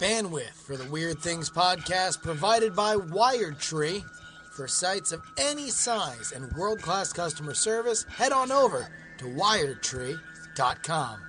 [0.00, 4.02] Bandwidth for the Weird Things podcast provided by Wired Tree.
[4.50, 11.20] For sites of any size and world class customer service, head on over to wiredtree.com.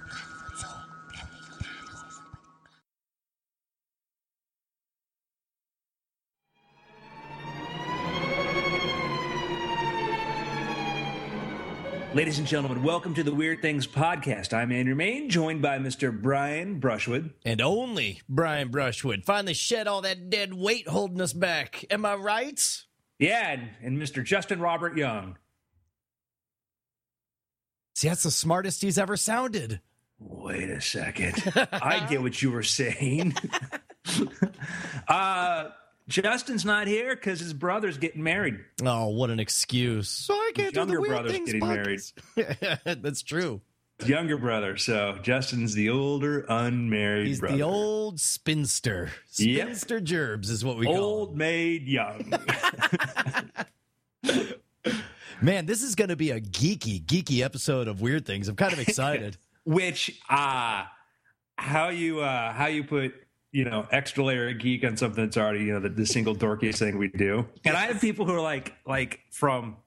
[12.14, 14.54] Ladies and gentlemen, welcome to the Weird Things podcast.
[14.54, 16.12] I'm Andrew Mayne, joined by Mr.
[16.12, 17.34] Brian Brushwood.
[17.46, 21.86] And only Brian Brushwood finally shed all that dead weight holding us back.
[21.90, 22.62] Am I right?
[23.18, 24.26] Yeah, and, and Mr.
[24.26, 25.38] Justin Robert Young.
[27.96, 29.80] See, that's the smartest he's ever sounded.
[30.20, 31.42] Wait a second.
[31.72, 33.36] I get what you were saying.
[35.08, 35.70] uh,
[36.08, 38.60] Justin's not here because his brother's getting married.
[38.84, 40.10] Oh, what an excuse!
[40.10, 42.14] So I can't His do younger the weird brother's things getting podcast.
[43.02, 43.62] That's true.
[44.00, 47.56] His younger brother, so Justin's the older unmarried He's brother.
[47.56, 49.12] the old spinster.
[49.36, 49.68] Yep.
[49.68, 50.96] Spinster gerbs is what we call.
[50.96, 52.34] old maid young.
[55.42, 58.48] Man, this is going to be a geeky, geeky episode of Weird Things.
[58.48, 59.38] I'm kind of excited.
[59.66, 60.86] Which uh
[61.58, 63.14] how you uh how you put
[63.52, 66.36] you know extra layer of geek on something that's already you know the, the single
[66.36, 67.48] dorkiest thing we do.
[67.66, 69.78] And i have people who are like like from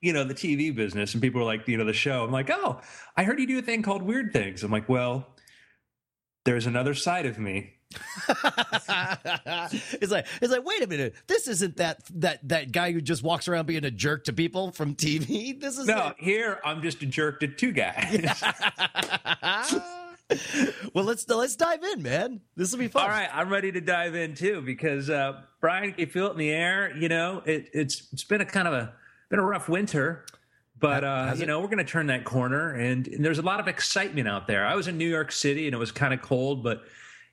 [0.00, 2.24] you know the tv business and people are like you know the show.
[2.24, 2.80] I'm like oh
[3.16, 4.62] i heard you do a thing called weird things.
[4.62, 5.26] I'm like well
[6.44, 7.74] there's another side of me.
[10.00, 11.14] It's like it's like wait a minute.
[11.26, 14.72] This isn't that that that guy who just walks around being a jerk to people
[14.72, 15.58] from TV.
[15.58, 18.42] This is no here i'm just a jerk to two guys
[20.94, 22.40] well, let's let's dive in, man.
[22.54, 23.04] This will be fun.
[23.04, 26.38] All right, I'm ready to dive in too because uh, Brian, you feel it in
[26.38, 26.94] the air.
[26.96, 28.92] You know, it, it's it's been a kind of a
[29.30, 30.26] been a rough winter,
[30.78, 33.58] but uh, you know we're going to turn that corner, and, and there's a lot
[33.58, 34.66] of excitement out there.
[34.66, 36.82] I was in New York City, and it was kind of cold, but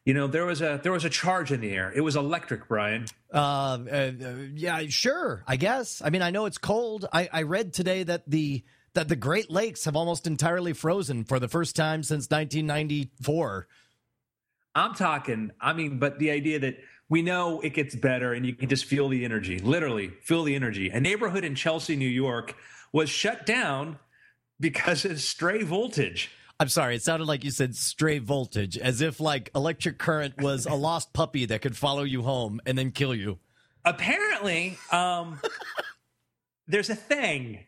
[0.05, 1.91] you know there was a there was a charge in the air.
[1.93, 3.07] It was electric, Brian.
[3.33, 5.43] Uh, uh, uh, yeah, sure.
[5.45, 6.01] I guess.
[6.01, 7.07] I mean, I know it's cold.
[7.11, 8.63] I, I read today that the
[8.95, 13.67] that the Great Lakes have almost entirely frozen for the first time since 1994.
[14.73, 15.51] I'm talking.
[15.61, 18.85] I mean, but the idea that we know it gets better, and you can just
[18.85, 20.89] feel the energy, literally feel the energy.
[20.89, 22.55] A neighborhood in Chelsea, New York,
[22.91, 24.00] was shut down
[24.59, 26.31] because of stray voltage.
[26.59, 30.66] I'm sorry, it sounded like you said stray voltage, as if like electric current was
[30.66, 33.39] a lost puppy that could follow you home and then kill you.
[33.84, 35.39] apparently um
[36.67, 37.66] there's a thing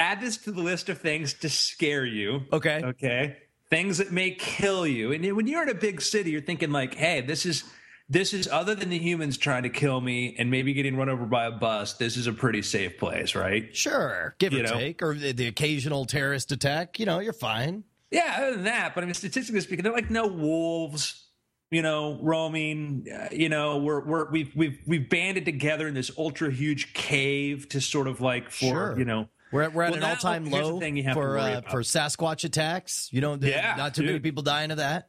[0.00, 2.80] add this to the list of things to scare you Okay.
[2.84, 3.36] okay
[3.70, 6.94] things that may kill you and when you're in a big city you're thinking like
[6.94, 7.62] hey this is
[8.08, 11.24] this is other than the humans trying to kill me and maybe getting run over
[11.26, 14.72] by a bus this is a pretty safe place right Sure, give You or know?
[14.72, 16.98] take, or the, the occasional terrorist attack.
[16.98, 17.84] You know, you're fine.
[18.10, 21.26] yeah other than that but i mean statistically speaking they're like no wolves
[21.70, 26.10] you know roaming uh, you know we're we're we've we've we've banded together in this
[26.18, 28.98] ultra huge cave to sort of like for Sure.
[28.98, 31.38] you know We're at, we're at Well, an all time low thing you have for
[31.38, 33.08] uh, for Sasquatch attacks.
[33.12, 35.08] You know, Yeah, not too many people dying of that.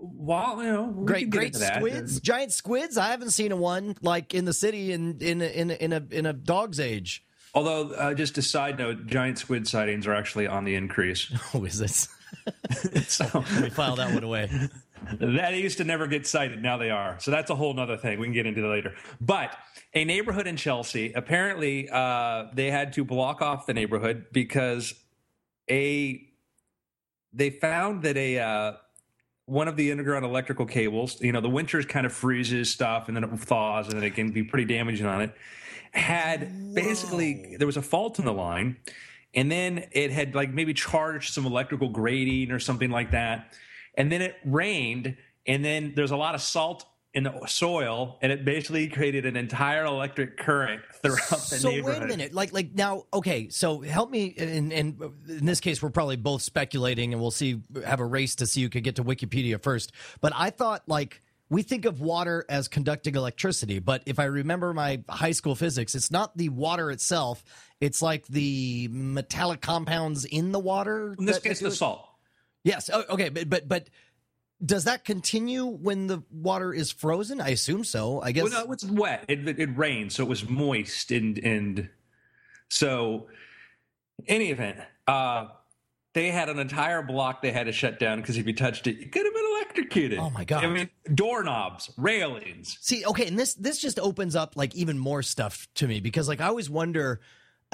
[0.00, 2.96] well you know we Great, great squids, giant squids.
[2.98, 6.26] I haven't seen a one like in the city in in in in a in
[6.26, 7.24] a dog's age.
[7.54, 11.64] although uh, just a side note giant squid sightings are actually on the increase Oh,
[11.64, 12.08] is it?
[13.08, 13.24] so
[13.60, 14.50] me file that one away.
[15.20, 16.62] That used to never get cited.
[16.62, 17.18] Now they are.
[17.20, 18.18] So that's a whole other thing.
[18.18, 18.94] We can get into that later.
[19.20, 19.56] But
[19.94, 24.94] a neighborhood in chelsea apparently uh, they had to block off the neighborhood because
[25.70, 26.20] a
[27.32, 28.72] they found that a uh,
[29.46, 33.16] one of the underground electrical cables you know the winters kind of freezes stuff and
[33.16, 35.34] then it thaws and then it can be pretty damaging on it
[35.92, 38.76] had basically there was a fault in the line
[39.32, 43.54] and then it had like maybe charged some electrical grating or something like that
[43.96, 45.16] and then it rained
[45.46, 49.36] and then there's a lot of salt in the soil and it basically created an
[49.36, 53.48] entire electric current throughout the so neighborhood wait a minute, like like now, okay.
[53.48, 57.60] So help me, and and in this case, we're probably both speculating, and we'll see
[57.84, 59.92] have a race to see who could get to Wikipedia first.
[60.20, 61.20] But I thought like.
[61.50, 65.94] We think of water as conducting electricity, but if I remember my high school physics,
[65.94, 67.44] it's not the water itself.
[67.82, 71.14] It's like the metallic compounds in the water.
[71.18, 71.72] in this case the it?
[71.72, 72.08] salt
[72.64, 72.90] Yes.
[72.92, 73.28] Oh, okay.
[73.28, 73.90] But, but but
[74.64, 77.40] does that continue when the water is frozen?
[77.40, 78.20] I assume so.
[78.20, 78.44] I guess.
[78.44, 79.24] Well, no, it's wet.
[79.28, 81.90] It, it, it rained, so it was moist, and and
[82.70, 83.28] so
[84.26, 85.48] any event, uh,
[86.14, 88.98] they had an entire block they had to shut down because if you touched it,
[88.98, 90.18] you could have been electrocuted.
[90.18, 90.64] Oh, my God.
[90.64, 92.78] I mean, doorknobs, railings.
[92.80, 96.28] See, okay, and this this just opens up like even more stuff to me because
[96.28, 97.20] like I always wonder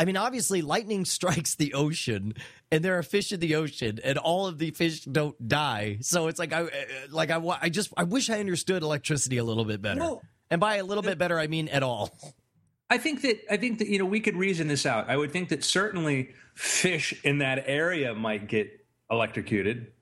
[0.01, 2.33] I mean, obviously, lightning strikes the ocean,
[2.73, 5.99] and there are fish in the ocean, and all of the fish don't die.
[6.01, 6.71] So it's like I, uh,
[7.11, 10.01] like I, I just, I wish I understood electricity a little bit better.
[10.01, 12.19] Well, and by a little bit better, I mean at all.
[12.93, 15.09] I think that I think that you know we could reason this out.
[15.11, 18.69] I would think that certainly fish in that area might get
[19.11, 19.93] electrocuted.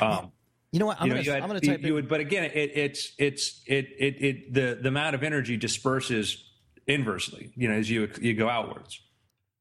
[0.00, 0.30] Um,
[0.70, 1.00] You know what?
[1.00, 1.94] I'm you know, gonna, you I'm gonna you- type you in.
[1.94, 6.44] would, but again, it, it's it's it, it it the the amount of energy disperses
[6.86, 7.52] inversely.
[7.56, 9.00] You know, as you you go outwards.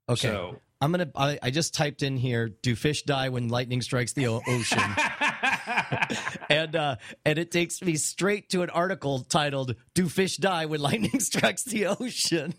[0.10, 1.10] Okay, So I'm gonna.
[1.16, 2.50] I, I just typed in here.
[2.50, 4.80] Do fish die when lightning strikes the ocean?
[6.50, 6.96] and uh,
[7.26, 11.64] and it takes me straight to an article titled "Do fish die when lightning strikes
[11.64, 12.54] the ocean?"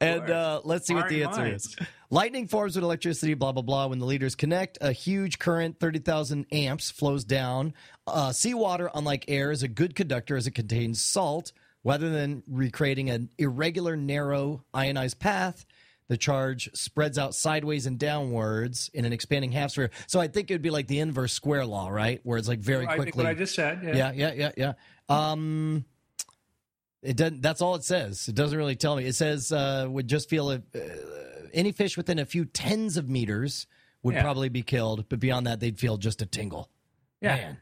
[0.00, 1.76] and uh, let's see what the answer is.
[2.08, 3.86] Lightning forms with electricity, blah blah blah.
[3.86, 7.74] When the leaders connect, a huge current, thirty thousand amps, flows down.
[8.06, 11.52] Uh, seawater, unlike air, is a good conductor as it contains salt.
[11.82, 15.64] Rather than recreating an irregular, narrow ionized path,
[16.10, 19.92] the charge spreads out sideways and downwards in an expanding half sphere.
[20.08, 22.18] So I think it would be like the inverse square law, right?
[22.24, 23.22] Where it's like very I think quickly.
[23.24, 23.78] what I just said.
[23.84, 23.94] Yeah.
[23.94, 24.72] yeah, yeah, yeah, yeah.
[25.08, 25.84] Um,
[27.00, 27.42] it doesn't.
[27.42, 28.26] That's all it says.
[28.26, 29.04] It doesn't really tell me.
[29.04, 30.80] It says uh, would just feel if, uh,
[31.54, 33.68] any fish within a few tens of meters
[34.02, 34.22] would Yeah.
[34.22, 36.68] probably be killed, but beyond that, they'd feel just a tingle.
[37.20, 37.36] Yeah.
[37.36, 37.58] Man.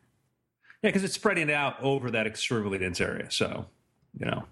[0.83, 3.31] Yeah, because it's spreading out over that extremely dense area.
[3.31, 3.67] So,
[4.19, 4.45] you know,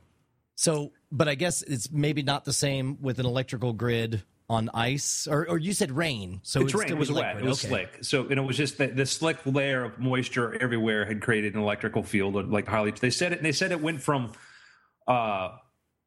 [0.56, 5.26] So, but I guess it's maybe not the same with an electrical grid on ice,
[5.26, 6.40] or or you said rain.
[6.42, 6.92] So it's it'd rain.
[6.92, 7.36] It was be wet.
[7.36, 7.68] It was okay.
[7.68, 8.04] slick.
[8.04, 11.60] So, and it was just that the slick layer of moisture everywhere had created an
[11.60, 12.90] electrical field, like highly.
[12.90, 13.42] They said it.
[13.42, 14.32] They said it went from
[15.06, 15.50] uh,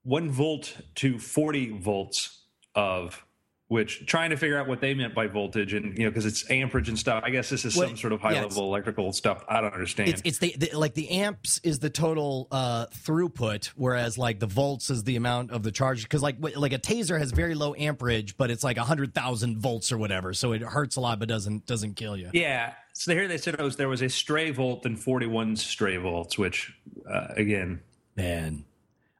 [0.03, 2.43] one volt to forty volts
[2.75, 3.23] of.
[3.69, 6.49] Which trying to figure out what they meant by voltage and you know because it's
[6.49, 7.23] amperage and stuff.
[7.23, 9.43] I guess this is Well, some sort of high yeah, level electrical stuff.
[9.47, 10.09] I don't understand.
[10.09, 14.47] It's, it's the, the like the amps is the total uh, throughput, whereas like the
[14.47, 16.01] volts is the amount of the charge.
[16.01, 19.91] Because like like a taser has very low amperage, but it's like hundred thousand volts
[19.91, 22.31] or whatever, so it hurts a lot but doesn't doesn't kill you.
[22.33, 22.73] Yeah.
[22.93, 26.37] So here they said it was there was a stray volt and 41 stray volts,
[26.37, 26.73] which
[27.09, 27.81] uh, again,
[28.19, 28.65] Man,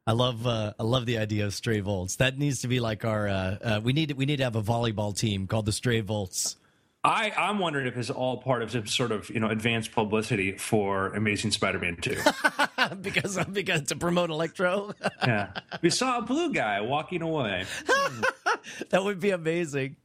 [0.08, 2.16] I love uh, I love the idea of stray volts.
[2.16, 4.62] That needs to be like our uh, uh, we need we need to have a
[4.64, 6.56] volleyball team called the Stray Volts.
[7.04, 10.58] I I'm wondering if it's all part of some sort of you know advanced publicity
[10.58, 12.18] for Amazing Spider-Man 2.
[13.02, 14.92] because because to promote electro,
[15.24, 15.52] yeah.
[15.82, 17.66] We saw a blue guy walking away.
[18.90, 19.96] that would be amazing.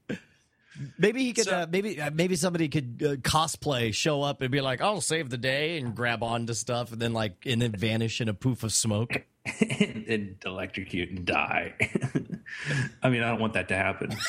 [0.99, 1.45] Maybe he could.
[1.45, 5.01] So- uh, maybe uh, maybe somebody could uh, cosplay, show up, and be like, "I'll
[5.01, 8.35] save the day," and grab onto stuff, and then like and then vanish in a
[8.35, 9.13] poof of smoke.
[9.61, 11.75] and, and electrocute and die.
[13.03, 14.17] I mean, I don't want that to happen.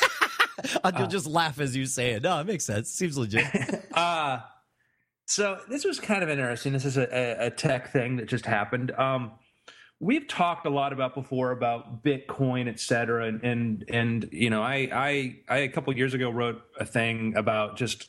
[0.82, 2.22] Uh, You'll just laugh as you say it.
[2.22, 2.90] No, it makes sense.
[2.90, 3.44] Seems legit.
[3.92, 4.38] Uh,
[5.26, 6.72] so this was kind of interesting.
[6.72, 7.02] This is a,
[7.42, 8.90] a, a tech thing that just happened.
[8.92, 9.32] Um,
[10.00, 14.62] we've talked a lot about before about Bitcoin, et cetera, and and, and you know,
[14.62, 18.08] I, I I a couple years ago wrote a thing about just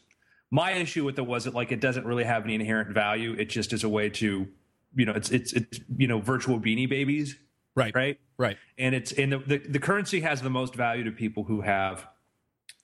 [0.52, 3.34] my issue with it was that like it doesn't really have any inherent value.
[3.34, 4.48] It just is a way to,
[4.96, 7.38] you know, it's it's it's you know virtual beanie babies,
[7.76, 7.94] right.
[7.96, 8.20] right?
[8.38, 8.58] Right.
[8.78, 12.08] and it's and the, the, the currency has the most value to people who have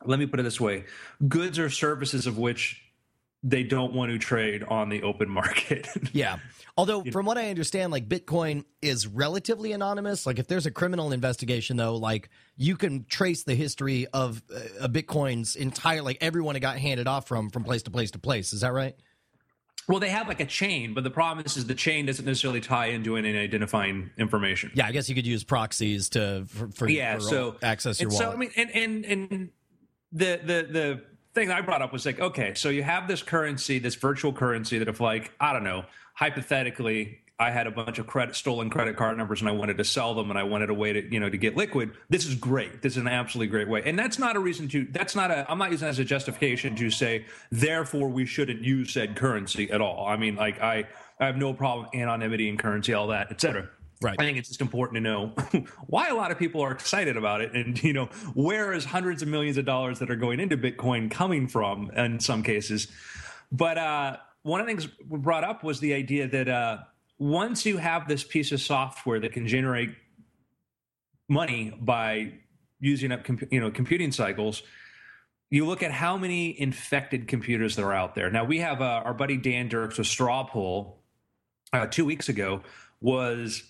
[0.04, 0.86] let me put it this way
[1.28, 2.83] goods or services of which
[3.44, 6.38] they don't want to trade on the open market Yeah.
[6.76, 10.26] Although, from what I understand, like Bitcoin is relatively anonymous.
[10.26, 14.42] Like, if there's a criminal investigation, though, like you can trace the history of
[14.82, 18.20] uh, Bitcoin's entire, like everyone it got handed off from, from place to place to
[18.20, 18.54] place.
[18.54, 18.96] Is that right?
[19.88, 22.62] well they have like a chain but the problem is, is the chain doesn't necessarily
[22.62, 26.88] tie into any identifying information Yeah, I guess you could use proxies to for, for
[26.88, 28.24] yeah for so access your wallet.
[28.24, 29.50] so i mean and and and
[30.14, 31.02] the the the
[31.34, 34.78] thing i brought up was like okay so you have this currency this virtual currency
[34.78, 38.96] that if like i don't know hypothetically i had a bunch of credit stolen credit
[38.96, 41.20] card numbers and i wanted to sell them and i wanted a way to you
[41.20, 42.82] know to get liquid this is great.
[42.82, 43.82] This is an absolutely great way.
[43.86, 46.06] And that's not a reason to that's not a i'm not using that as a
[46.06, 50.06] justification to say therefore we shouldn't use said currency at all.
[50.06, 50.86] I mean like i
[51.20, 53.70] i have no problem anonymity and currency all that etc
[54.04, 54.20] Right.
[54.20, 55.28] I think it's just important to know
[55.88, 59.22] why a lot of people are excited about it, and you know where is hundreds
[59.22, 62.88] of millions of dollars that are going into Bitcoin coming from in some cases.
[63.52, 66.78] But uh, one of the things brought up was the idea that uh,
[67.18, 69.96] once you have this piece of software that can generate
[71.30, 72.34] money by
[72.80, 74.62] using up you know computing cycles
[75.50, 79.02] you look at how many infected computers there are out there now we have uh,
[79.06, 81.00] our buddy dan dirks with straw poll
[81.72, 82.62] uh, two weeks ago
[83.00, 83.64] was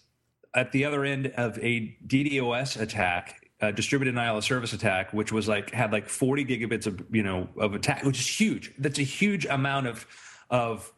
[0.53, 5.31] at the other end of a DDoS attack, a distributed denial of service attack, which
[5.31, 8.73] was like had like 40 gigabits of you know of attack, which is huge.
[8.77, 10.05] That's a huge amount of
[10.49, 10.91] of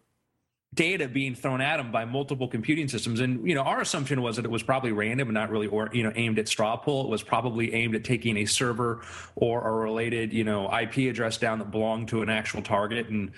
[0.74, 3.22] data being thrown at them by multiple computing systems.
[3.22, 5.90] And you know our assumption was that it was probably random and not really or
[5.94, 9.02] you know aimed at straw poll it was probably aimed at taking a server
[9.36, 13.08] or a related you know ip address down that belonged to an actual target.
[13.08, 13.32] And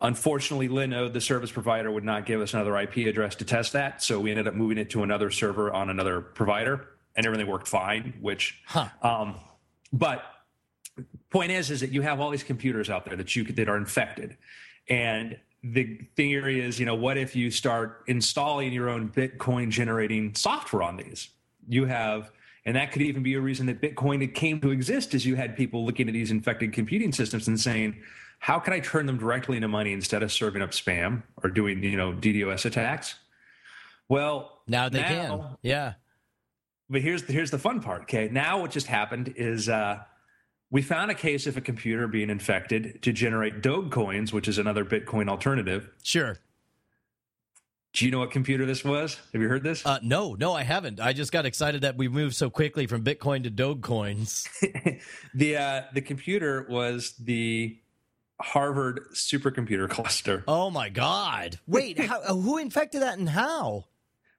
[0.00, 4.02] unfortunately linode the service provider would not give us another ip address to test that
[4.02, 7.68] so we ended up moving it to another server on another provider and everything worked
[7.68, 8.88] fine which Huh.
[9.02, 9.36] um,
[9.92, 10.22] but
[11.30, 13.68] point is is that you have all these computers out there that you could, that
[13.68, 14.36] are infected
[14.88, 20.34] and the theory is you know what if you start installing your own bitcoin generating
[20.34, 21.30] software on these
[21.68, 22.30] you have
[22.66, 25.56] and that could even be a reason that bitcoin came to exist is you had
[25.56, 27.96] people looking at these infected computing systems and saying
[28.38, 31.82] how can i turn them directly into money instead of serving up spam or doing
[31.82, 33.16] you know ddos attacks
[34.08, 35.42] well Now they can.
[35.62, 35.94] Yeah.
[36.88, 38.02] but here's here's the fun part.
[38.02, 39.98] Okay, now what just happened is uh,
[40.70, 44.84] we found a case of a computer being infected to generate Dogecoins, which is another
[44.84, 45.88] Bitcoin alternative.
[46.04, 46.36] Sure.
[47.92, 49.18] Do you know what computer this was?
[49.32, 49.84] Have you heard this?
[49.86, 51.00] Uh, no, no, I haven't.
[51.00, 54.46] I just got excited that we moved so quickly from Bitcoin to Dogecoins.
[55.34, 57.78] the uh, the computer was the
[58.40, 60.44] Harvard supercomputer cluster.
[60.46, 61.58] Oh my God!
[61.66, 63.86] Wait, how, uh, who infected that and how?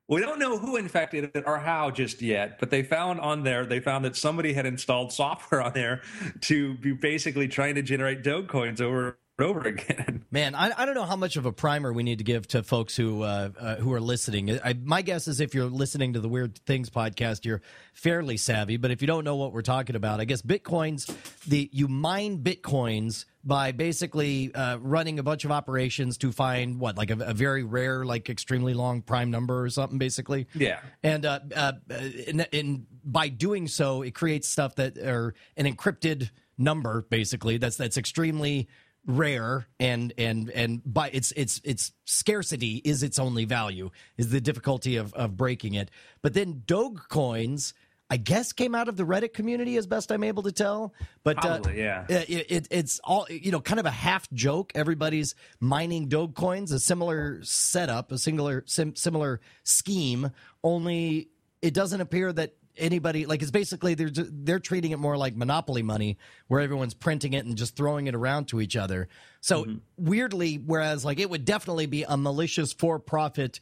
[0.10, 3.66] We don't know who infected it or how just yet, but they found on there,
[3.66, 6.02] they found that somebody had installed software on there
[6.42, 10.26] to be basically trying to generate Dogecoins over and over again.
[10.32, 12.64] Man, I, I don't know how much of a primer we need to give to
[12.64, 14.60] folks who uh, uh, who are listening.
[14.64, 17.62] I, my guess is if you're listening to the Weird Things podcast, you're
[17.94, 18.78] fairly savvy.
[18.78, 21.14] But if you don't know what we're talking about, I guess bitcoins
[21.46, 26.98] the you mine bitcoins by basically uh, running a bunch of operations to find what
[26.98, 30.48] like a, a very rare, like extremely long prime number or something, basically.
[30.54, 30.80] Yeah.
[31.02, 36.30] And uh, uh, and, and by doing so, it creates stuff that are an encrypted
[36.58, 37.58] number, basically.
[37.58, 38.68] That's that's extremely
[39.08, 44.42] rare and and and by its its its scarcity is its only value is the
[44.42, 45.90] difficulty of of breaking it.
[46.22, 47.74] But then dogecoins
[48.10, 50.94] i guess came out of the reddit community as best i'm able to tell.
[51.24, 52.06] But Probably, uh, yeah.
[52.10, 54.74] it, it, it's all you know kind of a half joke.
[54.76, 60.32] Everybody's mining dogecoins a similar setup a singular sim, similar scheme
[60.64, 61.30] only
[61.62, 65.84] it doesn't appear that anybody like it's basically they're they're treating it more like monopoly
[65.84, 66.18] money
[66.48, 69.08] where everyone's printing it and just throwing it around to each other.
[69.42, 69.66] So
[69.98, 73.60] weirdly whereas like it would definitely be a malicious for profit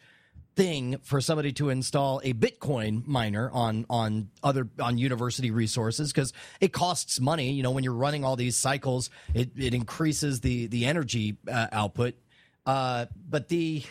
[0.55, 6.31] thing for somebody to install a bitcoin miner on on other on university resources because
[6.61, 7.51] it costs money.
[7.51, 11.67] You know when you're running all these cycles it, it increases the the energy uh,
[11.71, 12.15] output.
[12.65, 13.83] Uh but the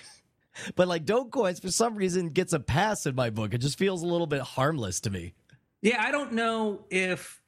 [0.75, 3.55] but like Dogecoins for some reason gets a pass in my book.
[3.55, 5.35] It just feels a little bit harmless to me.
[5.83, 7.41] Yeah, I don't know if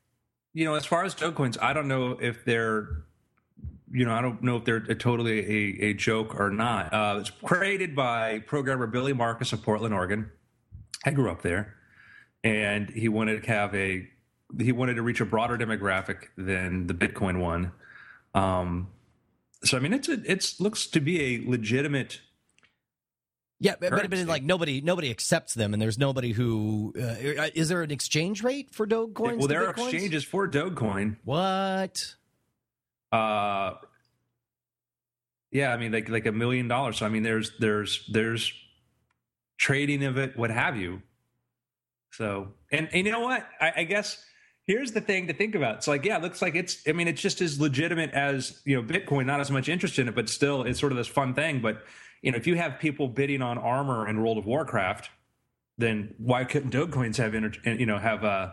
[0.52, 2.88] you know, as far as Dogecoins, I don't know if they're
[3.92, 6.92] you know, I don't know if they're a totally a, a joke or not.
[6.92, 10.30] Uh, it's created by programmer Billy Markus of Portland, Oregon.
[11.04, 11.74] I grew up there,
[12.42, 14.08] and he wanted to have a
[14.60, 17.72] he wanted to reach a broader demographic than the Bitcoin one.
[18.34, 18.88] Um,
[19.64, 22.20] so I mean, it's a looks to be a legitimate
[23.58, 27.68] Yeah, but, but, but like nobody nobody accepts them, and there's nobody who uh, is
[27.70, 29.38] there an exchange rate for Dogecoins?
[29.38, 29.92] well, there are Bitcoins?
[29.92, 31.16] exchanges for Dogecoin.
[31.24, 32.16] What?
[33.12, 33.74] uh
[35.52, 38.52] yeah i mean like like a million dollars so i mean there's there's there's
[39.58, 41.00] trading of it what have you
[42.10, 44.22] so and, and you know what I, I guess
[44.66, 47.08] here's the thing to think about it's like yeah it looks like it's i mean
[47.08, 50.28] it's just as legitimate as you know bitcoin not as much interest in it but
[50.28, 51.84] still it's sort of this fun thing but
[52.26, 55.08] you know if you have people bidding on armor in world of warcraft
[55.78, 58.50] then why couldn't dogecoins have inter- you know have uh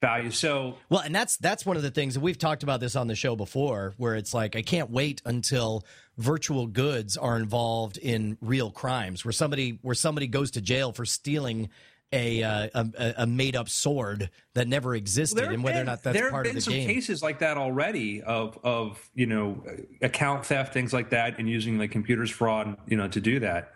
[0.00, 0.30] value?
[0.30, 3.06] So Well, and that's that's one of the things that we've talked about this on
[3.06, 5.84] the show before, where it's like I can't wait until
[6.18, 11.04] virtual goods are involved in real crimes, where somebody where somebody goes to jail for
[11.04, 11.68] stealing
[12.12, 15.86] a uh, a, a made up sword that never existed, There and whether or have
[15.86, 19.62] not been- that's there have been some cases like that already of of you know
[20.02, 23.72] account theft things like that and using like computers fraud you know to do that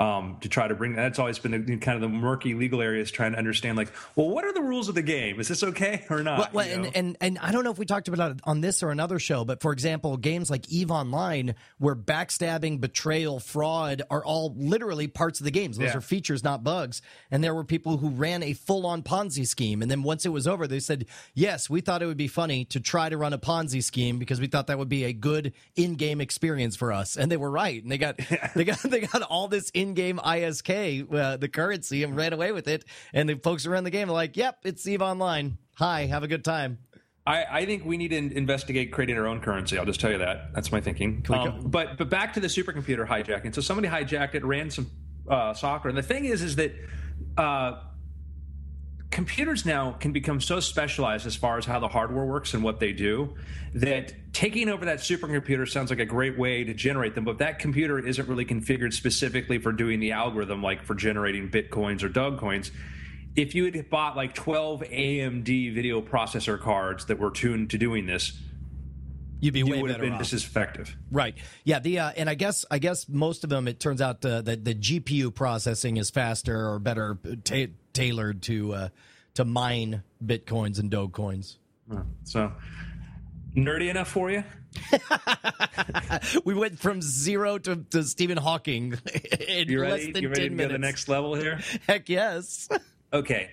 [0.00, 3.10] um, to try to bring that's always been the, kind of the murky legal areas
[3.10, 6.04] trying to understand like well what are the rules of the game is this okay
[6.10, 8.40] or not Well, well, and, and and I don't know if we talked about it
[8.44, 13.40] on this or another show, but for example, games like Eve Online, where backstabbing, betrayal,
[13.40, 15.76] fraud are all literally parts of the games.
[15.76, 15.98] Those Yeah.
[15.98, 17.02] are features, not bugs.
[17.30, 20.46] And there were people who ran a full-on Ponzi scheme, and then once it was
[20.46, 23.38] over, they said, "Yes, we thought it would be funny to try to run a
[23.38, 27.30] Ponzi scheme because we thought that would be a good in-game experience for us." And
[27.30, 28.16] they were right, and they got
[28.54, 32.68] they got they got all this in-game ISK, uh, the currency, and ran away with
[32.68, 32.84] it.
[33.12, 36.22] And the folks who ran the game are like, "Yep, it's Eve Online." Hi, have
[36.22, 36.78] a good time.
[37.26, 39.78] I, I, think we need to investigate creating our own currency.
[39.78, 40.52] I'll just tell you that.
[40.54, 41.24] That's my thinking.
[41.30, 43.54] Um, but but back to the supercomputer hijacking.
[43.54, 44.90] So somebody hijacked it, ran some
[45.28, 46.74] uh, soccer, and the thing is, is that
[47.36, 47.82] uh,
[49.10, 52.80] computers now can become so specialized as far as how the hardware works and what
[52.80, 53.34] they do
[53.74, 57.24] that taking over that supercomputer sounds like a great way to generate them.
[57.24, 62.02] But that computer isn't really configured specifically for doing the algorithm, like for generating bitcoins
[62.02, 62.70] or Dogecoins
[63.36, 68.06] if you had bought like 12 AMD video processor cards that were tuned to doing
[68.06, 68.32] this,
[69.40, 70.18] you'd be you way would better have been off.
[70.20, 70.96] just as effective.
[71.10, 71.36] Right.
[71.64, 71.78] Yeah.
[71.78, 74.64] The uh, and I guess I guess most of them it turns out uh, that
[74.64, 78.88] the GPU processing is faster or better ta- tailored to uh,
[79.34, 81.56] to mine bitcoins and dogecoins.
[82.24, 82.52] So
[83.56, 84.44] nerdy enough for you?
[86.44, 88.94] we went from zero to, to Stephen Hawking
[89.48, 90.12] in you less ready?
[90.12, 90.58] than you ready 10 to minutes.
[90.58, 91.60] go to the next level here?
[91.86, 92.68] Heck yes.
[93.12, 93.50] Okay.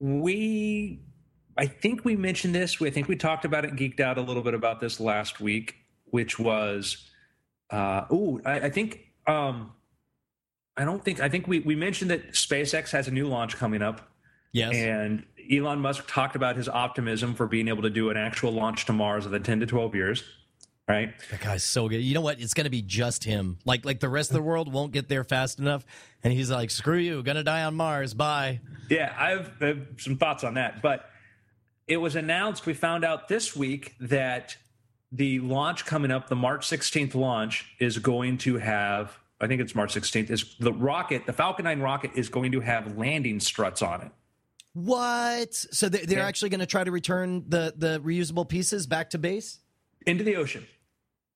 [0.00, 1.00] We,
[1.56, 2.80] I think we mentioned this.
[2.80, 5.40] We I think we talked about it, geeked out a little bit about this last
[5.40, 7.10] week, which was,
[7.70, 9.72] uh, oh, I, I think, um,
[10.78, 13.82] I don't think, I think we, we mentioned that SpaceX has a new launch coming
[13.82, 14.10] up.
[14.52, 14.74] Yes.
[14.74, 18.86] And Elon Musk talked about his optimism for being able to do an actual launch
[18.86, 20.24] to Mars within 10 to 12 years.
[20.88, 21.12] Right.
[21.30, 22.00] That guy's so good.
[22.00, 22.40] You know what?
[22.40, 23.58] It's going to be just him.
[23.66, 25.84] Like like the rest of the world won't get there fast enough,
[26.24, 28.14] and he's like, "Screw you, gonna die on Mars.
[28.14, 30.80] Bye." Yeah, I've, I have some thoughts on that.
[30.80, 31.04] But
[31.88, 34.56] it was announced, we found out this week that
[35.10, 39.74] the launch coming up, the March 16th launch, is going to have, I think it's
[39.74, 43.82] March 16th, is the rocket, the Falcon 9 rocket is going to have landing struts
[43.82, 44.10] on it.
[44.74, 45.54] What?
[45.54, 46.26] So they- they're Yeah.
[46.26, 49.58] actually going to try to return the the reusable pieces back to base?
[50.06, 50.66] into the ocean.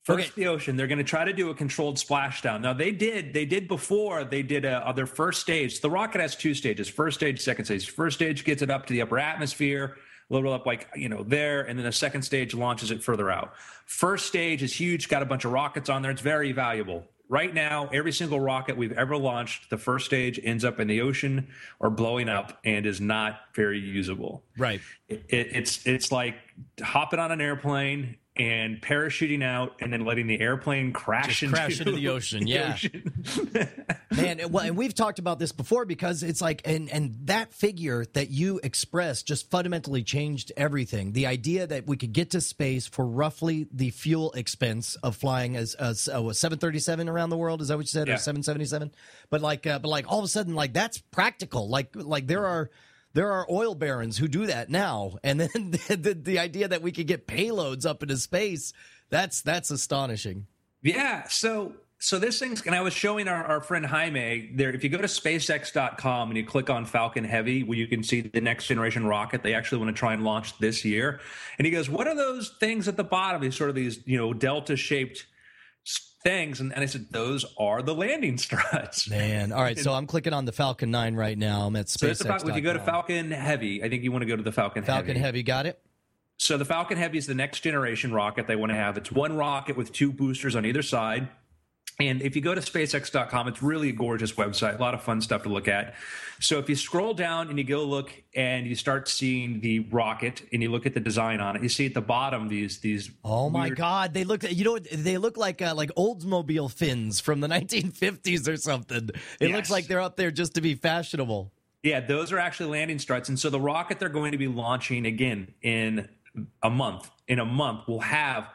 [0.05, 0.43] First, Okay.
[0.43, 0.77] the ocean.
[0.77, 2.61] They're going to try to do a controlled splashdown.
[2.63, 3.35] Now, they did.
[3.35, 4.25] They did before.
[4.25, 5.81] They did a, uh, their first stage.
[5.81, 7.91] The rocket has two stages: first stage, second stage.
[7.91, 9.97] First stage gets it up to the upper atmosphere,
[10.31, 13.31] a little up like you know there, and then the second stage launches it further
[13.31, 13.55] out.
[13.85, 15.09] First stage is huge.
[15.09, 16.11] Got a bunch of rockets on there.
[16.11, 17.09] It's very valuable.
[17.29, 21.01] Right now, every single rocket we've ever launched, the first stage ends up in the
[21.01, 21.49] ocean
[21.81, 24.81] or blowing up and is not very usable Right.
[25.09, 26.35] it, it's it's like
[26.83, 31.81] hopping on an airplane and parachuting out and then letting the airplane crash, Just crash
[31.81, 32.79] into the ocean, yeah.
[34.11, 37.53] Man, and- well, and we've talked about this before because it's like, and and that
[37.53, 41.13] figure that you expressed just fundamentally changed everything.
[41.13, 45.57] The idea that we could get to space for roughly the fuel expense of flying
[45.57, 48.09] as as oh, a seven thirty seven around the world is that what you said
[48.09, 48.15] Yeah.
[48.15, 48.93] or seven seventy seven?
[49.31, 51.69] But like, uh, but like all of a sudden, like that's practical.
[51.69, 52.71] Like like there are.
[53.15, 55.51] There are oil barons who do that now, and then
[55.89, 60.47] the, the, the idea that we could get payloads up into space—that's that's astonishing.
[60.83, 61.29] Yeah.
[61.29, 64.71] So so this thing's and I was showing our, our friend Jaime there.
[64.75, 68.23] If you go to SpaceX.com and you click on Falcon Heavy, where you can see
[68.23, 71.21] the next generation rocket they actually want to try and launch this year.
[71.59, 73.41] And he goes, "What are those things at the bottom?
[73.41, 75.27] These sort of these you know delta shaped
[76.23, 79.79] things." And, and I said, "Those are the landing struts." Man, all right.
[79.79, 81.67] So I'm clicking on the Falcon 9 right now.
[81.67, 84.23] I'm at So that's the, if you go to Falcon Heavy, I think you want
[84.23, 85.21] to go to the Falcon, Falcon Heavy.
[85.21, 85.81] Heavy, got it?
[86.39, 88.97] So the Falcon Heavy is the next generation rocket they want to have.
[88.97, 91.29] It's one rocket with two boosters on either side.
[92.01, 95.21] And if you go to spacex.com, it's really a gorgeous website, a lot of fun
[95.21, 95.95] stuff to look at.
[96.41, 100.43] So if you scroll down and you go look and you start seeing the rocket
[100.53, 103.11] and you look at the design on it, you see at the bottom these these
[103.25, 104.15] Oh my weird- God!
[104.15, 104.89] They look, you know, what?
[104.91, 109.11] they look like uh, like Oldsmobile fins from the 1950s or something.
[109.39, 111.53] It looks like they're up there just to be fashionable.
[111.85, 113.29] Yeah, those are actually landing struts.
[113.29, 116.09] And so the rocket they're going to be launching again in
[116.63, 117.11] a month.
[117.29, 118.49] In a month, we'll have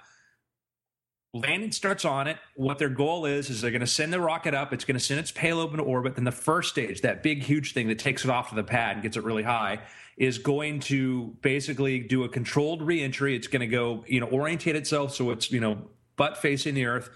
[1.33, 2.37] landing struts on it.
[2.55, 4.73] What their goal is is they're going to send the rocket up.
[4.73, 6.15] It's going to send its payload into orbit.
[6.15, 8.97] Then the first stage, that big huge thing that takes it off to the pad
[8.97, 9.79] and gets it really high,
[10.17, 13.35] is going to basically do a controlled reentry.
[13.35, 16.85] It's going to go, you know, orientate itself so it's you know butt facing the
[16.85, 17.09] Earth.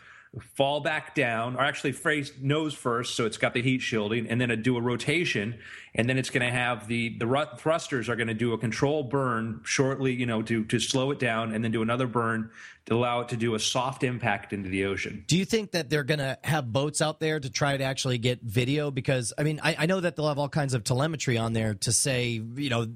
[0.55, 4.39] Fall back down, or actually face nose first, so it's got the heat shielding, and
[4.39, 5.59] then do a rotation,
[5.93, 8.57] and then it's going to have the the ru- thrusters are going to do a
[8.57, 12.49] control burn shortly, you know, to to slow it down, and then do another burn
[12.85, 15.25] to allow it to do a soft impact into the ocean.
[15.27, 18.17] Do you think that they're going to have boats out there to try to actually
[18.17, 18.89] get video?
[18.89, 21.73] Because I mean, I, I know that they'll have all kinds of telemetry on there
[21.73, 22.87] to say, you know,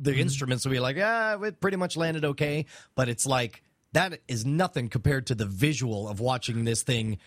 [0.00, 4.20] the instruments will be like, ah, it pretty much landed okay, but it's like that
[4.28, 7.18] is nothing compared to the visual of watching this thing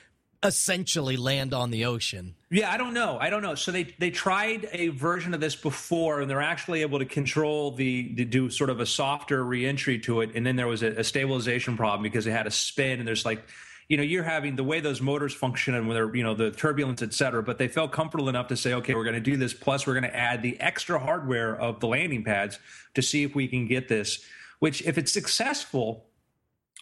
[0.44, 2.36] essentially land on the ocean.
[2.50, 3.18] Yeah, I don't know.
[3.20, 3.56] I don't know.
[3.56, 7.72] So they they tried a version of this before, and they're actually able to control
[7.72, 10.32] the, the do sort of a softer reentry to it.
[10.36, 13.26] And then there was a, a stabilization problem because it had a spin, and there's
[13.26, 13.44] like,
[13.88, 17.04] you know, you're having the way those motors function and whether you know the turbulence,
[17.04, 17.44] et cetera.
[17.44, 19.54] But they felt comfortable enough to say, okay, we're going to do this.
[19.54, 22.58] Plus, we're going to add the extra hardware of the landing pads
[22.96, 24.26] to see if we can get this
[24.62, 26.06] which, if it's successful,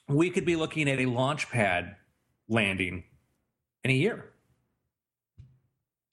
[0.10, 1.96] we could be looking at a launch pad
[2.48, 3.04] landing
[3.84, 4.26] in a year.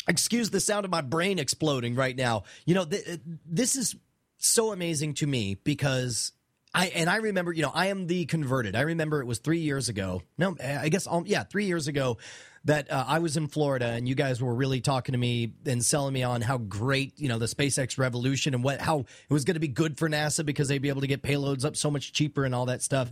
[0.07, 2.45] Excuse the sound of my brain exploding right now.
[2.65, 3.97] You know, th- this is
[4.39, 6.31] so amazing to me because
[6.73, 8.77] I and I remember, you know, I am the converted.
[8.77, 10.23] I remember it was three years ago.
[10.39, 12.19] No, I guess, um, yeah, three years ago
[12.67, 15.85] that uh, I was in Florida and you guys were really talking to me and
[15.85, 19.45] selling me on how great, you know, the SpaceX revolution and what how it was
[19.45, 21.91] going to be good for NASA because they'd be able to get payloads up so
[21.91, 23.11] much cheaper and all that stuff.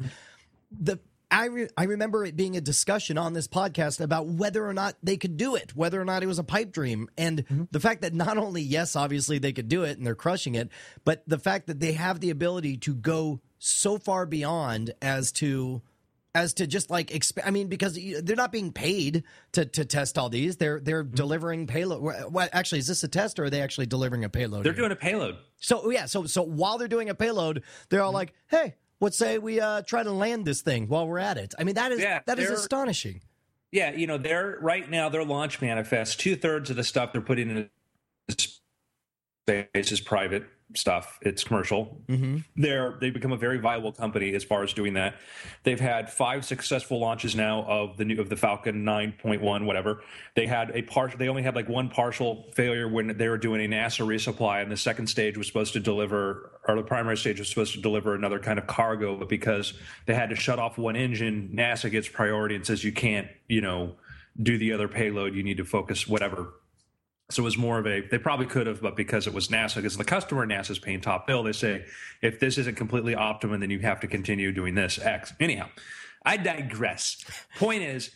[0.81, 0.99] The
[1.31, 4.95] I re- I remember it being a discussion on this podcast about whether or not
[5.03, 7.65] they could do it, whether or not it was a pipe dream, and mm-hmm.
[7.73, 10.69] the fact that not only yes, obviously they could do it and they're crushing it,
[11.05, 15.83] but the fact that they have the ability to go so far beyond as to
[16.37, 20.19] as to just like exp- I mean because they're not being paid to to test
[20.19, 21.15] all these they're they're mm-hmm.
[21.15, 24.65] delivering payload what actually is this a test or are they actually delivering a payload
[24.65, 24.81] they're here?
[24.81, 28.17] doing a payload so yeah so so while they're doing a payload they're all mm-hmm.
[28.17, 28.75] like hey
[29.05, 31.55] what say we uh, try to land this thing while we're at it.
[31.59, 33.21] I mean that is yeah, that is astonishing.
[33.71, 37.21] Yeah you know they're right now their launch manifest two thirds of the stuff they're
[37.21, 37.71] putting in
[39.47, 40.45] space is private
[40.77, 41.19] stuff.
[41.23, 42.01] It's commercial.
[42.09, 42.39] Mm-hmm.
[42.57, 45.17] They're they've become a very viable company as far as doing that.
[45.63, 50.03] They've had five successful launches now of the new of the Falcon 9.1, whatever.
[50.35, 51.19] They had a partial.
[51.19, 54.71] They only had like one partial failure when they were doing a NASA resupply, and
[54.71, 58.15] the second stage was supposed to deliver, or the primary stage was supposed to deliver
[58.15, 59.75] another kind of cargo, but because
[60.07, 63.61] they had to shut off one engine, NASA gets priority and says you can't, you
[63.61, 63.97] know,
[64.43, 65.35] do the other payload.
[65.35, 66.55] You need to focus whatever
[67.31, 69.77] so it was more of a, they probably could have, but because it was NASA,
[69.77, 71.85] because the customer NASA's paying top bill, they say,
[72.21, 75.33] if this isn't completely optimum, then you have to continue doing this X.
[75.41, 75.69] Anyhow,
[76.25, 77.25] I digress.
[77.59, 78.11] Point is,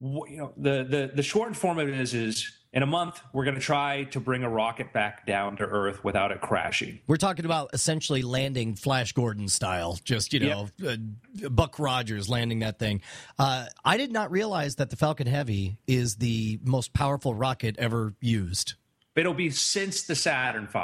[0.00, 3.44] you know, the, the, the short form of it is, is in a month, we're
[3.44, 7.00] going to try to bring a rocket back down to Earth without it crashing.
[7.08, 10.98] We're talking about essentially landing Flash Gordon style, just, you know, yep.
[11.44, 13.02] uh, Buck Rogers landing that thing.
[13.38, 18.14] Uh, I did not realize that the Falcon Heavy is the most powerful rocket ever
[18.20, 18.74] used.
[19.16, 20.78] It'll be since the Saturn V.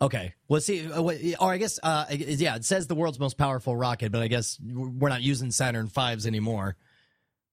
[0.00, 0.34] Okay.
[0.48, 1.02] Well, see, uh,
[1.40, 4.58] or I guess, uh, yeah, it says the world's most powerful rocket, but I guess
[4.60, 6.76] we're not using Saturn Fives anymore.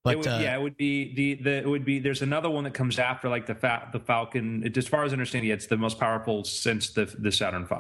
[0.04, 2.00] But would, uh, yeah, it would be the the it would be.
[2.00, 4.64] There's another one that comes after like the fa- the Falcon.
[4.66, 7.76] It, as far as I understand, it's the most powerful since the the Saturn V.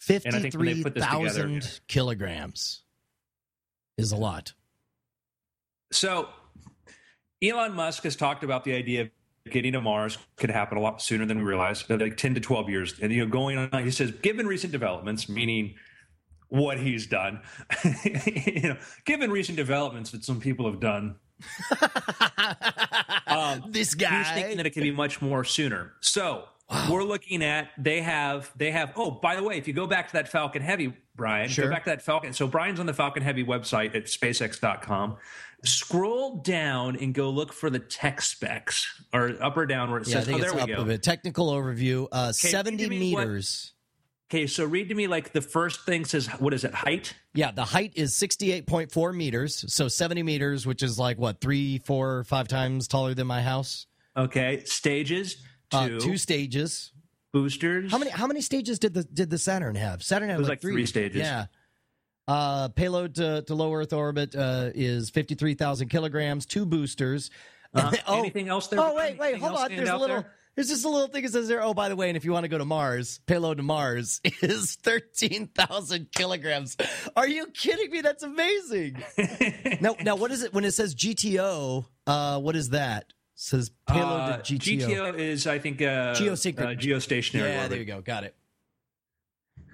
[0.00, 2.82] Fifty three thousand kilograms
[3.96, 4.54] is a lot.
[5.92, 6.28] So,
[7.42, 9.10] Elon Musk has talked about the idea of
[9.50, 12.68] getting to Mars could happen a lot sooner than we realize, like ten to twelve
[12.68, 12.98] years.
[13.00, 15.76] And you know, going on, he says, given recent developments, meaning
[16.50, 17.40] what he's done.
[18.14, 21.16] you know, given recent developments that some people have done,
[23.26, 25.94] um, this guy he's thinking that it could be much more sooner.
[26.00, 26.88] So wow.
[26.90, 28.92] we're looking at they have they have.
[28.96, 31.66] Oh, by the way, if you go back to that Falcon Heavy, Brian, sure.
[31.66, 32.32] go back to that Falcon.
[32.32, 35.16] So Brian's on the Falcon Heavy website at SpaceX.com.
[35.64, 40.08] Scroll down and go look for the tech specs, or up or down where it
[40.08, 40.28] yeah, says.
[40.28, 40.96] oh, there we go.
[40.96, 42.08] Technical overview.
[42.10, 43.72] Uh, Seventy meters.
[43.74, 43.79] What,
[44.30, 46.72] Okay, so read to me like the first thing says what is it?
[46.72, 47.14] Height?
[47.34, 51.40] Yeah, the height is sixty-eight point four meters, so seventy meters, which is like what
[51.40, 53.88] three, four, five times taller than my house.
[54.16, 56.92] Okay, stages uh, two, uh, two stages,
[57.32, 57.90] boosters.
[57.90, 58.12] How many?
[58.12, 60.00] How many stages did the did the Saturn have?
[60.00, 61.22] Saturn had like, like, three, three stages.
[61.22, 61.46] Yeah.
[62.28, 66.46] Uh, payload to, to low Earth orbit uh, is fifty three thousand kilograms.
[66.46, 67.32] Two boosters.
[67.74, 68.78] Uh, oh, anything else there?
[68.78, 69.74] Oh wait, wait, hold on.
[69.74, 70.20] There's a little.
[70.20, 70.34] There?
[70.60, 71.62] There's just a little thing that says there.
[71.62, 74.20] Oh, by the way, and if you want to go to Mars, payload to Mars
[74.42, 76.76] is thirteen thousand kilograms.
[77.16, 78.02] Are you kidding me?
[78.02, 79.02] That's amazing.
[79.80, 81.86] now, now, what is it when it says GTO?
[82.06, 83.04] Uh, what is that?
[83.04, 84.80] It says payload uh, to GTO.
[84.80, 87.32] GTO is, I think, uh, uh, geostationary.
[87.32, 87.70] Yeah, orbit.
[87.70, 88.02] there you go.
[88.02, 88.34] Got it.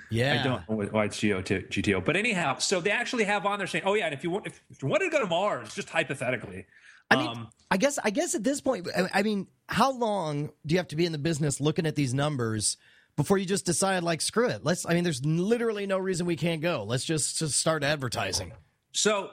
[0.09, 3.44] Yeah, I don't know why it's GO to GTO, but anyhow, so they actually have
[3.44, 5.18] on there saying, "Oh yeah, and if you want, if, if you wanted to go
[5.18, 6.66] to Mars, just hypothetically."
[7.11, 10.75] I mean, um, I guess, I guess at this point, I mean, how long do
[10.75, 12.77] you have to be in the business looking at these numbers
[13.16, 16.37] before you just decide like screw it let's i mean there's literally no reason we
[16.37, 16.85] can't go.
[16.85, 18.53] Let's just, just start advertising.
[18.92, 19.31] So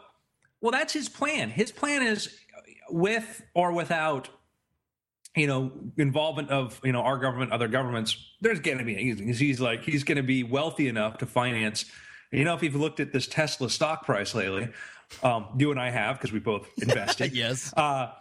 [0.62, 1.50] well that's his plan.
[1.50, 2.36] His plan is
[2.90, 4.30] with or without
[5.36, 9.40] you know involvement of you know our government other governments there's going to be he's,
[9.40, 11.86] he's like he's going to be wealthy enough to finance.
[12.32, 14.70] You know if you've looked at this tesla stock price lately
[15.22, 17.34] um, you and i have because we both invested.
[17.34, 17.74] Yes.
[17.76, 18.12] Uh,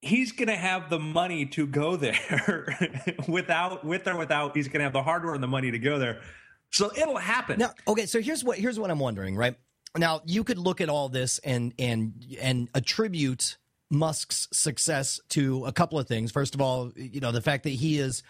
[0.00, 2.76] he's going to have the money to go there
[3.28, 5.98] without with or without he's going to have the hardware and the money to go
[5.98, 6.20] there.
[6.70, 7.58] So it'll happen.
[7.58, 9.56] Now okay so here's what here's what i'm wondering right?
[9.96, 13.56] Now you could look at all this and and and attribute
[13.90, 16.30] musk's success to a couple of things.
[16.30, 18.22] First of all you know the fact that he is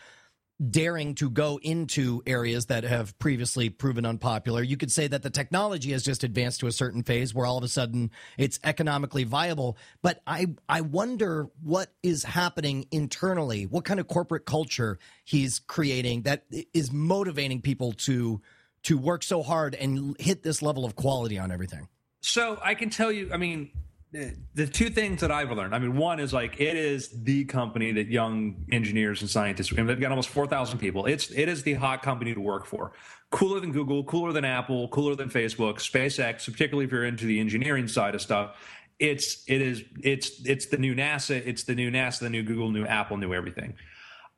[0.70, 4.62] daring to go into areas that have previously proven unpopular.
[4.62, 7.58] You could say that the technology has just advanced to a certain phase where all
[7.58, 9.76] of a sudden it's economically viable.
[10.02, 16.22] But I, I wonder what is happening internally, what kind of corporate culture he's creating
[16.22, 16.44] that
[16.74, 18.40] is motivating people to
[18.84, 21.88] to work so hard and hit this level of quality on everything.
[22.20, 23.70] So I can tell you, I mean,
[24.12, 25.74] the two things that I've learned.
[25.74, 29.72] I mean, one is like it is the company that young engineers and scientists.
[29.72, 31.04] I mean, they've got almost four thousand people.
[31.06, 32.92] It's it is the hot company to work for.
[33.30, 36.50] Cooler than Google, cooler than Apple, cooler than Facebook, SpaceX.
[36.50, 38.56] Particularly if you're into the engineering side of stuff,
[38.98, 41.42] it's it is it's it's the new NASA.
[41.46, 43.74] It's the new NASA, the new Google, new Apple, new everything.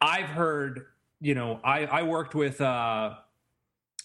[0.00, 0.86] I've heard.
[1.20, 2.60] You know, I I worked with.
[2.60, 3.14] uh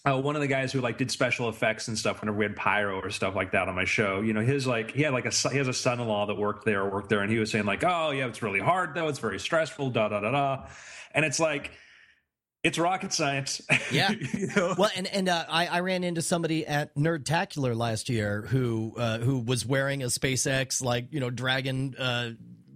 [0.06, 2.56] uh, one of the guys who like did special effects and stuff whenever we had
[2.56, 5.26] pyro or stuff like that on my show you know his like he had like
[5.26, 7.66] a he has a son-in-law that worked there or worked there and he was saying
[7.66, 10.66] like oh yeah it's really hard though it's very stressful da da da da
[11.12, 11.72] and it's like
[12.66, 13.60] it's rocket science.
[13.92, 14.10] Yeah.
[14.32, 14.74] you know?
[14.76, 19.18] Well, and and uh, I, I ran into somebody at Nerdtacular last year who uh,
[19.18, 22.30] who was wearing a SpaceX like you know Dragon uh,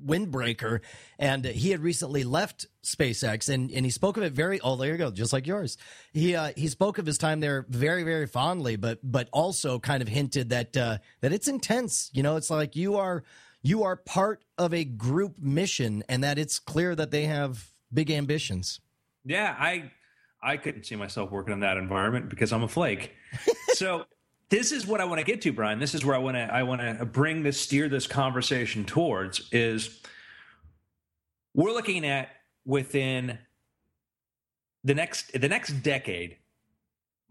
[0.05, 0.81] windbreaker,
[1.19, 4.61] and he had recently left SpaceX, and, and he spoke of it very.
[4.61, 5.77] Oh, there you go, just like yours.
[6.13, 10.03] He uh, he spoke of his time there very very fondly, but but also kind
[10.03, 12.11] of hinted that uh, that it's intense.
[12.13, 13.25] You know, it's like you are
[13.63, 18.11] you are part of a group mission, and that it's clear that they have big
[18.11, 18.81] ambitions.
[19.25, 19.91] Yeah, I
[20.43, 23.13] I couldn't see myself working in that environment because I'm a flake.
[23.75, 24.05] so
[24.51, 25.79] this is what I want to get to, Brian.
[25.79, 29.49] This is where I want to I want to bring this steer this conversation towards
[29.53, 30.01] is
[31.55, 32.29] we're looking at
[32.65, 33.39] within
[34.85, 36.37] the next the next decade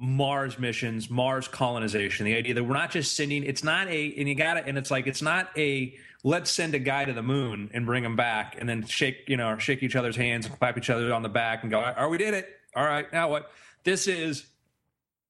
[0.01, 4.29] Mars missions, Mars colonization, the idea that we're not just sending it's not a and
[4.29, 7.23] you got it and it's like it's not a let's send a guy to the
[7.23, 10.57] moon and bring him back and then shake, you know, shake each other's hands and
[10.57, 12.47] clap each other on the back and go, "Are we did it.
[12.75, 13.51] All right, now what?"
[13.83, 14.45] This is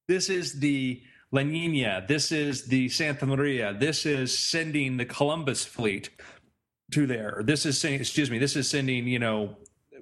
[0.07, 2.03] this is the La Nina.
[2.07, 3.73] This is the Santa Maria.
[3.73, 6.09] This is sending the Columbus fleet
[6.91, 7.41] to there.
[7.45, 9.55] This is saying, excuse me, this is sending, you know,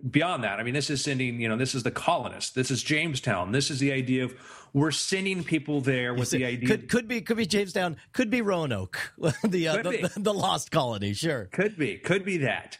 [0.09, 0.59] beyond that.
[0.59, 2.51] I mean, this is sending, you know, this is the colonists.
[2.51, 3.51] This is Jamestown.
[3.51, 4.33] This is the idea of
[4.73, 6.67] we're sending people there with the idea.
[6.67, 7.97] Could, could be, could be Jamestown.
[8.13, 8.97] Could be Roanoke,
[9.43, 11.13] the, uh, the, the, the lost colony.
[11.13, 11.45] Sure.
[11.51, 11.97] Could be.
[11.97, 12.77] Could be that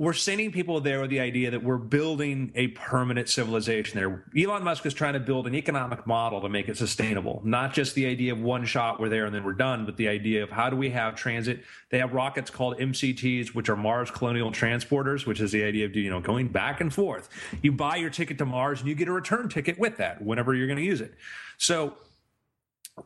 [0.00, 4.24] we're sending people there with the idea that we're building a permanent civilization there.
[4.34, 7.94] Elon Musk is trying to build an economic model to make it sustainable, not just
[7.94, 10.48] the idea of one shot, we're there and then we're done, but the idea of
[10.48, 11.62] how do we have transit?
[11.90, 15.94] They have rockets called MCTs, which are Mars Colonial Transporters, which is the idea of
[15.94, 17.28] you know going back and forth.
[17.60, 20.54] You buy your ticket to Mars and you get a return ticket with that whenever
[20.54, 21.12] you're going to use it.
[21.58, 21.92] So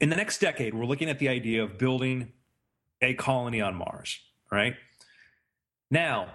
[0.01, 2.31] in the next decade, we're looking at the idea of building
[3.03, 4.21] a colony on Mars,
[4.53, 4.77] right?
[5.91, 6.29] Now,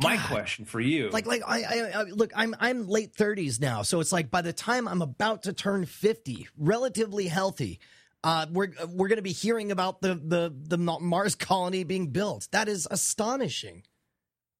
[0.00, 0.26] my God.
[0.26, 4.00] question for you, like, like I, I, I, look, I'm I'm late 30s now, so
[4.00, 7.80] it's like by the time I'm about to turn 50, relatively healthy,
[8.22, 12.48] uh, we're we're going to be hearing about the the the Mars colony being built.
[12.52, 13.84] That is astonishing.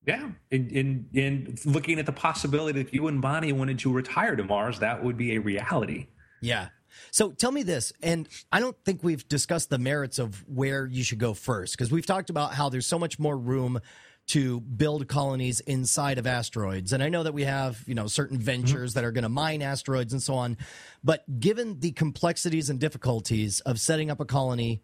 [0.07, 4.37] Yeah, in in, in looking at the possibility that you and Bonnie wanted to retire
[4.37, 6.07] to Mars, that would be a reality.
[6.41, 6.69] Yeah.
[7.11, 11.05] So tell me this, and I don't think we've discussed the merits of where you
[11.05, 13.81] should go first because we've talked about how there's so much more room
[14.29, 16.93] to build colonies inside of asteroids.
[16.93, 18.45] And I know that we have, you know, certain mm-hmm.
[18.45, 19.01] ventures mm-hmm.
[19.01, 20.57] that are going to mine asteroids and so on.
[21.03, 24.83] But given the complexities and difficulties of setting up a colony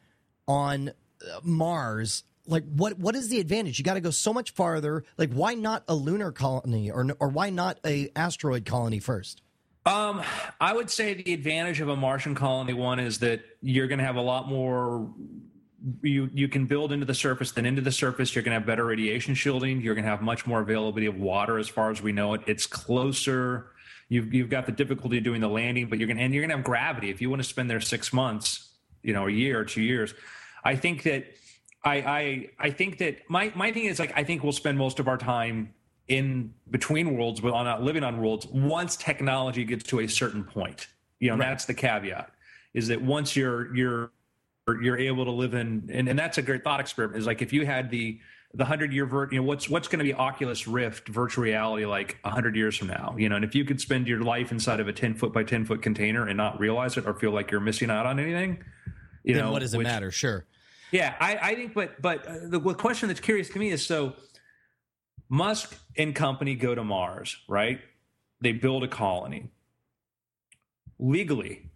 [0.48, 3.78] on uh, Mars, like what what is the advantage?
[3.78, 5.04] You got to go so much farther.
[5.16, 9.42] Like why not a lunar colony or or why not a asteroid colony first?
[9.86, 10.22] Um,
[10.60, 14.04] I would say the advantage of a Martian colony one is that you're going to
[14.04, 15.10] have a lot more
[16.02, 18.66] you you can build into the surface then into the surface you're going to have
[18.66, 22.00] better radiation shielding you're going to have much more availability of water as far as
[22.00, 22.42] we know it.
[22.46, 23.72] It's closer
[24.08, 26.42] you've you've got the difficulty of doing the landing but you're going to and you're
[26.42, 27.10] going to have gravity.
[27.10, 28.70] If you want to spend there 6 months
[29.02, 30.14] you know a year or 2 years
[30.64, 31.26] i think that
[31.84, 34.98] i i i think that my my thing is like i think we'll spend most
[34.98, 35.74] of our time
[36.08, 40.44] in between worlds but on not living on worlds once technology gets to a certain
[40.44, 40.88] point.
[41.20, 41.48] You know right.
[41.48, 42.30] that's the caveat
[42.74, 44.10] is that once you're you're
[44.66, 47.52] you're able to live in and, and that's a great thought experiment is like if
[47.52, 48.18] you had the
[48.54, 51.84] the hundred year vert you know what's what's going to be oculus rift virtual reality
[51.84, 53.14] like a hundred years from now?
[53.18, 55.44] You know and if you could spend your life inside of a 10 foot by
[55.44, 58.64] 10 foot container and not realize it or feel like you're missing out on anything
[59.22, 60.10] you then know what does it which, matter?
[60.10, 60.46] Sure.
[60.92, 63.84] Yeah i i think but but uh, the, the question that's curious to me is
[63.84, 64.14] so
[65.28, 67.80] musk and company go to mars right?
[68.40, 69.50] They build a colony.
[70.98, 71.70] Legally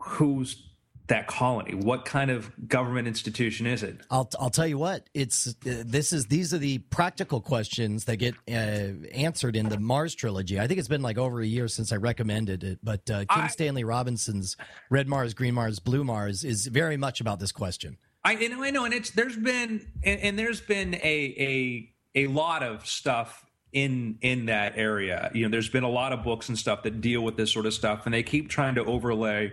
[0.00, 0.62] who's
[1.08, 1.74] that colony?
[1.74, 4.00] What kind of government institution is it?
[4.10, 5.08] I'll I'll tell you what.
[5.14, 9.78] It's uh, this is these are the practical questions that get uh, answered in the
[9.78, 10.58] Mars trilogy.
[10.58, 13.44] I think it's been like over a year since I recommended it, but uh, Kim
[13.44, 14.56] I- Stanley Robinson's
[14.90, 17.98] Red Mars, Green Mars, Blue Mars is very much about this question.
[18.24, 21.92] I you know I know, and it's there's been and, and there's been a a
[22.14, 25.30] a lot of stuff in in that area.
[25.34, 27.66] You know, there's been a lot of books and stuff that deal with this sort
[27.66, 29.52] of stuff, and they keep trying to overlay.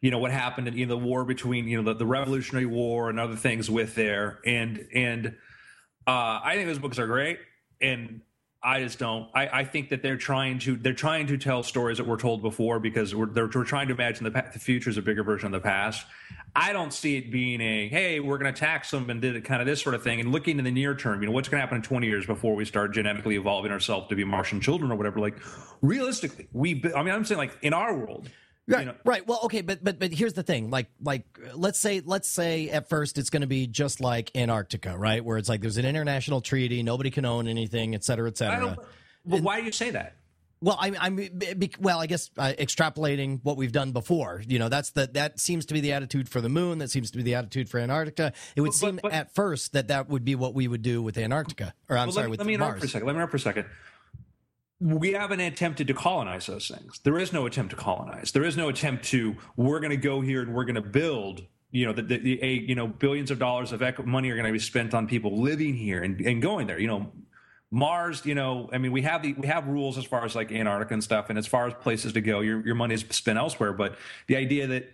[0.00, 2.66] You know what happened in you know, the war between you know the, the Revolutionary
[2.66, 5.26] War and other things with there, and and
[6.06, 7.38] uh, I think those books are great,
[7.80, 8.20] and
[8.66, 9.28] I just don't.
[9.32, 12.42] I, I think that they're trying to they're trying to tell stories that were told
[12.42, 15.46] before because we're they're, we're trying to imagine the, the future is a bigger version
[15.46, 16.04] of the past.
[16.54, 19.42] I don't see it being a hey we're going to tax them and did it
[19.42, 21.20] kind of this sort of thing and looking in the near term.
[21.20, 24.08] You know what's going to happen in twenty years before we start genetically evolving ourselves
[24.08, 25.20] to be Martian children or whatever.
[25.20, 25.36] Like
[25.80, 28.28] realistically, we I mean I'm saying like in our world.
[28.68, 29.24] Right, You know, right.
[29.26, 30.70] Well, okay, but but but here's the thing.
[30.70, 31.24] Like like
[31.54, 35.24] let's say let's say at first it's going to be just like Antarctica, right?
[35.24, 38.76] Where it's like there's an international treaty, nobody can own anything, et cetera, et cetera.
[39.24, 40.16] But why do you say that?
[40.62, 41.20] Well, I, I'm
[41.80, 42.00] well.
[42.00, 44.42] I guess uh, extrapolating what we've done before.
[44.48, 46.78] You know, that's the that seems to be the attitude for the moon.
[46.78, 48.32] That seems to be the attitude for Antarctica.
[48.56, 51.02] It would But- seem but- at first that that would be what we would do
[51.02, 53.06] with Antarctica, or I'm Well, sorry, let, me- with let me interrupt for a second.
[53.06, 53.66] Let me interrupt for a second.
[54.78, 57.00] We haven't attempted to colonize those things.
[57.02, 58.32] There is no attempt to colonize.
[58.32, 59.36] There is no attempt to.
[59.56, 61.42] We're going to go here and we're going to build.
[61.70, 64.34] You know, the, the, the a, you know billions of dollars of ec- money are
[64.34, 66.78] going to be spent on people living here and, and going there.
[66.78, 67.12] You know,
[67.70, 68.24] Mars.
[68.26, 70.94] You know, I mean, we have the we have rules as far as like Antarctica
[70.94, 73.72] and stuff, and as far as places to go, your your money is spent elsewhere.
[73.72, 74.90] But the idea that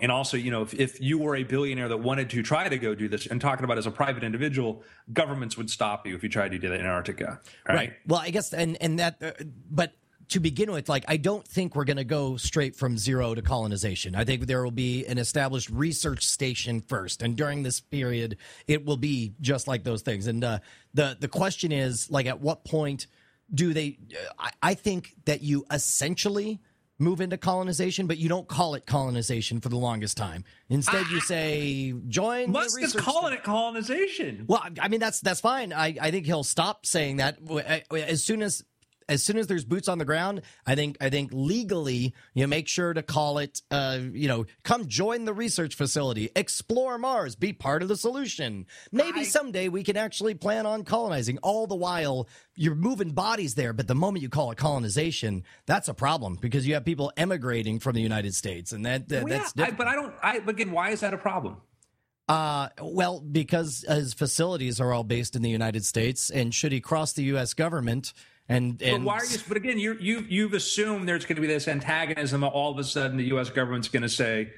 [0.00, 2.78] and also, you know, if, if you were a billionaire that wanted to try to
[2.78, 6.22] go do this and talking about as a private individual, governments would stop you if
[6.22, 7.40] you tried to do that in Antarctica.
[7.68, 7.74] Right.
[7.74, 7.92] Right.
[8.06, 9.32] Well, I guess, and and that, uh,
[9.70, 9.92] but
[10.30, 13.42] to begin with, like, I don't think we're going to go straight from zero to
[13.42, 14.16] colonization.
[14.16, 18.84] I think there will be an established research station first, and during this period, it
[18.84, 20.26] will be just like those things.
[20.26, 20.58] And uh,
[20.92, 23.06] the the question is, like, at what point
[23.54, 23.98] do they?
[24.10, 26.60] Uh, I, I think that you essentially
[26.98, 30.44] move into colonization, but you don't call it colonization for the longest time.
[30.68, 32.50] Instead, you say join.
[32.50, 34.44] Musk is calling it colonization.
[34.48, 35.72] well, I mean that's that's fine.
[35.72, 37.38] I, I think he'll stop saying that
[37.92, 38.62] as soon as
[39.08, 40.42] as soon as there's boots on the ground.
[40.66, 43.62] I think I think legally you make sure to call it.
[43.70, 48.66] Uh, you know, come join the research facility, explore Mars, be part of the solution.
[48.92, 51.38] Maybe I- someday we can actually plan on colonizing.
[51.38, 55.88] All the while you're moving bodies there, but the moment you call it colonization, that's
[55.88, 59.32] a problem because you have people emigrating from the United States, and that, that Well,
[59.32, 59.78] yeah, that's I, different.
[59.78, 60.14] but I don't.
[60.22, 61.56] I but again, why is that a problem?
[62.26, 66.80] Uh, well, because his facilities are all based in the United States, and should he
[66.80, 67.52] cross the U.S.
[67.52, 68.14] government
[68.48, 69.38] and But why are you?
[69.48, 72.44] But again, you you you've assumed there's going to be this antagonism.
[72.44, 73.48] All of a sudden, the U.S.
[73.48, 74.52] government's going to say,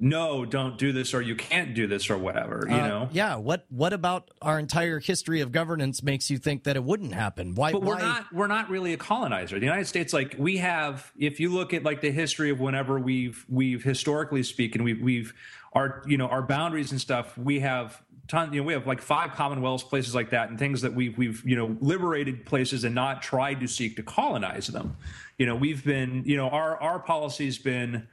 [0.00, 2.66] "No, don't do this," or "You can't do this," or whatever.
[2.68, 3.08] You uh, know.
[3.12, 7.14] yeah, what what about our entire history of governance makes you think that it wouldn't
[7.14, 7.54] happen?
[7.54, 7.70] Why?
[7.70, 9.56] But we're why- not we're not really a colonizer.
[9.56, 12.98] The United States, like we have, if you look at like the history of whenever
[12.98, 15.32] we've we've historically speaking, we've we've
[15.74, 19.00] our you know our boundaries and stuff, we have ton you know we have like
[19.00, 22.94] five commonwealths, places like that, and things that we've we've you know liberated places and
[22.94, 24.96] not tried to seek to colonize them.
[25.38, 28.06] You know, we've been you know our our policy's been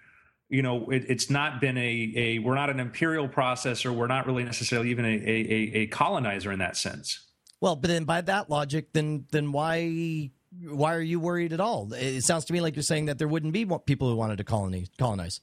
[0.49, 4.07] you know it, it's not been a, a we're not an imperial process or we're
[4.07, 7.19] not really necessarily even a, a, a- colonizer in that sense
[7.61, 11.91] Well, but then by that logic, then then why why are you worried at all?
[11.93, 14.43] It sounds to me like you're saying that there wouldn't be people who wanted to
[14.43, 14.89] colonize.
[14.97, 15.41] colonize.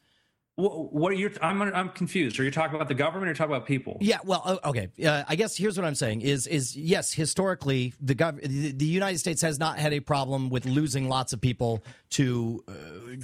[0.69, 1.31] What, are you?
[1.43, 2.39] I'm I'm confused.
[2.39, 3.99] Are you talking about the government or are you talking about people?
[4.01, 4.89] Yeah, well, okay.
[5.05, 8.41] Uh, I guess here's what I'm saying: is is yes, historically, the, gov-
[8.79, 12.73] the United States has not had a problem with losing lots of people to uh,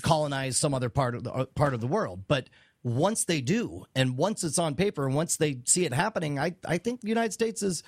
[0.02, 2.48] colonize some other part of the uh, part of the world, but
[2.82, 6.54] once they do, and once it's on paper, and once they see it happening, I
[6.64, 7.82] I think the United States is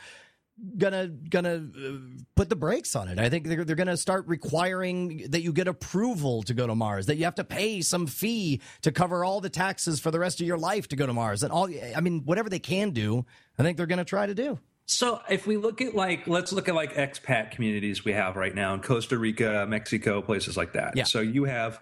[0.77, 1.92] gonna gonna uh,
[2.37, 3.18] put the brakes on it.
[3.18, 7.07] I think they're they're gonna start requiring that you get approval to go to Mars,
[7.07, 10.40] that you have to pay some fee to cover all the taxes for the rest
[10.40, 11.68] of your life to go to Mars, and all.
[11.96, 13.25] I mean, whatever they can do,
[13.59, 14.59] I think they're gonna try to do.
[14.87, 18.55] So if we look at like, let's look at like expat communities we have right
[18.55, 20.96] now in Costa Rica, Mexico, places like that.
[20.96, 21.05] Yeah.
[21.05, 21.79] So you have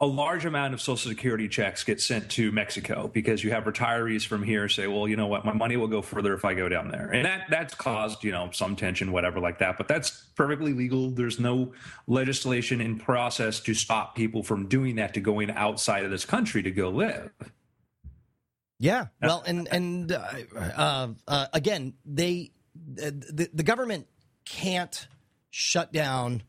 [0.00, 4.24] a large amount of social security checks get sent to Mexico because you have retirees
[4.24, 6.68] from here say, well, you know what, my money will go further if I go
[6.68, 7.10] down there.
[7.10, 9.76] And that that's caused, you know, some tension, whatever like that.
[9.76, 11.10] But that's perfectly legal.
[11.10, 11.72] There's no
[12.06, 16.62] legislation in process to stop people from doing that to going outside of this country
[16.62, 17.30] to go live.
[18.78, 19.06] Yeah.
[19.20, 24.06] Well, and and uh, uh, again, they the the government
[24.44, 25.08] can't
[25.50, 26.44] shut down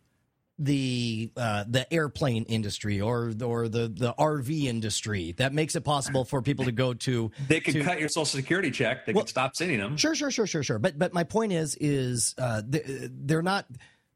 [0.59, 6.25] the uh, the airplane industry or or the the RV industry that makes it possible
[6.25, 7.31] for people to go to.
[7.47, 9.05] They could to, cut your social security check.
[9.05, 9.95] They Well- could stop sending them.
[9.97, 10.77] Sure, sure, sure, sure, sure.
[10.79, 13.65] But but my point is is uh, they're not.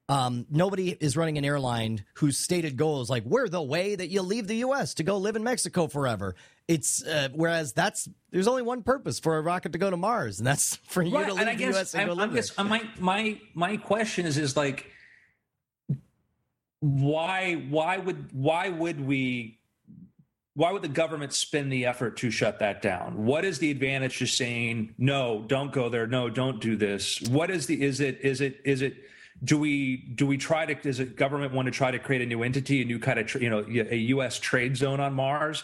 [0.10, 4.10] Um, nobody is running an airline whose stated goal is like we're the way that
[4.10, 4.96] you leave the U.S.
[4.96, 6.36] to go live in Mexico forever.
[6.68, 10.40] It's uh, whereas that's there's only one purpose for a rocket to go to Mars,
[10.40, 11.94] and that's for you Right, to leave I the guess U.S.
[11.94, 12.44] and I'm, go live I'm there.
[12.58, 14.88] uh, my my my question is is like
[16.84, 19.58] why why would why would we
[20.56, 23.26] why would the government spend the effort to shut that down?
[23.26, 26.08] What is the advantage to saying no don't go there.
[26.08, 27.22] No don't do this.
[27.22, 28.96] What is the is it is it is it
[29.46, 32.26] do we do we try to does it government want to try to create a
[32.26, 35.64] new entity a new kind of you know a us trade zone on mars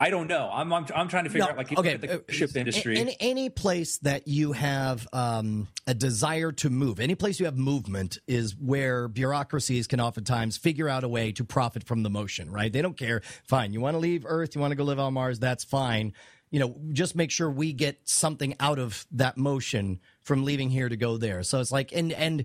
[0.00, 2.32] i don't know i'm i'm, I'm trying to figure No, out like okay, the uh,
[2.32, 7.38] ship industry Any, any place that you have um, a desire to move, any place
[7.40, 12.02] you have movement is where bureaucracies can oftentimes figure out a way to profit from
[12.02, 12.72] the motion, right?
[12.72, 13.22] They don't care.
[13.44, 16.12] Fine, you want to leave Earth, you want to go live on Mars, that's fine.
[16.50, 20.88] You know, just make sure we get something out of that motion from leaving here
[20.88, 21.42] to go there.
[21.42, 22.44] So it's like, and and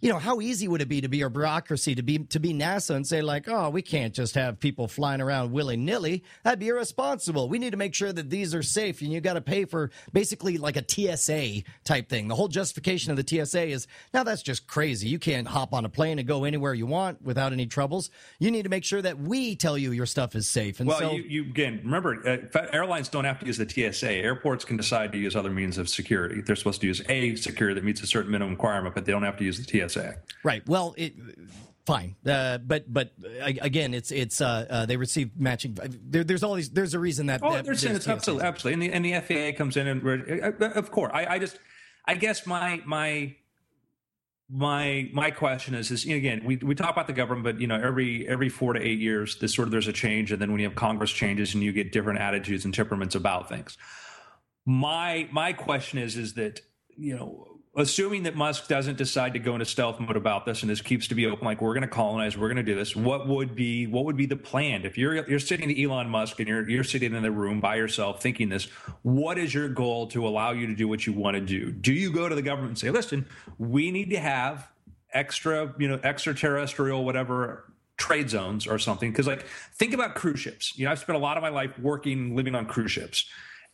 [0.00, 2.52] you know, how easy would it be to be a bureaucracy to be to be
[2.52, 6.24] NASA and say like, oh, we can't just have people flying around willy nilly.
[6.42, 7.48] That'd be irresponsible.
[7.48, 9.90] We need to make sure that these are safe, and you got to pay for
[10.12, 12.28] basically like a TSA type thing.
[12.28, 15.08] The whole justification of the TSA is now that's just crazy.
[15.08, 18.10] You can't hop on a plane and go anywhere you want without any troubles.
[18.38, 20.80] You need to make sure that we tell you your stuff is safe.
[20.80, 24.12] And Well, so, you, you again remember, uh, airlines don't have to use the TSA.
[24.12, 26.40] Airports can decide to use other means of security.
[26.40, 29.22] They're supposed to use a security that meets a certain minimum requirement, but they don't
[29.22, 29.83] have to use the TSA.
[30.42, 30.66] Right.
[30.68, 31.14] Well, it
[31.84, 32.16] fine.
[32.26, 35.76] Uh, but but uh, again, it's it's uh, uh, they receive matching.
[36.04, 36.70] There, there's all these.
[36.70, 37.40] There's a reason that.
[37.42, 40.70] Oh, that there's, there's absolutely, absolutely, and the, and the FAA comes in and uh,
[40.70, 41.58] of course, I, I just,
[42.06, 43.34] I guess my my
[44.50, 47.76] my my question is is again we, we talk about the government but you know
[47.76, 50.60] every every four to eight years this sort of there's a change and then when
[50.60, 53.78] you have congress changes and you get different attitudes and temperaments about things
[54.66, 56.60] my my question is is that
[56.94, 60.70] you know assuming that musk doesn't decide to go into stealth mode about this and
[60.70, 62.94] this keeps to be open like we're going to colonize we're going to do this
[62.94, 64.84] what would be what would be the plan?
[64.84, 67.76] If you're you're sitting to elon musk and you're you're sitting in the room by
[67.76, 68.64] yourself thinking this
[69.02, 71.72] what is your goal to allow you to do what you want to do?
[71.72, 73.26] Do you go to the government and say listen
[73.58, 74.70] we need to have
[75.12, 80.76] extra you know extraterrestrial whatever trade zones or something because like think about cruise ships.
[80.76, 83.26] You know i've spent a lot of my life working living on cruise ships.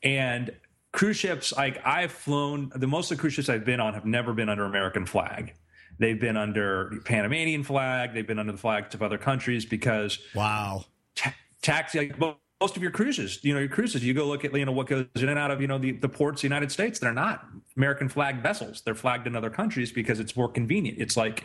[0.03, 0.53] And
[0.93, 4.05] cruise ships like i've flown the most of the cruise ships i've been on have
[4.05, 5.55] never been under american flag.
[5.99, 8.15] They've been under panamanian flag.
[8.15, 10.87] They've been under the flags of other countries because Wow.
[11.15, 12.19] ta- taxi like
[12.61, 14.87] most of your cruises you know your cruises you go look at you know what
[14.87, 17.13] goes in and out of you know the, the ports of the united states they're
[17.13, 17.45] not
[17.77, 18.81] american flag vessels.
[18.83, 20.99] They're flagged in other countries because it's more convenient.
[20.99, 21.45] It's like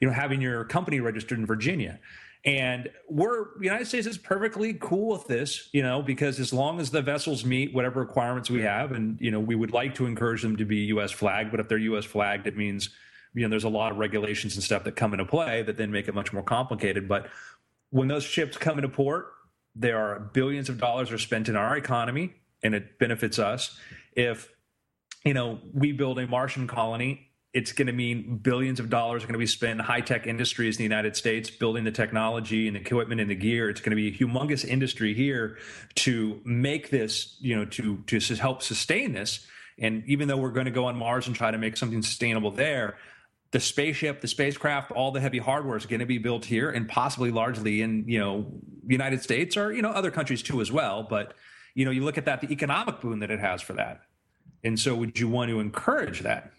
[0.00, 1.98] you know having your company registered in virginia
[2.46, 6.80] and we're the united states is perfectly cool with this you know because as long
[6.80, 10.06] as the vessels meet whatever requirements we have and you know we would like to
[10.06, 12.90] encourage them to be us flagged but if they're us flagged it means
[13.34, 15.90] you know there's a lot of regulations and stuff that come into play that then
[15.90, 17.28] make it much more complicated but
[17.90, 19.32] when those ships come into port,
[19.74, 23.78] there are billions of dollars are spent in our economy, and it benefits us.
[24.12, 24.50] If
[25.24, 29.26] you know we build a Martian colony, it's going to mean billions of dollars are
[29.26, 32.66] going to be spent in high tech industries in the United States, building the technology
[32.66, 33.70] and the equipment and the gear.
[33.70, 35.56] It's going to be a humongous industry here
[35.94, 39.46] to make this, you know, to to help sustain this.
[39.78, 42.50] And even though we're going to go on Mars and try to make something sustainable
[42.50, 42.98] there,
[43.52, 46.86] the spaceship, the spacecraft, all the heavy hardware is going to be built here and
[46.86, 48.52] possibly largely in, you know,
[48.86, 51.06] United States or, you know, other countries too as well.
[51.08, 51.32] But,
[51.74, 54.02] you know, you look at that, the economic boon that it has for that.
[54.62, 56.52] And so would you want to encourage that?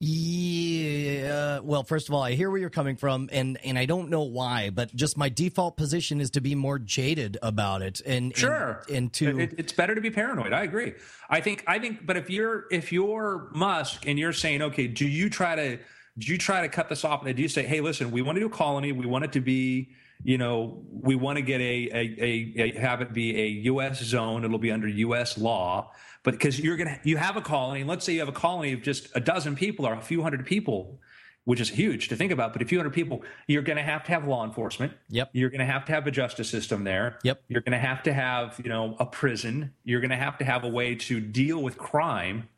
[0.00, 1.60] Yeah.
[1.60, 4.22] Well, first of all, I hear where you're coming from, and and I don't know
[4.22, 8.36] why, but just my default position is to be more jaded about it, and and-
[8.36, 8.82] Sure.
[8.92, 10.52] and, to It- it's better to be paranoid.
[10.52, 10.94] I agree.
[11.28, 15.06] I think I think but if you're if you're Musk and you're saying, okay, do
[15.06, 15.78] you try to
[16.18, 17.24] do you try to cut this off?
[17.26, 19.32] And do you say, hey, listen, we want to do a colony, we want it
[19.32, 19.90] to be,
[20.22, 24.02] you know, we want to get a a, a, a have it be a US
[24.02, 25.92] zone, it'll be under US law.
[26.22, 28.82] But because you're gonna you have a colony, let's say you have a colony of
[28.82, 31.00] just a dozen people or a few hundred people,
[31.44, 32.52] which is huge to think about.
[32.52, 34.92] But a few hundred people, you're going to have to have law enforcement.
[35.08, 35.30] Yep.
[35.32, 37.18] You're going to have to have a justice system there.
[37.24, 37.42] Yep.
[37.48, 39.72] You're going to have to have, you know, a prison.
[39.82, 42.48] You're going to have to have a way to deal with crime.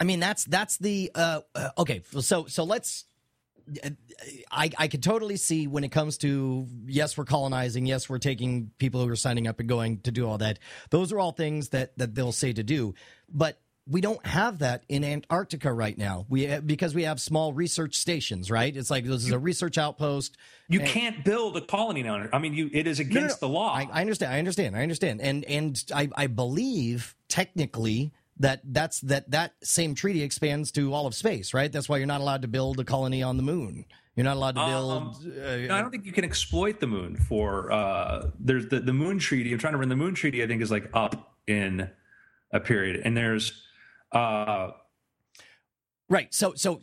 [0.00, 2.02] I mean, that's that's the uh, uh, okay.
[2.20, 3.04] So so let's.
[4.50, 7.86] I I could totally see when it comes to yes, we're colonizing.
[7.86, 10.58] Yes, we're taking people who are signing up and going to do all that.
[10.90, 12.94] Those are all things that that they'll say to do.
[13.28, 16.24] But we don't have that in Antarctica right now.
[16.28, 18.74] We because we have small research stations, right?
[18.74, 20.36] It's like this is a research outpost.
[20.68, 22.30] You and, can't build a colony on it.
[22.32, 23.74] I mean, you it is against no, no, the law.
[23.74, 24.32] I, I, understand.
[24.32, 24.76] I understand.
[24.76, 25.20] I understand.
[25.20, 31.06] And and I, I believe technically that that's that that same treaty expands to all
[31.06, 31.70] of space, right?
[31.70, 33.84] That's why you're not allowed to build a colony on the moon.
[34.16, 34.92] You're not allowed to build.
[34.92, 37.72] Um, uh, no, I don't think you can exploit the moon for.
[37.72, 39.52] Uh, there's the the moon treaty.
[39.52, 40.42] I'm trying to run the moon treaty.
[40.42, 41.90] I think is like up in
[42.52, 43.62] a period, and there's.
[44.12, 44.72] Uh,
[46.08, 46.34] Right.
[46.34, 46.78] So, so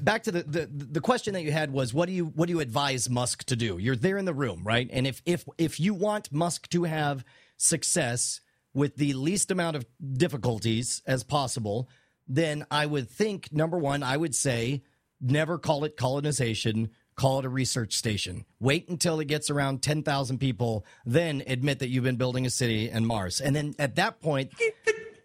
[0.00, 2.54] back to the, the the question that you had was, what do you what do
[2.54, 3.78] you advise Musk to do?
[3.78, 4.90] You're there in the room, right?
[4.92, 7.24] And if if if you want Musk to have
[7.56, 8.40] success
[8.74, 11.88] with the least amount of difficulties as possible,
[12.26, 14.82] then I would think number one, I would say
[15.20, 16.90] never call it colonization.
[17.16, 18.44] Call it a research station.
[18.58, 22.90] Wait until it gets around 10,000 people, then admit that you've been building a city
[22.90, 23.40] in Mars.
[23.40, 24.50] And then at that point,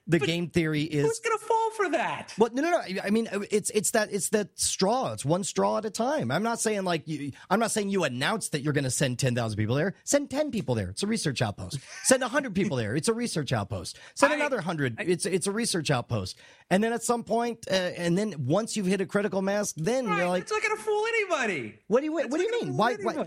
[0.05, 2.33] the game theory is who's going to fall for that?
[2.37, 3.01] Well, no, no, no.
[3.03, 5.13] I mean, it's it's that it's that straw.
[5.13, 6.31] It's one straw at a time.
[6.31, 9.19] I'm not saying like you, I'm not saying you announce that you're going to send
[9.19, 9.95] ten thousand people there.
[10.03, 10.89] Send ten people there.
[10.89, 11.79] It's a research outpost.
[12.03, 12.95] Send hundred people there.
[12.95, 13.97] It's a research outpost.
[14.15, 14.97] Send I, another hundred.
[14.99, 16.37] It's it's a research outpost.
[16.71, 20.05] And then at some point, uh, and then once you've hit a critical mass, then
[20.05, 21.79] right, you're like, it's not going to fool anybody.
[21.87, 22.77] What do you What do you mean?
[22.77, 23.25] Why, why?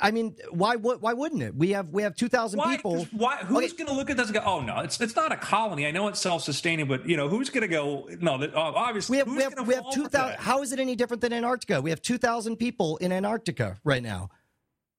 [0.00, 0.76] I mean, why?
[0.76, 1.54] Why wouldn't it?
[1.54, 3.06] We have we have two thousand people.
[3.12, 3.36] Why?
[3.36, 3.84] Who's okay.
[3.84, 5.86] going to look at this and go, oh no, it's it's not a colony.
[5.86, 8.08] I know it's self sustaining, but you know who's going to go?
[8.20, 10.38] No, that, uh, obviously we have we have, we have two thousand.
[10.38, 11.80] How is it any different than Antarctica?
[11.80, 14.30] We have two thousand people in Antarctica right now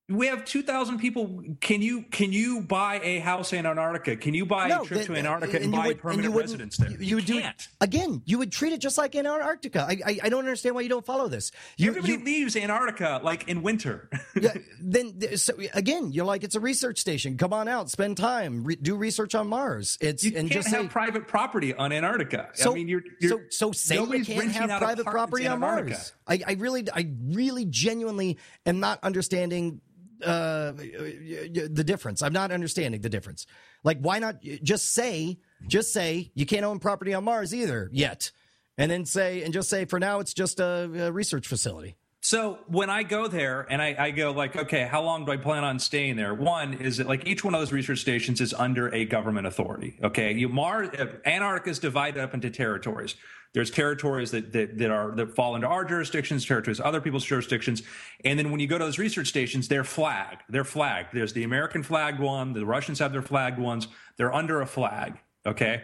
[0.10, 1.44] we have 2000 people.
[1.62, 4.16] Can you can you buy a house in antarctica?
[4.16, 6.90] Can you buy no, a trip to antarctica and, and buy would, permanent residence there?
[6.90, 7.58] you, you would can't.
[7.58, 9.86] do again you would treat it just like in antarctica.
[9.88, 11.52] I i, I don't understand why you don't follow this.
[11.78, 14.10] You, everybody you, leaves antarctica like in winter.
[14.40, 17.38] Yeah then so again you're like it's a research station.
[17.38, 19.98] Come on out spend time re, do research on mars.
[20.02, 22.50] It's you and can't just have say, private property on antarctica.
[22.54, 26.14] So, i mean you're, you're so so say you can't have private property on mars.
[26.28, 29.82] I, I really i really genuinely am not understanding
[30.24, 32.22] uh, the difference.
[32.22, 33.46] I'm not understanding the difference.
[33.84, 38.32] Like, why not just say, just say you can't own property on Mars either yet,
[38.78, 41.96] and then say, and just say for now it's just a, a research facility.
[42.22, 45.38] So when I go there and I, I, go like, okay, how long do I
[45.38, 46.34] plan on staying there?
[46.34, 49.98] One is that like each one of those research stations is under a government authority.
[50.04, 50.92] Okay, you Mar-
[51.26, 53.16] Antarctica is divided up into territories.
[53.54, 57.84] There's territories that, that that are that fall into our jurisdictions, territories other people's jurisdictions,
[58.24, 60.42] and then when you go to those research stations, they're flagged.
[60.50, 61.10] They're flagged.
[61.14, 62.54] There's the American flagged one.
[62.54, 63.88] The Russians have their flagged ones.
[64.18, 65.18] They're under a flag.
[65.46, 65.84] Okay.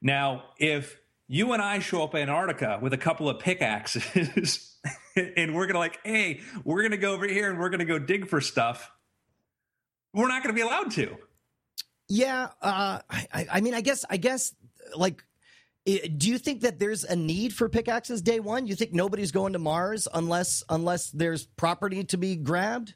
[0.00, 0.96] Now, if
[1.28, 4.76] you and I show up in Antarctica with a couple of pickaxes,
[5.36, 8.28] and we're gonna like, hey, we're gonna go over here and we're gonna go dig
[8.28, 8.90] for stuff.
[10.14, 11.16] We're not gonna be allowed to.
[12.08, 14.54] Yeah, uh, I, I mean, I guess, I guess,
[14.94, 15.24] like
[15.84, 18.66] do you think that there's a need for pickaxes day one?
[18.66, 22.94] You think nobody's going to Mars unless unless there's property to be grabbed?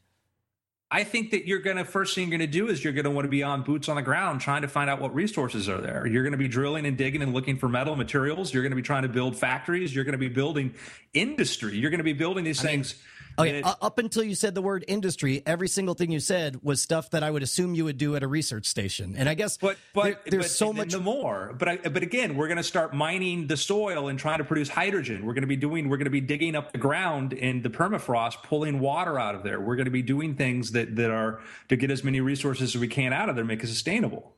[0.88, 3.04] I think that you're going to first thing you're going to do is you're going
[3.06, 5.68] to want to be on boots on the ground trying to find out what resources
[5.68, 6.06] are there.
[6.06, 8.54] You're going to be drilling and digging and looking for metal materials.
[8.54, 9.92] You're going to be trying to build factories.
[9.92, 10.74] You're going to be building
[11.12, 11.76] industry.
[11.76, 12.94] You're going to be building these I things.
[12.94, 13.02] Mean,
[13.38, 16.20] Oh, okay, it, uh, up until you said the word industry, every single thing you
[16.20, 19.14] said was stuff that I would assume you would do at a research station.
[19.16, 21.54] And I guess but, but there, there's but so much the more.
[21.58, 24.68] But I, but again, we're going to start mining the soil and trying to produce
[24.68, 25.26] hydrogen.
[25.26, 27.70] We're going to be doing we're going to be digging up the ground in the
[27.70, 29.60] permafrost, pulling water out of there.
[29.60, 32.80] We're going to be doing things that that are to get as many resources as
[32.80, 34.35] we can out of there, make it sustainable.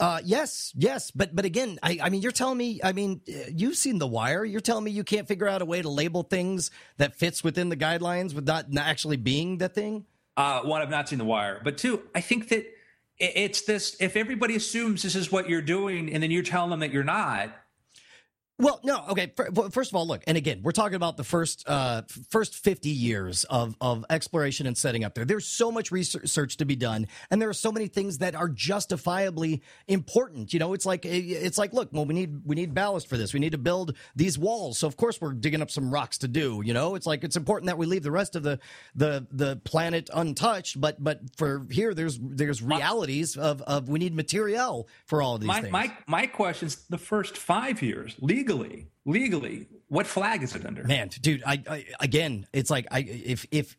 [0.00, 3.20] Uh, yes, yes, but but again, I, I mean, you're telling me, I mean,
[3.52, 4.44] you've seen The Wire.
[4.44, 7.68] You're telling me you can't figure out a way to label things that fits within
[7.68, 10.04] the guidelines without not actually being the thing.
[10.36, 12.64] Uh, one, I've not seen The Wire, but two, I think that
[13.18, 13.96] it's this.
[13.98, 17.02] If everybody assumes this is what you're doing, and then you're telling them that you're
[17.02, 17.50] not,
[18.60, 19.32] well, no, okay.
[19.70, 23.44] First of all, look, and again, we're talking about the first uh, first fifty years
[23.44, 25.24] of of exploration and setting up there.
[25.24, 28.48] There's so much research to be done, and there are so many things that are
[28.48, 30.52] justifiably important.
[30.52, 33.32] You know, it's like it's like, look, well, we need we need ballast for this.
[33.32, 36.28] We need to build these walls, so of course we're digging up some rocks to
[36.28, 36.60] do.
[36.64, 38.58] You know, it's like it's important that we leave the rest of the
[38.96, 40.80] the the planet untouched.
[40.80, 45.42] But but for here, there's there's realities of of we need material for all of
[45.42, 45.72] these my, things.
[45.72, 48.16] My my question's the first five years
[48.48, 50.84] legally, legally, what flag is it under?
[50.84, 53.76] Man, dude, I, I again, it's like I if if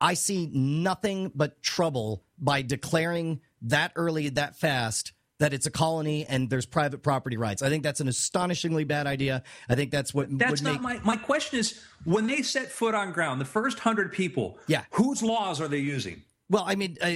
[0.00, 6.24] I see nothing but trouble by declaring that early, that fast that it's a colony
[6.26, 7.60] and there's private property rights.
[7.60, 9.42] I think that's an astonishingly bad idea.
[9.68, 10.82] I think that's what that's not make...
[10.82, 14.84] my my question is when they set foot on ground, the first hundred people, yeah,
[14.92, 16.22] whose laws are they using?
[16.50, 17.06] Well, I mean, uh,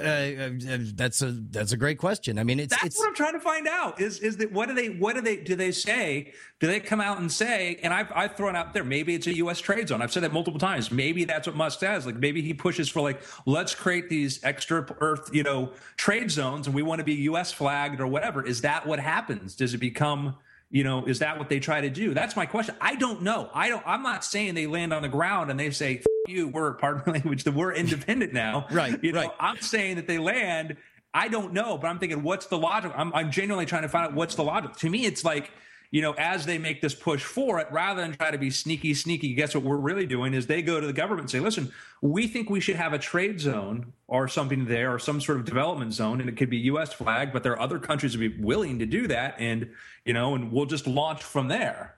[0.00, 0.48] uh,
[0.94, 2.38] that's a that's a great question.
[2.38, 4.00] I mean, it's that's it's, what I'm trying to find out.
[4.00, 6.32] Is is that what do they what do they do they say?
[6.58, 7.78] Do they come out and say?
[7.82, 9.60] And I've I've thrown out there maybe it's a U.S.
[9.60, 10.00] trade zone.
[10.00, 10.90] I've said that multiple times.
[10.90, 12.06] Maybe that's what Musk says.
[12.06, 16.66] Like maybe he pushes for like let's create these extra Earth you know trade zones,
[16.66, 17.52] and we want to be U.S.
[17.52, 18.42] flagged or whatever.
[18.42, 19.54] Is that what happens?
[19.54, 20.34] Does it become
[20.70, 22.14] you know is that what they try to do?
[22.14, 22.74] That's my question.
[22.80, 23.50] I don't know.
[23.54, 26.74] I don't i'm not saying they land on the ground and they say you we're
[26.74, 28.66] pardon my language that we're independent now.
[28.78, 29.30] Right you know right.
[29.40, 30.76] i'm saying that they land.
[31.14, 32.92] I don't know but i'm thinking what's the logic?
[32.94, 34.76] I'm, I'm genuinely trying to find out what's the logic.
[34.76, 35.50] To me it's like
[35.90, 38.92] you know, as they make this push for it, rather than try to be sneaky,
[38.94, 41.72] sneaky, guess what we're really doing is they go to the government and say, listen,
[42.02, 45.44] we think we should have a trade zone or something there or some sort of
[45.44, 46.92] development zone, and it could be U.S.
[46.92, 49.70] flag, but there are other countries that would be willing to do that, and
[50.04, 51.94] you know, and we'll just launch from there.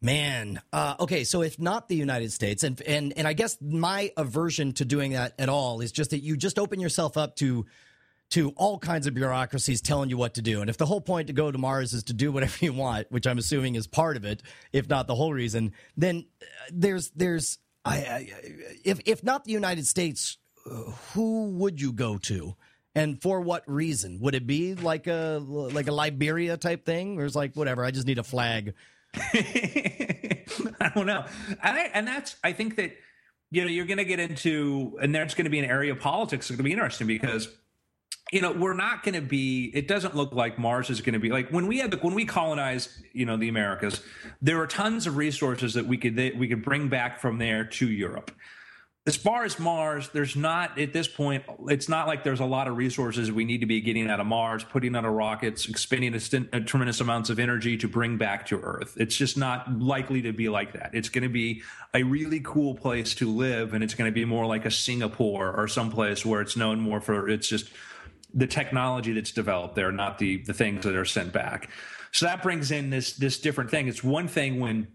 [0.00, 1.24] Man, uh, okay.
[1.24, 5.12] So if not the United States, and and and I guess my aversion to doing
[5.12, 7.66] that at all is just that you just open yourself up to
[8.30, 10.60] to all kinds of bureaucracies telling you what to do.
[10.60, 13.10] And if the whole point to go to Mars is to do whatever you want,
[13.10, 17.10] which I'm assuming is part of it, if not the whole reason, then uh, there's
[17.10, 18.32] there's I, I
[18.84, 20.38] if if not the United States,
[21.12, 22.56] who would you go to?
[22.94, 24.18] And for what reason?
[24.20, 27.84] Would it be like a like a Liberia type thing, or is like whatever?
[27.84, 28.74] I just need a flag.
[29.14, 31.24] I don't know,
[31.62, 32.92] I, and that's I think that
[33.50, 36.00] you know you're going to get into, and there's going to be an area of
[36.00, 37.48] politics that's going to be interesting because
[38.32, 41.18] you know we're not going to be it doesn't look like mars is going to
[41.18, 44.02] be like when we had the, when we colonized you know the americas
[44.42, 47.64] there were tons of resources that we could that we could bring back from there
[47.64, 48.30] to europe.
[49.06, 52.68] As far as mars there's not at this point it's not like there's a lot
[52.68, 56.14] of resources we need to be getting out of mars putting out of rockets expending
[56.14, 58.94] a, a tremendous amounts of energy to bring back to earth.
[58.98, 60.90] It's just not likely to be like that.
[60.92, 61.62] It's going to be
[61.94, 65.56] a really cool place to live and it's going to be more like a singapore
[65.56, 67.70] or someplace where it's known more for it's just
[68.34, 71.70] the technology that's developed there, not the the things that are sent back.
[72.12, 73.88] So that brings in this this different thing.
[73.88, 74.88] It's one thing when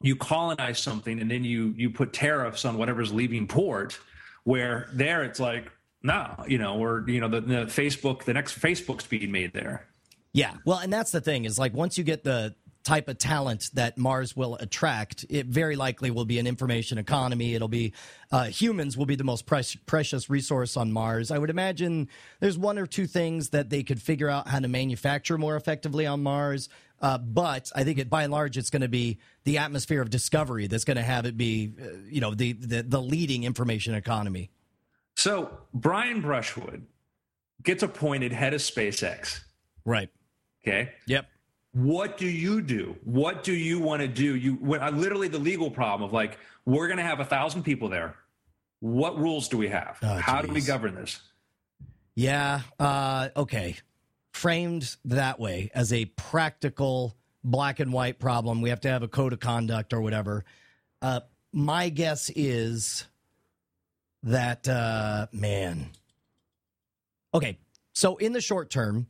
[0.00, 3.98] you colonize something and then you you put tariffs on whatever's leaving port,
[4.44, 5.70] where there it's like
[6.02, 9.86] no, you know, or you know the, the Facebook, the next Facebook's being made there.
[10.32, 12.54] Yeah, well, and that's the thing is like once you get the
[12.84, 17.54] type of talent that Mars will attract, it very likely will be an information economy.
[17.54, 17.94] It'll be
[18.30, 21.30] uh, humans will be the most pre- precious resource on Mars.
[21.30, 22.08] I would imagine
[22.40, 26.06] there's one or two things that they could figure out how to manufacture more effectively
[26.06, 26.68] on Mars.
[27.00, 30.10] Uh, but I think it, by and large, it's going to be the atmosphere of
[30.10, 33.94] discovery that's going to have it be, uh, you know, the, the the leading information
[33.94, 34.50] economy.
[35.16, 36.86] So Brian Brushwood
[37.62, 39.40] gets appointed head of SpaceX.
[39.84, 40.10] Right.
[40.66, 40.92] Okay.
[41.06, 41.26] Yep
[41.74, 42.96] what do you do?
[43.04, 44.34] What do you want to do?
[44.34, 47.64] You when I, literally the legal problem of like we're going to have a thousand
[47.64, 48.16] people there.
[48.80, 49.98] What rules do we have?
[50.02, 51.20] Oh, how do we govern this?
[52.14, 53.76] Yeah uh, okay.
[54.32, 58.62] Framed that way as a practical black and white problem.
[58.62, 60.44] We have to have a code of conduct or whatever.
[61.02, 61.20] Uh,
[61.52, 63.04] my guess is
[64.22, 65.90] that uh, man.
[67.32, 67.58] Okay
[67.94, 69.06] so in the short term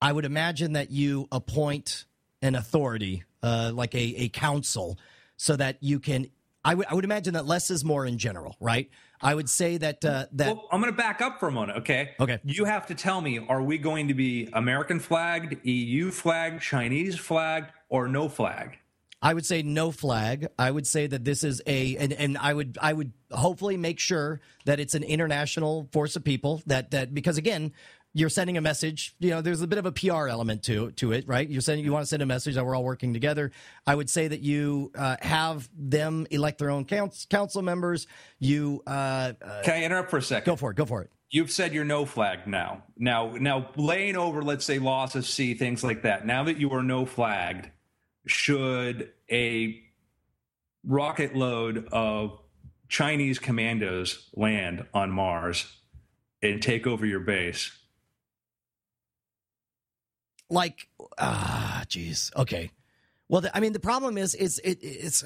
[0.00, 2.06] I would imagine that you appoint
[2.42, 4.98] an authority, uh, like a, a council,
[5.36, 6.28] so that you can.
[6.64, 8.90] I would I would imagine that less is more in general, right?
[9.22, 10.56] I would say that uh, that.
[10.56, 12.10] Well, I'm going to back up for a moment, okay?
[12.18, 12.38] Okay.
[12.44, 17.18] You have to tell me: Are we going to be American flagged, EU flagged, Chinese
[17.18, 18.78] flagged, or no flag?
[19.22, 20.48] I would say no flag.
[20.58, 23.98] I would say that this is a and, and I would I would hopefully make
[23.98, 27.72] sure that it's an international force of people that that because again
[28.12, 29.14] you're sending a message.
[29.20, 31.48] You know, there's a bit of a PR element to to it, right?
[31.48, 33.52] You're sending you want to send a message that we're all working together.
[33.86, 38.06] I would say that you uh, have them elect their own council, council members.
[38.38, 40.50] You uh, uh, can I interrupt for a second?
[40.50, 40.76] Go for it.
[40.76, 41.10] Go for it.
[41.30, 42.82] You've said you're no flag now.
[42.98, 46.26] Now, now laying over, let's say, loss of sea, things like that.
[46.26, 47.70] Now that you are no flagged,
[48.26, 49.80] should a
[50.84, 52.40] rocket load of
[52.88, 55.72] Chinese commandos land on Mars
[56.42, 57.70] and take over your base?
[60.50, 60.88] Like
[61.18, 62.34] ah jeez.
[62.36, 62.70] Okay.
[63.28, 65.24] Well the, i mean the problem is is it, it's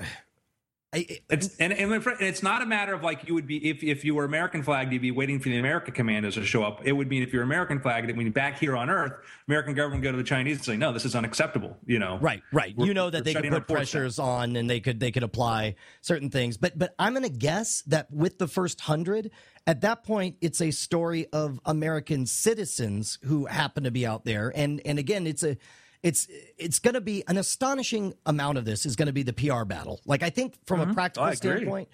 [0.96, 4.04] it, it's and, and it's not a matter of like you would be if, if
[4.04, 6.80] you were American flagged, you'd be waiting for the American commanders to show up.
[6.84, 9.12] It would mean if you're American flagged, when you're back here on Earth,
[9.48, 11.76] American government go to the Chinese and say, no, this is unacceptable.
[11.86, 12.74] You know, right, right.
[12.76, 14.28] You know that they could put pressures down.
[14.28, 16.56] on and they could they could apply certain things.
[16.56, 19.30] But but I'm going to guess that with the first hundred,
[19.66, 24.52] at that point, it's a story of American citizens who happen to be out there,
[24.54, 25.56] and and again, it's a
[26.04, 26.28] it's
[26.58, 29.64] it's going to be an astonishing amount of this is going to be the PR
[29.64, 30.00] battle.
[30.04, 30.90] Like I think from mm-hmm.
[30.90, 31.88] a practical standpoint,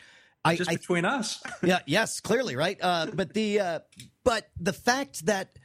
[0.45, 1.41] I, just I, between us.
[1.63, 1.79] yeah.
[1.87, 2.19] Yes.
[2.19, 2.77] Clearly, right.
[2.83, 3.81] Uh, but the uh,
[4.25, 5.57] but the fact that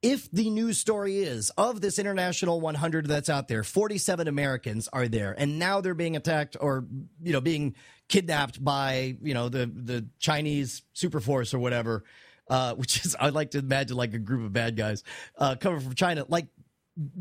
[0.00, 5.06] if the news story is of this international 100 that's out there, 47 Americans are
[5.06, 6.86] there, and now they're being attacked or
[7.22, 7.76] you know being
[8.08, 12.04] kidnapped by you know the the Chinese super force or whatever,
[12.48, 15.04] uh, which is I like to imagine like a group of bad guys
[15.36, 16.24] uh, coming from China.
[16.26, 16.46] Like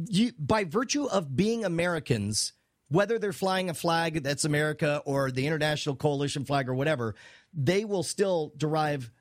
[0.07, 2.53] you, by virtue of being Americans,
[2.89, 7.15] whether they're flying a flag that's America or the international coalition flag or whatever,
[7.53, 9.11] they will still derive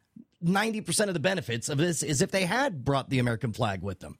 [0.44, 4.00] 90% of the benefits of this is if they had brought the American flag with
[4.00, 4.18] them.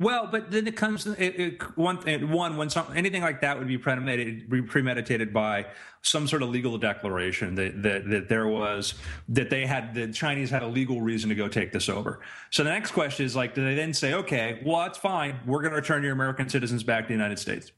[0.00, 1.96] Well, but then it comes it, it, one
[2.30, 5.66] one when some, anything like that would be premeditated, premeditated by
[6.02, 8.94] some sort of legal declaration that, that that there was
[9.28, 12.20] that they had the Chinese had a legal reason to go take this over.
[12.50, 15.60] So the next question is like, do they then say, okay, well that's fine, we're
[15.60, 17.70] going to return your American citizens back to the United States?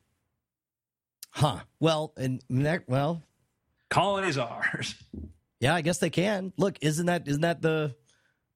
[1.30, 1.58] Huh.
[1.78, 2.40] Well, and
[2.86, 3.22] well,
[3.90, 4.94] colonies ours.
[5.60, 6.52] Yeah, I guess they can.
[6.56, 7.94] Look, isn't that isn't that the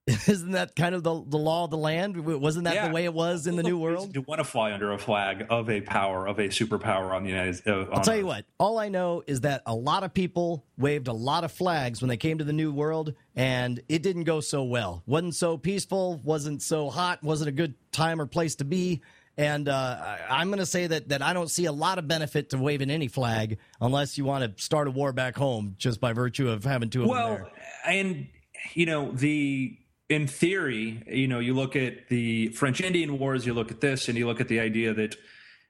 [0.27, 2.17] isn't that kind of the the law of the land?
[2.17, 2.89] Wasn't that yeah.
[2.89, 4.15] the way it was in the new world?
[4.15, 7.31] To want to fly under a flag of a power of a superpower on the
[7.31, 7.61] United.
[7.67, 8.19] Uh, I'll tell Earth.
[8.21, 8.45] you what.
[8.59, 12.09] All I know is that a lot of people waved a lot of flags when
[12.09, 15.03] they came to the new world, and it didn't go so well.
[15.07, 16.21] wasn't so peaceful.
[16.25, 17.23] wasn't so hot.
[17.23, 19.03] wasn't a good time or place to be.
[19.37, 22.51] And uh, I'm going to say that that I don't see a lot of benefit
[22.51, 26.13] to waving any flag unless you want to start a war back home just by
[26.13, 27.53] virtue of having two of well, them there.
[27.95, 28.27] and
[28.75, 29.79] you know the
[30.09, 34.09] in theory, you know, you look at the French Indian Wars, you look at this,
[34.09, 35.17] and you look at the idea that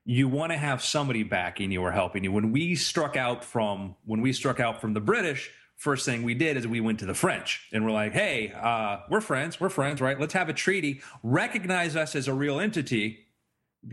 [0.05, 2.33] you want to have somebody backing you or helping you.
[2.33, 6.35] When we struck out from when we struck out from the British, first thing we
[6.35, 9.69] did is we went to the French and we're like, hey, uh, we're friends, we're
[9.69, 10.19] friends, right?
[10.19, 13.27] Let's have a treaty, recognize us as a real entity,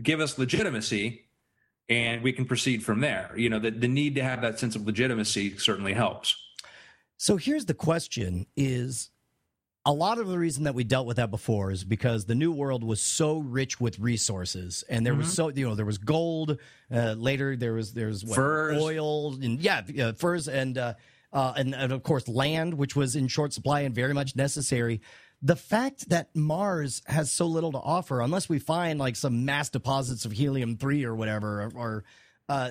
[0.02, 1.22] give us legitimacy
[1.88, 3.32] and we can proceed from there.
[3.36, 6.34] You know, the, the need to have that sense of legitimacy certainly helps.
[7.18, 9.10] So here's the question is
[9.86, 12.50] a lot of the reason that we dealt with that before is because the new
[12.50, 15.22] world was so rich with resources and there mm-hmm.
[15.22, 16.58] was so you know there was gold
[16.92, 20.94] uh, later there was there's what, furs oil and yeah uh, furs and, uh,
[21.32, 25.00] uh, and and of course land which was in short supply and very much necessary
[25.42, 29.68] the fact that Mars has so little to offer, unless we find like some mass
[29.68, 32.04] deposits of helium three or whatever, or, or
[32.48, 32.70] uh,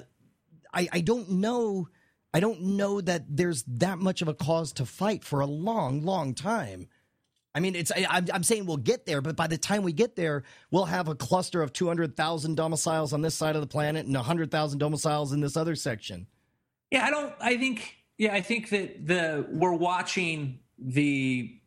[0.74, 1.88] I, I don't know.
[2.34, 6.03] I don't know that there's that much of a cause to fight for a long,
[6.03, 6.88] long time.
[7.56, 10.18] I mean, it's I, I'm saying we'll get there, but by the time we get
[10.18, 14.14] there, we'll have a cluster of 200,000 domiciles on this side of the planet and
[14.14, 16.28] 100,000 domiciles in this other section.
[16.91, 17.34] Yeah, I don't.
[17.39, 17.95] I think.
[18.18, 21.60] Yeah, I think that the we're watching the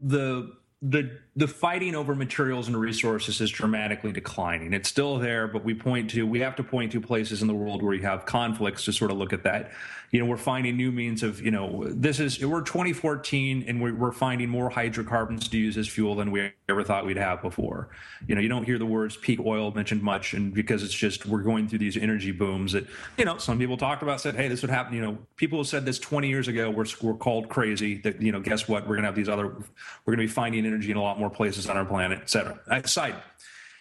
[0.00, 0.52] the
[0.82, 4.72] the the fighting over materials and resources is dramatically declining.
[4.72, 7.54] It's still there, but we point to we have to point to places in the
[7.54, 9.72] world where you have conflicts to sort of look at that.
[10.10, 14.10] You know, we're finding new means of you know this is we're 2014 and we're,
[14.10, 17.88] finding more hydrocarbons to use as fuel than we ever thought we'd have before.
[18.26, 21.26] You know, you don't hear the words peak oil mentioned much, and because it's just
[21.26, 22.86] we're going through these energy booms that
[23.16, 24.94] you know some people talked about said, hey, this would happen.
[24.94, 26.70] You know, people said this 20 years ago.
[26.70, 27.98] We're we're called crazy.
[27.98, 28.88] That you know, guess what?
[28.88, 29.46] We're gonna have these other.
[29.46, 32.82] We're gonna be finding energy in a lot more places on our planet, et etc.
[32.86, 33.14] Side.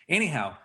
[0.08, 0.58] Anyhow,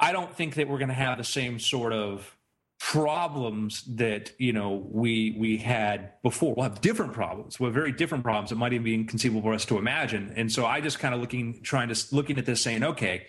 [0.00, 2.36] I don't think that we're going to have the same sort of
[2.78, 6.54] problems that you know we we had before.
[6.54, 7.58] We'll have different problems.
[7.58, 8.52] We'll have very different problems.
[8.52, 10.32] It might even be inconceivable for us to imagine.
[10.36, 13.26] And so I just kind of looking, trying to looking at this, saying, okay,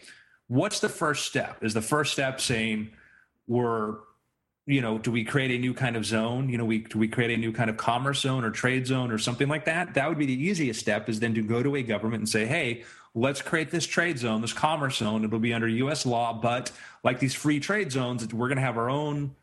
[0.47, 1.63] what's the first step?
[1.63, 2.91] Is the first step saying
[3.47, 3.97] we're
[4.69, 6.47] you know, do we create a new kind of zone?
[6.47, 9.11] You know, we do we create a new kind of commerce zone or trade zone
[9.11, 9.95] or something like that?
[9.95, 12.45] That would be the easiest step is then to go to a government and say,
[12.45, 12.83] hey,
[13.15, 15.23] let's create this trade zone, this commerce zone.
[15.23, 16.71] It'll be under US law, but
[17.03, 19.35] like these free trade zones, we're gonna have our own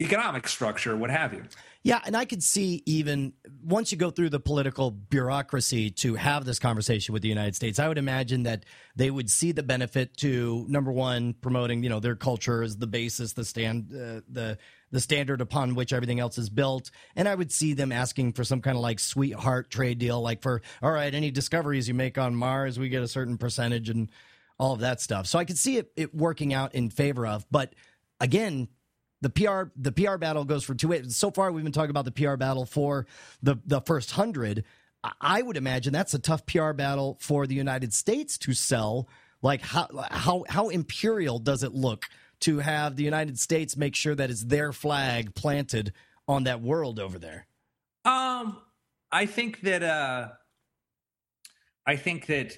[0.00, 1.44] economic structure, what have you.
[1.82, 3.32] Yeah, and I could see even
[3.62, 7.78] once you go through the political bureaucracy to have this conversation with the United States,
[7.78, 8.64] I would imagine that
[8.96, 12.86] they would see the benefit to number one promoting, you know, their culture as the
[12.86, 14.58] basis, the stand, uh, the
[14.90, 18.44] the standard upon which everything else is built, and I would see them asking for
[18.44, 22.18] some kind of like sweetheart trade deal, like for all right, any discoveries you make
[22.18, 24.10] on Mars, we get a certain percentage and
[24.58, 25.26] all of that stuff.
[25.26, 27.74] So I could see it, it working out in favor of, but
[28.20, 28.68] again,
[29.20, 31.16] the PR the PR battle goes for two ways.
[31.16, 33.06] So far, we've been talking about the PR battle for
[33.42, 34.64] the the first hundred.
[35.20, 39.08] I would imagine that's a tough PR battle for the United States to sell.
[39.42, 42.06] Like how how how imperial does it look
[42.40, 45.92] to have the United States make sure that it's their flag planted
[46.26, 47.46] on that world over there?
[48.04, 48.58] Um,
[49.12, 50.28] I think that uh,
[51.86, 52.56] I think that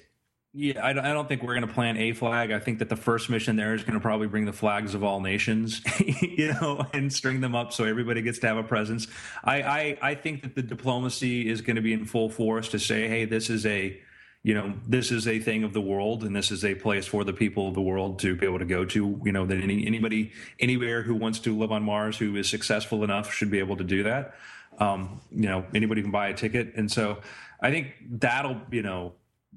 [0.53, 2.51] Yeah, I don't, I don't think we're going to plant a flag.
[2.51, 5.03] I think that the first mission there is going to probably bring the flags of
[5.03, 5.81] all nations,
[6.21, 9.07] you know, and string them up so everybody gets to have a presence.
[9.43, 12.79] I, I, I think that the diplomacy is going to be in full force to
[12.79, 13.99] say, hey, this is a,
[14.43, 17.23] you know, this is a thing of the world, and this is a place for
[17.23, 19.21] the people of the world to be able to go to.
[19.23, 23.03] You know, that any anybody anywhere who wants to live on Mars who is successful
[23.05, 24.35] enough should be able to do that.
[24.79, 27.19] Um, you know, anybody can buy a ticket, and so
[27.61, 29.13] I think that'll, you know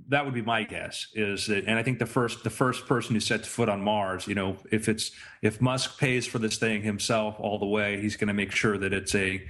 [0.09, 3.15] that would be my guess is that and i think the first the first person
[3.15, 5.11] who sets foot on mars you know if it's
[5.43, 8.77] if musk pays for this thing himself all the way he's going to make sure
[8.77, 9.43] that it's a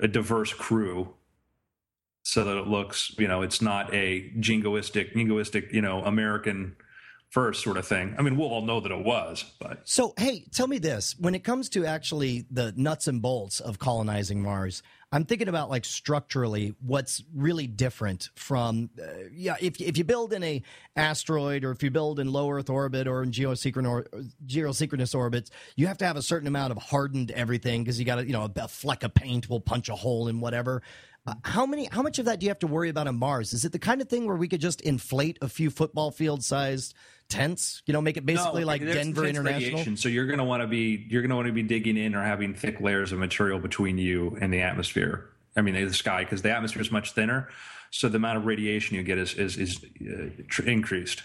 [0.00, 1.14] a diverse crew
[2.24, 6.74] so that it looks you know it's not a jingoistic jingoistic you know american
[7.30, 10.44] first sort of thing i mean we'll all know that it was but so hey
[10.50, 14.82] tell me this when it comes to actually the nuts and bolts of colonizing mars
[15.14, 20.32] I'm thinking about like structurally what's really different from uh, yeah if if you build
[20.32, 20.60] in a
[20.96, 24.06] asteroid or if you build in low Earth orbit or in geosynchronous or,
[24.44, 28.16] geosynchronous orbits, you have to have a certain amount of hardened everything because you got
[28.16, 30.82] to you know a, a fleck of paint will punch a hole in whatever.
[31.26, 31.88] Uh, how many?
[31.90, 33.54] How much of that do you have to worry about on Mars?
[33.54, 36.44] Is it the kind of thing where we could just inflate a few football field
[36.44, 36.94] sized
[37.30, 37.82] tents?
[37.86, 39.70] You know, make it basically no, like Denver International.
[39.70, 41.96] Radiation, so you're going to want to be you're going to want to be digging
[41.96, 45.30] in or having thick layers of material between you and the atmosphere.
[45.56, 47.48] I mean, the sky because the atmosphere is much thinner,
[47.90, 51.22] so the amount of radiation you get is is, is uh, tr- increased.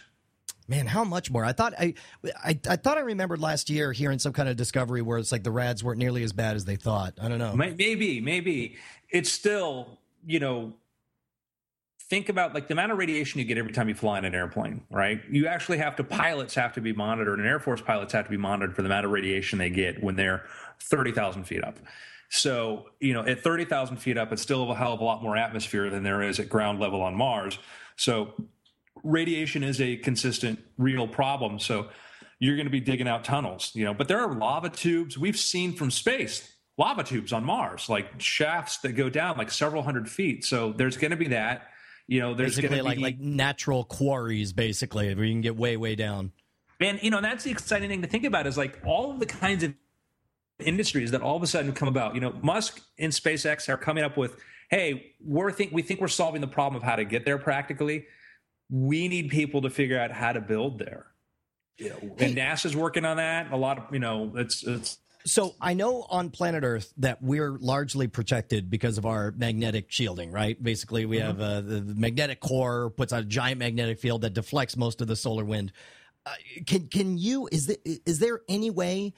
[0.70, 1.44] Man, how much more?
[1.44, 1.96] I thought I,
[2.44, 5.44] I, I thought I remembered last year hearing some kind of discovery where it's like
[5.44, 7.16] the rads weren't nearly as bad as they thought.
[7.20, 7.56] I don't know.
[7.56, 8.78] Maybe, maybe
[9.10, 10.74] it's still you know
[12.10, 14.36] think about like the amount of radiation you get every time you fly in an
[14.36, 15.22] airplane, right?
[15.30, 18.32] You actually have to pilots have to be monitored, and Air Force pilots have to
[18.32, 20.46] be monitored for the amount of radiation they get when they're
[20.80, 21.80] thirty thousand feet up.
[22.30, 25.24] So you know, at thirty thousand feet up, it's still a hell of a lot
[25.24, 27.58] more atmosphere than there is at ground level on Mars.
[27.96, 28.34] So
[29.04, 31.60] radiation is a consistent, real problem.
[31.60, 31.90] So
[32.40, 33.94] you're going to be digging out tunnels, you know.
[33.94, 38.78] But there are lava tubes we've seen from space lava tubes on Mars, like shafts
[38.80, 40.46] that go down like several hundred feet.
[40.46, 41.68] So there's going to be that.
[42.08, 45.78] You know, there's basically like be, like natural quarries, basically, where you can get way
[45.78, 46.32] way down.
[46.80, 49.28] And you know, that's the exciting thing to think about is like all of the
[49.28, 49.76] kinds of
[50.58, 52.16] industries that all of a sudden come about.
[52.16, 54.38] You know, Musk and SpaceX are coming up with,
[54.72, 58.08] hey, we're think we think we're solving the problem of how to get there practically.
[58.70, 61.08] We need people to figure out how to build there.
[61.80, 63.52] Know, and NASA's working on that.
[63.52, 67.52] A lot of you know, it's it's so I know on planet Earth that we're
[67.52, 70.62] largely protected because of our magnetic shielding, right?
[70.62, 71.28] Basically, we mm-hmm.
[71.28, 75.02] have uh, the, the, magnetic core puts out a giant magnetic field that deflects most
[75.02, 75.72] of the solar wind.
[76.26, 76.32] Uh,
[76.66, 79.14] can can you is there, is there any way?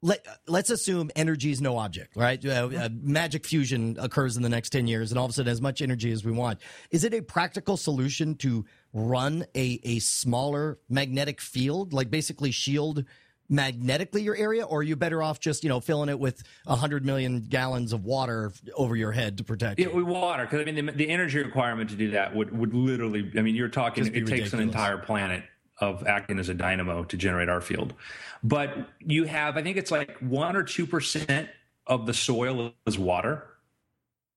[0.00, 2.42] Let let's assume energy is no object, right?
[2.44, 3.12] Uh, mm-hmm.
[3.12, 5.82] magic fusion occurs in the next ten years, and all of a sudden, as much
[5.82, 6.60] energy as we want.
[6.90, 13.04] Is it a practical solution to run a a smaller magnetic field, like basically shield?
[13.48, 17.04] magnetically your area, or are you better off just you know filling it with hundred
[17.04, 19.80] million gallons of water over your head to protect?
[19.80, 22.74] Yeah, we water because I mean the, the, energy requirement to do that would would
[22.74, 23.30] literally.
[23.36, 24.06] I mean, you're talking.
[24.06, 24.40] It ridiculous.
[24.40, 25.44] takes an entire planet
[25.80, 27.94] of acting as a dynamo to generate our field,
[28.42, 31.48] but you have I think it's like one or two percent
[31.86, 33.44] of the soil is water.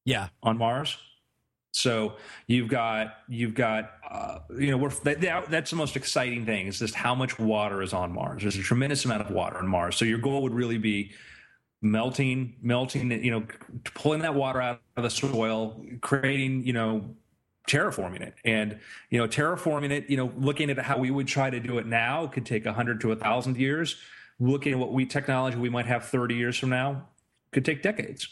[0.05, 0.97] Yeah, on Mars.
[1.71, 2.15] So
[2.47, 6.79] you've got you've got uh, you know we're that, that's the most exciting thing is
[6.79, 8.41] just how much water is on Mars.
[8.41, 9.95] There's a tremendous amount of water on Mars.
[9.95, 11.11] So your goal would really be
[11.81, 13.43] melting melting you know
[13.95, 17.15] pulling that water out of the soil, creating you know
[17.67, 21.49] terraforming it and you know terraforming it you know looking at how we would try
[21.49, 23.97] to do it now could take a 100 to a 1000 years
[24.39, 27.07] looking at what we technology we might have 30 years from now
[27.51, 28.27] could take decades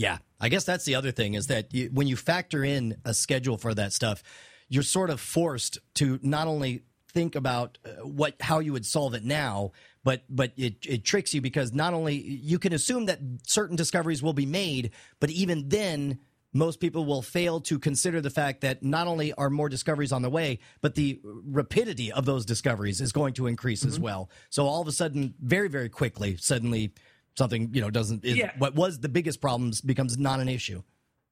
[0.00, 3.12] yeah, I guess that's the other thing is that you, when you factor in a
[3.12, 4.22] schedule for that stuff,
[4.70, 9.12] you're sort of forced to not only think about uh, what how you would solve
[9.12, 9.72] it now,
[10.02, 14.22] but but it it tricks you because not only you can assume that certain discoveries
[14.22, 16.18] will be made, but even then
[16.54, 20.22] most people will fail to consider the fact that not only are more discoveries on
[20.22, 23.90] the way, but the rapidity of those discoveries is going to increase mm-hmm.
[23.90, 24.30] as well.
[24.48, 26.94] So all of a sudden, very, very quickly, suddenly
[27.36, 28.52] something you know doesn't is, yeah.
[28.58, 30.82] what was the biggest problems becomes not an issue.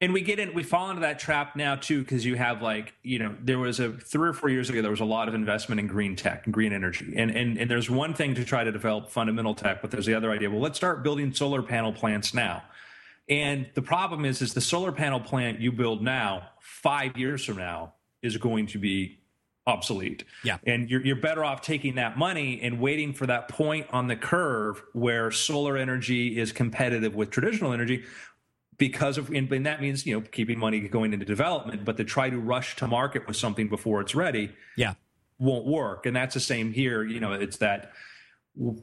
[0.00, 2.94] And we get in we fall into that trap now too because you have like
[3.02, 5.34] you know there was a three or four years ago there was a lot of
[5.34, 7.14] investment in green tech and green energy.
[7.16, 10.14] And and and there's one thing to try to develop fundamental tech but there's the
[10.14, 12.62] other idea well let's start building solar panel plants now.
[13.28, 17.56] And the problem is is the solar panel plant you build now five years from
[17.56, 19.17] now is going to be
[19.68, 20.24] obsolete.
[20.42, 20.58] Yeah.
[20.66, 24.16] And you're, you're better off taking that money and waiting for that point on the
[24.16, 28.04] curve where solar energy is competitive with traditional energy
[28.78, 32.04] because of, and, and that means, you know, keeping money going into development, but to
[32.04, 34.50] try to rush to market with something before it's ready.
[34.76, 34.94] Yeah.
[35.38, 36.06] won't work.
[36.06, 37.04] And that's the same here.
[37.04, 37.92] You know, it's that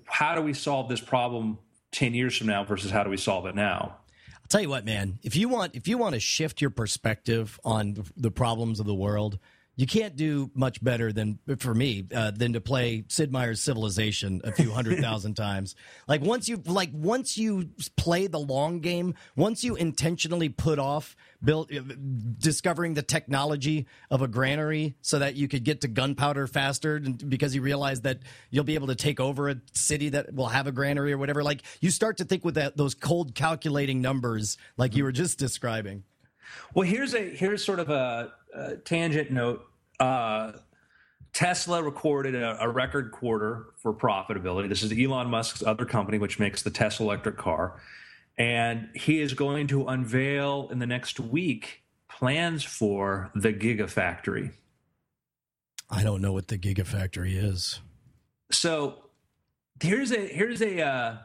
[0.05, 1.57] how do we solve this problem
[1.93, 3.97] 10 years from now versus how do we solve it now?
[4.45, 7.59] I'll tell you what, man, if you want if you want to shift your perspective
[7.65, 9.39] on the problems of the world,
[9.75, 14.41] you can't do much better than for me uh, than to play Sid Meier's Civilization
[14.43, 15.75] a few hundred thousand times.
[16.07, 21.15] Like once you like once you play the long game, once you intentionally put off
[21.43, 21.81] build uh,
[22.37, 27.29] discovering the technology of a granary so that you could get to gunpowder faster and,
[27.29, 28.19] because you realize that
[28.49, 31.43] you'll be able to take over a city that will have a granary or whatever.
[31.43, 35.37] Like you start to think with that those cold calculating numbers like you were just
[35.37, 36.03] describing.
[36.73, 39.65] Well, here's a here's sort of a uh, tangent note.
[39.99, 40.53] Uh,
[41.33, 44.69] Tesla recorded a, a, record quarter for profitability.
[44.69, 47.81] This is Elon Musk's other company, which makes the Tesla electric car.
[48.37, 54.53] And he is going to unveil in the next week plans for the Gigafactory.
[55.89, 57.81] I don't know what the Gigafactory is.
[58.51, 59.03] So
[59.81, 61.17] here's a here's a uh,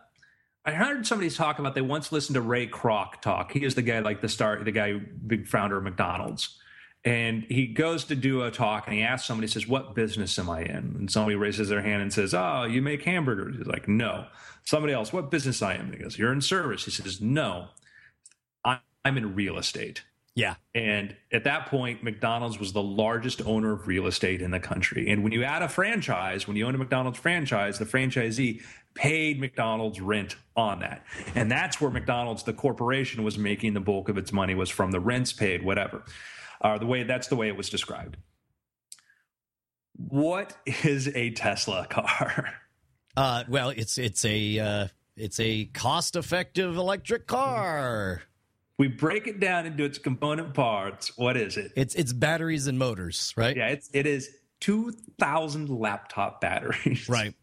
[0.64, 3.52] I heard somebody talk about they once listened to Ray Kroc talk.
[3.52, 6.58] He is the guy like the star, the guy, big founder of McDonald's.
[7.04, 10.38] And he goes to do a talk and he asks somebody, he says, What business
[10.38, 10.94] am I in?
[10.98, 13.56] And somebody raises their hand and says, Oh, you make hamburgers.
[13.56, 14.26] He's like, No.
[14.64, 15.92] Somebody else, What business I am?
[15.92, 16.84] He goes, You're in service.
[16.84, 17.68] He says, No.
[19.02, 20.02] I'm in real estate.
[20.34, 20.54] Yeah.
[20.74, 25.08] And at that point, McDonald's was the largest owner of real estate in the country.
[25.08, 28.62] And when you add a franchise, when you own a McDonald's franchise, the franchisee
[28.94, 31.04] paid McDonald's rent on that.
[31.34, 34.92] And that's where McDonald's, the corporation, was making the bulk of its money was from
[34.92, 36.04] the rents paid, whatever.
[36.60, 38.16] Uh, the way that's the way it was described.
[39.96, 42.54] What is a Tesla car?
[43.16, 44.86] Uh, well, it's it's a uh,
[45.16, 48.22] it's a cost effective electric car.
[48.78, 51.10] We break it down into its component parts.
[51.18, 51.72] What is it?
[51.74, 53.56] It's it's batteries and motors, right?
[53.56, 54.30] Yeah, it's it is
[54.60, 57.06] two thousand laptop batteries.
[57.08, 57.34] Right.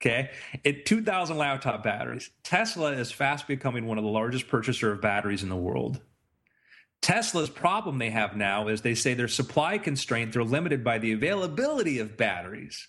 [0.00, 0.30] Okay.
[0.64, 5.42] At 2,000 laptop batteries, Tesla is fast becoming one of the largest purchaser of batteries
[5.42, 6.00] in the world.
[7.06, 11.12] Tesla's problem they have now is they say their supply constraint, they're limited by the
[11.12, 12.88] availability of batteries.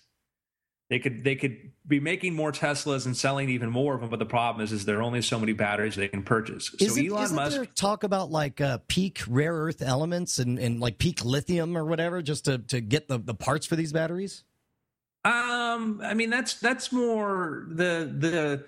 [0.90, 4.18] They could they could be making more Teslas and selling even more of them, but
[4.18, 6.74] the problem is is there are only so many batteries they can purchase.
[6.80, 10.80] Is so it, Elon Musk talk about like uh, peak rare earth elements and, and
[10.80, 14.42] like peak lithium or whatever just to, to get the, the parts for these batteries?
[15.24, 18.64] Um, I mean that's that's more the the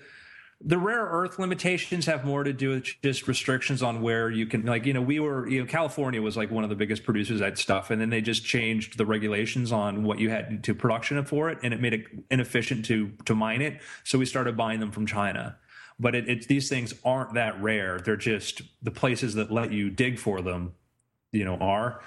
[0.63, 4.65] the rare earth limitations have more to do with just restrictions on where you can
[4.65, 7.35] like you know we were you know california was like one of the biggest producers
[7.35, 10.75] of that stuff and then they just changed the regulations on what you had to
[10.75, 14.55] production for it and it made it inefficient to to mine it so we started
[14.57, 15.57] buying them from china.
[15.99, 17.99] But it, it's these things aren't that rare.
[17.99, 20.73] They're just the places that let you dig for them
[21.31, 22.01] you know are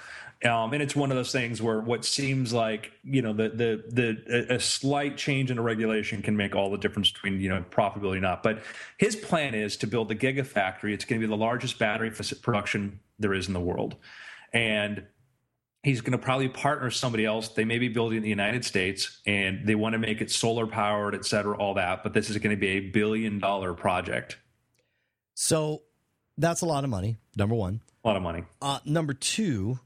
[0.45, 3.84] um, and it's one of those things where what seems like you know the the
[3.88, 7.64] the a slight change in a regulation can make all the difference between you know
[7.70, 8.42] profitability or not.
[8.42, 8.62] But
[8.99, 10.92] his plan is to build the gigafactory.
[10.92, 12.11] It's going to be the largest battery
[12.42, 13.97] production there is in the world,
[14.53, 15.05] and
[15.82, 17.49] he's going to probably partner somebody else.
[17.49, 20.66] They may be building in the United States, and they want to make it solar
[20.66, 22.03] powered, et cetera, all that.
[22.03, 24.36] But this is going to be a billion dollar project.
[25.34, 25.82] So
[26.36, 27.16] that's a lot of money.
[27.34, 28.45] Number one, a lot of money.
[28.61, 29.78] Uh, number two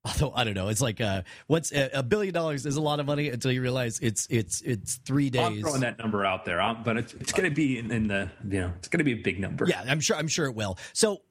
[0.04, 3.06] although I don't know, it's like uh, what's a billion dollars is a lot of
[3.06, 5.42] money until you realize it's it's it's three days.
[5.42, 8.08] I'm throwing that number out there, um, but it's, it's going to be in, in,
[8.08, 9.66] the you know it's going to be a big number.
[9.66, 10.16] Yeah, I'm sure.
[10.16, 10.78] I'm sure it will.
[10.92, 11.22] So.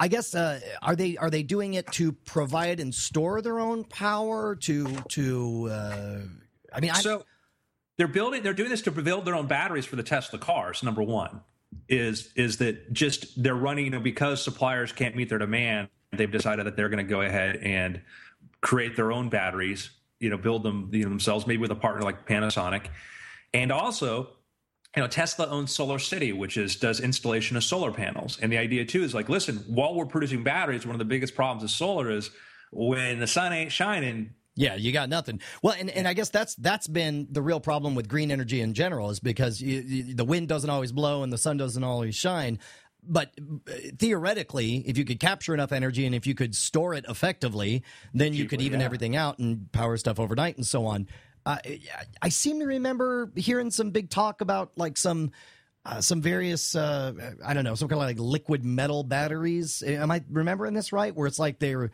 [0.00, 3.82] I guess uh, are they are they doing it to provide and store their own
[3.82, 6.18] power to to uh,
[6.72, 7.24] I mean I, so
[7.96, 11.02] they're building they're doing this to build their own batteries for the Tesla cars number
[11.02, 11.40] 1
[11.88, 16.30] is is that just they're running you know because suppliers can't meet their demand they've
[16.30, 18.00] decided that they're going to go ahead and
[18.60, 19.90] create their own batteries,
[20.20, 22.86] you know, build them you know, themselves, maybe with a partner like Panasonic.
[23.54, 24.30] And also,
[24.96, 28.38] you know, Tesla owns SolarCity, which is does installation of solar panels.
[28.40, 31.34] And the idea too is like, listen, while we're producing batteries, one of the biggest
[31.34, 32.30] problems of solar is
[32.72, 35.40] when the sun ain't shining, yeah, you got nothing.
[35.62, 38.74] Well, and, and I guess that's that's been the real problem with green energy in
[38.74, 42.16] general is because you, you, the wind doesn't always blow and the sun doesn't always
[42.16, 42.58] shine
[43.08, 43.32] but
[43.68, 47.82] uh, theoretically, if you could capture enough energy and if you could store it effectively,
[48.14, 48.86] then you could even yeah.
[48.86, 51.08] everything out and power stuff overnight and so on.
[51.46, 51.56] Uh,
[52.20, 55.30] I seem to remember hearing some big talk about like some
[55.86, 57.12] uh, some various uh,
[57.44, 59.82] I don't know some kind of like liquid metal batteries.
[59.82, 61.14] Am I remembering this right?
[61.14, 61.90] Where it's like they're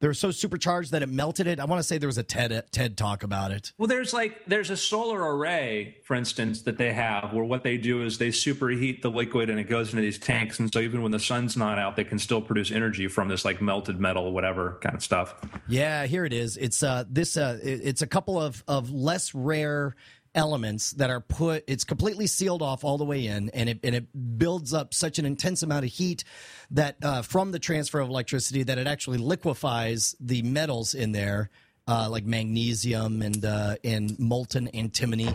[0.00, 1.58] They were so supercharged that it melted it.
[1.58, 3.72] I want to say there was a TED TED talk about it.
[3.78, 7.78] Well, there's like there's a solar array, for instance, that they have where what they
[7.78, 11.02] do is they superheat the liquid and it goes into these tanks, and so even
[11.02, 14.32] when the sun's not out, they can still produce energy from this like melted metal,
[14.32, 15.34] whatever kind of stuff.
[15.66, 16.58] Yeah, here it is.
[16.58, 19.96] It's uh this uh it's a couple of of less rare
[20.36, 23.94] elements that are put it's completely sealed off all the way in and it and
[23.94, 26.22] it builds up such an intense amount of heat
[26.70, 31.50] that uh, from the transfer of electricity that it actually liquefies the metals in there
[31.88, 35.34] uh, like magnesium and uh, and molten antimony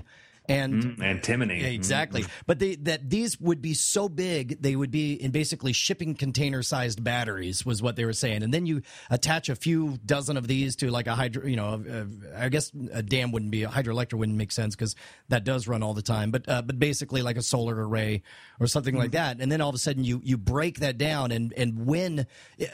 [0.49, 2.23] and mm, antimony exactly.
[2.23, 2.29] Mm.
[2.45, 6.63] But they, that these would be so big, they would be in basically shipping container
[6.63, 8.43] sized batteries, was what they were saying.
[8.43, 11.83] And then you attach a few dozen of these to like a hydro, you know,
[11.89, 12.05] uh,
[12.37, 14.95] I guess a dam wouldn't be a hydroelectric wouldn't make sense because
[15.29, 16.31] that does run all the time.
[16.31, 18.23] But uh, but basically like a solar array
[18.59, 19.01] or something mm-hmm.
[19.01, 19.39] like that.
[19.39, 22.25] And then all of a sudden you you break that down, and and when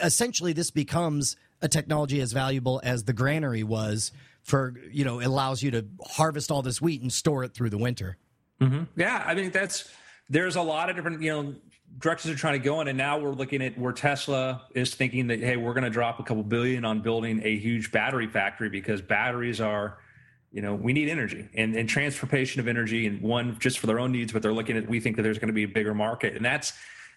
[0.02, 4.12] essentially this becomes a technology as valuable as the granary was
[4.48, 7.70] for you know it allows you to harvest all this wheat and store it through
[7.70, 8.18] the winter.
[8.62, 8.84] Mm-hmm.
[9.00, 9.92] Yeah, I mean that's
[10.30, 11.56] there's a lot of different you know
[12.00, 15.28] directions are trying to go in, and now we're looking at where Tesla is thinking
[15.28, 18.70] that hey, we're going to drop a couple billion on building a huge battery factory
[18.70, 20.00] because batteries are
[20.54, 24.00] you know we need energy and, and transportation of energy and one just for their
[24.00, 25.94] own needs but they're looking at we think that there's going to be a bigger
[25.94, 26.72] market and that's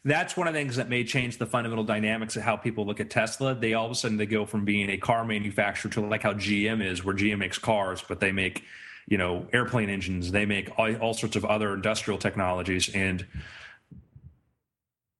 [0.05, 3.01] that's one of the things that may change the fundamental dynamics of how people look
[3.01, 3.55] at Tesla.
[3.55, 6.33] They all of a sudden they go from being a car manufacturer to like how
[6.33, 8.65] GM is, where GM makes cars, but they make
[9.07, 10.33] you know airplane engines.
[10.33, 13.27] They make all, all sorts of other industrial technologies and.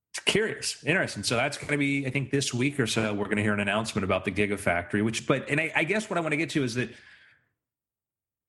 [0.09, 1.23] it's Curious, interesting.
[1.23, 3.13] So that's going to be, I think, this week or so.
[3.13, 5.05] We're going to hear an announcement about the Gigafactory.
[5.05, 6.89] Which, but, and I, I guess what I want to get to is that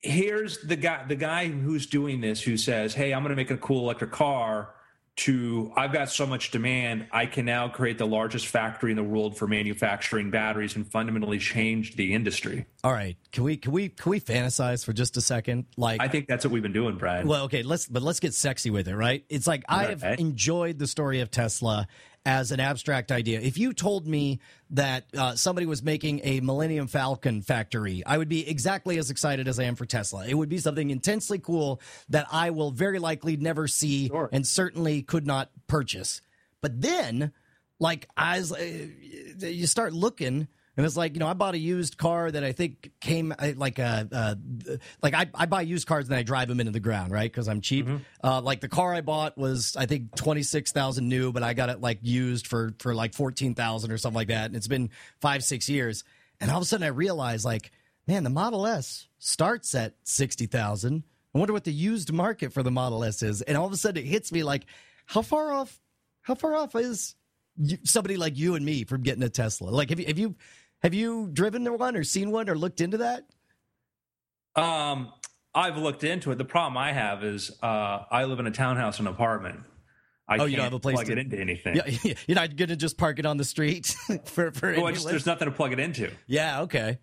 [0.01, 3.51] here's the guy, the guy who's doing this, who says, "Hey, I'm going to make
[3.51, 4.71] a cool electric car."
[5.15, 9.03] To I've got so much demand, I can now create the largest factory in the
[9.03, 12.67] world for manufacturing batteries and fundamentally change the industry.
[12.83, 15.67] All right, can we can we can we fantasize for just a second?
[15.77, 17.27] Like I think that's what we've been doing, Brad.
[17.27, 19.25] Well, okay, let's but let's get sexy with it, right?
[19.29, 21.87] It's like I have enjoyed the story of Tesla
[22.25, 23.41] as an abstract idea.
[23.41, 28.29] If you told me that uh, somebody was making a Millennium Falcon factory, I would
[28.29, 30.27] be exactly as excited as I am for Tesla.
[30.27, 34.29] It would be something intensely cool that I will very likely never see sure.
[34.33, 36.21] and certainly could not purchase.
[36.61, 37.33] But then,
[37.81, 38.87] like, as uh,
[39.39, 40.47] you start looking
[40.77, 43.79] and it's like, you know, I bought a used car that I think came like
[43.79, 46.81] a, uh, uh, like I, I buy used cars and I drive them into the
[46.81, 47.31] ground, right?
[47.31, 47.87] Because I'm cheap.
[47.87, 48.27] Mm-hmm.
[48.27, 51.83] Uh, like the car I bought was, I think, 26,000 new, but I got it
[51.83, 54.47] like used for, for like 14,000 or something like that.
[54.47, 54.89] And it's been
[55.21, 56.05] five, six years.
[56.41, 57.71] And all of a sudden I realized, like,
[58.07, 61.03] man, the Model S starts at 60,000.
[61.35, 63.43] I wonder what the used market for the Model S is.
[63.43, 64.65] And all of a sudden it hits me like,
[65.05, 65.79] how far off,
[66.23, 67.15] how far off is
[67.85, 69.69] somebody like you and me from getting a Tesla?
[69.69, 70.35] Like, have you, have you,
[70.83, 73.25] have you driven one or seen one or looked into that?
[74.55, 75.13] Um,
[75.55, 76.39] I've looked into it.
[76.39, 79.61] The problem I have is uh, I live in a townhouse and apartment.
[80.29, 81.77] I oh, you don't have a place plug to, it into anything.
[81.77, 84.73] Yeah, you're not going to just park it on the street for for.
[84.73, 86.11] Well, just, there's nothing to plug it into.
[86.27, 86.63] Yeah.
[86.63, 86.99] Okay.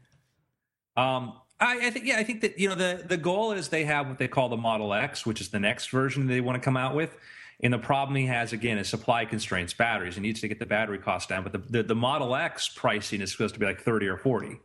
[0.97, 3.83] Um, I, I, think yeah, I think that you know the the goal is they
[3.85, 6.65] have what they call the Model X, which is the next version they want to
[6.65, 7.15] come out with.
[7.61, 10.15] And the problem he has again is supply constraints, batteries.
[10.15, 11.43] He needs to get the battery cost down.
[11.43, 14.59] But the, the, the Model X pricing is supposed to be like 30 or 40.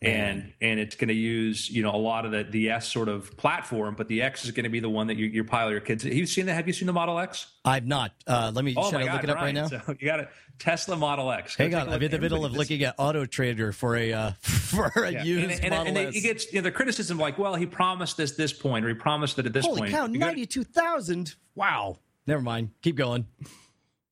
[0.00, 3.08] And and it's going to use you know a lot of the the S sort
[3.08, 5.72] of platform, but the X is going to be the one that you, you pile
[5.72, 6.04] your kids.
[6.04, 6.54] Have you seen that?
[6.54, 7.48] Have you seen the Model X?
[7.64, 8.12] I've not.
[8.24, 8.74] Uh, let me.
[8.76, 9.66] Oh should I God, look it up right now?
[9.66, 10.28] So you got a
[10.60, 11.56] Tesla Model X.
[11.56, 14.86] Hang on, I'm in the middle of looking at Auto Trader for a uh, for
[14.94, 15.24] a yeah.
[15.24, 16.22] used and, and, Model and, and S.
[16.22, 19.34] gets you know, the criticism like, well, he promised this this point, or he promised
[19.34, 19.92] that at this Holy point.
[19.92, 21.34] Holy cow, ninety two thousand!
[21.56, 21.98] Wow.
[22.28, 22.70] Never mind.
[22.82, 23.26] Keep going.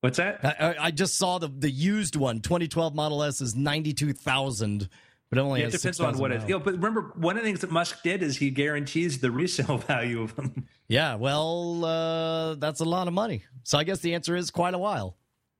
[0.01, 0.43] What's that?
[0.43, 2.39] I, I, just saw the the used one.
[2.39, 4.89] 2012 Model S is 92,000,
[5.29, 5.67] but it only yeah.
[5.67, 6.41] It depends 6, on what it.
[6.43, 9.31] You know, but remember, one of the things that Musk did is he guarantees the
[9.31, 10.67] resale value of them.
[10.87, 13.43] Yeah, well, uh, that's a lot of money.
[13.63, 15.17] So I guess the answer is quite a while.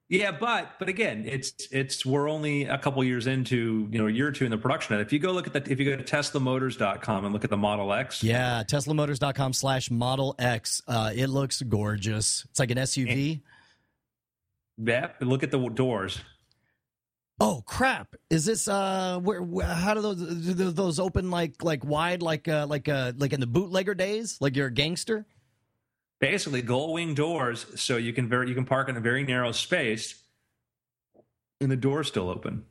[0.09, 4.11] Yeah, but but again, it's it's we're only a couple years into you know a
[4.11, 4.95] year or two in the production.
[4.95, 7.49] And if you go look at the if you go to TeslaMotors.com and look at
[7.49, 12.45] the Model X, yeah, TeslaMotors.com slash Model X, uh, it looks gorgeous.
[12.49, 13.41] It's like an SUV.
[14.77, 16.21] And, yeah, look at the doors.
[17.39, 18.15] Oh crap!
[18.29, 20.17] Is this uh where, where how do those
[20.55, 24.37] do those open like like wide like uh like uh like in the bootlegger days?
[24.41, 25.25] Like you're a gangster?
[26.19, 29.51] basically gull wing doors so you can very you can park in a very narrow
[29.51, 30.23] space
[31.61, 32.65] and the door's still open.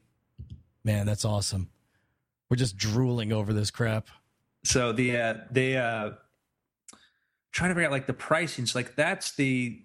[0.84, 1.70] Man that's awesome.
[2.50, 4.08] We're just drooling over this crap.
[4.64, 6.12] So the uh they uh
[7.52, 8.66] trying to figure out like the pricing.
[8.66, 9.82] So like that's the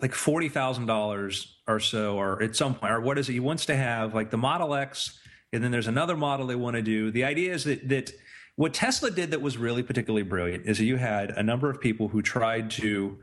[0.00, 3.40] like forty thousand dollars or so or at some point or what is it he
[3.40, 5.18] wants to have like the model x
[5.52, 7.10] and then there's another model they want to do.
[7.10, 8.12] The idea is that that
[8.56, 11.80] what Tesla did that was really particularly brilliant is that you had a number of
[11.80, 13.18] people who tried to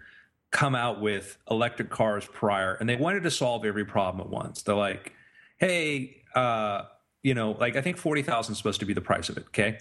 [0.52, 4.62] come out with electric cars prior, and they wanted to solve every problem at once.
[4.62, 5.14] They're like,
[5.58, 6.84] hey, uh,
[7.24, 9.46] you know, like I think forty thousand is supposed to be the price of it.
[9.48, 9.80] Okay,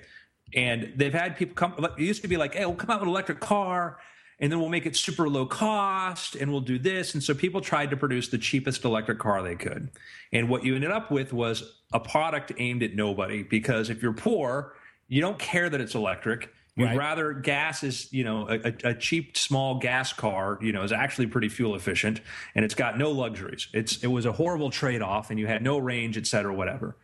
[0.55, 1.75] and they've had people come.
[1.85, 3.99] It used to be like, hey, we'll come out with an electric car
[4.43, 7.15] and then we'll make it super low cost and we'll do this.
[7.15, 9.91] And so people tried to produce the cheapest electric car they could.
[10.33, 14.13] And what you ended up with was a product aimed at nobody because if you're
[14.13, 14.75] poor,
[15.07, 16.53] you don't care that it's electric.
[16.75, 16.99] You'd right.
[16.99, 21.27] rather gas is, you know, a, a, cheap small gas car, you know, is actually
[21.29, 22.21] pretty fuel efficient
[22.57, 23.69] and it's got no luxuries.
[23.73, 26.97] It's it was a horrible trade off and you had no range, et cetera, whatever.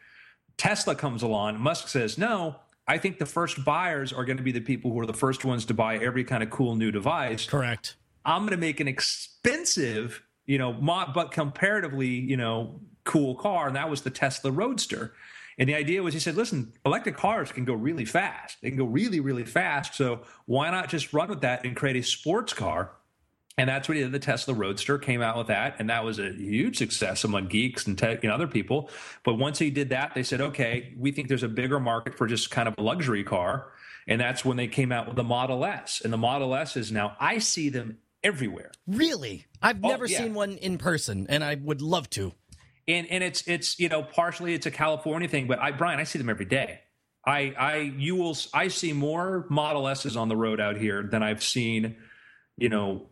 [0.56, 1.60] Tesla comes along.
[1.60, 2.56] Musk says, no,
[2.88, 5.44] I think the first buyers are going to be the people who are the first
[5.44, 7.46] ones to buy every kind of cool new device.
[7.46, 7.96] Correct.
[8.24, 13.76] I'm going to make an expensive, you know, but comparatively, you know, cool car, and
[13.76, 15.12] that was the Tesla Roadster.
[15.58, 18.58] And the idea was, he said, listen, electric cars can go really fast.
[18.62, 19.94] They can go really, really fast.
[19.94, 22.92] So why not just run with that and create a sports car
[23.58, 24.12] and that's what he did.
[24.12, 27.86] The Tesla Roadster came out with that, and that was a huge success among geeks
[27.86, 28.88] and tech and other people.
[29.24, 32.28] But once he did that, they said, "Okay, we think there's a bigger market for
[32.28, 33.72] just kind of a luxury car,"
[34.06, 36.00] and that's when they came out with the Model S.
[36.02, 38.70] And the Model S is now I see them everywhere.
[38.86, 40.18] Really, I've oh, never yeah.
[40.18, 42.32] seen one in person, and I would love to.
[42.86, 46.04] And and it's it's you know partially it's a California thing, but I Brian I
[46.04, 46.80] see them every day.
[47.26, 51.24] I I you will I see more Model S's on the road out here than
[51.24, 51.96] I've seen,
[52.56, 53.08] you know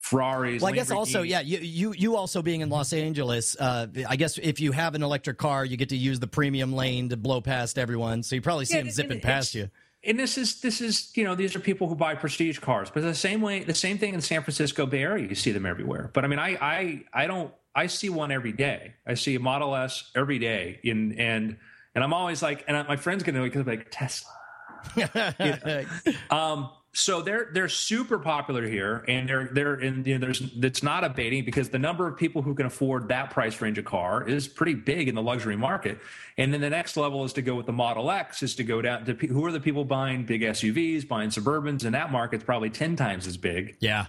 [0.00, 0.62] Ferraris.
[0.62, 4.16] Well, I guess also, yeah, you, you you also being in Los Angeles, uh, I
[4.16, 7.16] guess if you have an electric car, you get to use the premium lane to
[7.16, 8.22] blow past everyone.
[8.22, 9.70] So you probably see yeah, them zipping past you.
[10.02, 13.02] And this is this is you know these are people who buy prestige cars, but
[13.02, 16.10] the same way the same thing in San Francisco Bay Area, you see them everywhere.
[16.14, 18.94] But I mean, I I I don't I see one every day.
[19.06, 21.58] I see a Model S every day, in and
[21.94, 24.30] and I'm always like, and my friends gonna because I'm like Tesla.
[24.96, 25.84] you know?
[26.30, 30.82] um, so they're they're super popular here, and they're they're in you know, there's it's
[30.82, 34.26] not abating because the number of people who can afford that price range of car
[34.28, 35.98] is pretty big in the luxury market.
[36.36, 38.82] And then the next level is to go with the Model X, is to go
[38.82, 42.70] down to who are the people buying big SUVs, buying Suburbans, and that market's probably
[42.70, 43.76] ten times as big.
[43.78, 44.06] Yeah.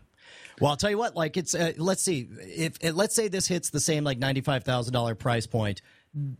[0.60, 1.16] Well, I'll tell you what.
[1.16, 4.64] Like it's uh, let's see if let's say this hits the same like ninety five
[4.64, 5.82] thousand dollar price point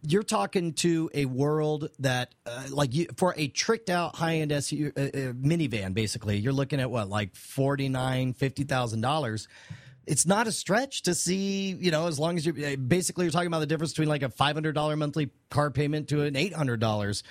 [0.06, 4.52] you're talking to a world that uh, like you, for a tricked out high end
[4.52, 9.48] SU uh, uh, minivan basically you're looking at what like 49 50,000 dollars.
[10.08, 13.32] It's not a stretch to see you know as long as you uh, basically you're
[13.32, 17.24] talking about the difference between like a $500 monthly car payment to an $800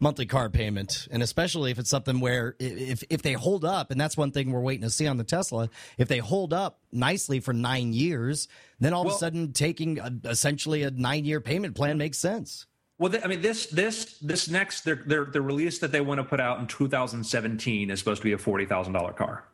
[0.00, 4.00] monthly car payment, and especially if it's something where if if they hold up, and
[4.00, 7.40] that's one thing we're waiting to see on the Tesla, if they hold up nicely
[7.40, 8.48] for nine years,
[8.80, 12.18] then all well, of a sudden taking a, essentially a nine year payment plan makes
[12.18, 12.66] sense.
[12.98, 16.24] Well, I mean, this this this next their their the release that they want to
[16.24, 19.44] put out in 2017 is supposed to be a forty thousand dollar car.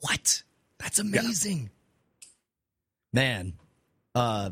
[0.00, 0.42] What?
[0.78, 1.70] That's amazing,
[3.12, 3.20] yeah.
[3.20, 3.52] man.
[4.14, 4.50] Uh,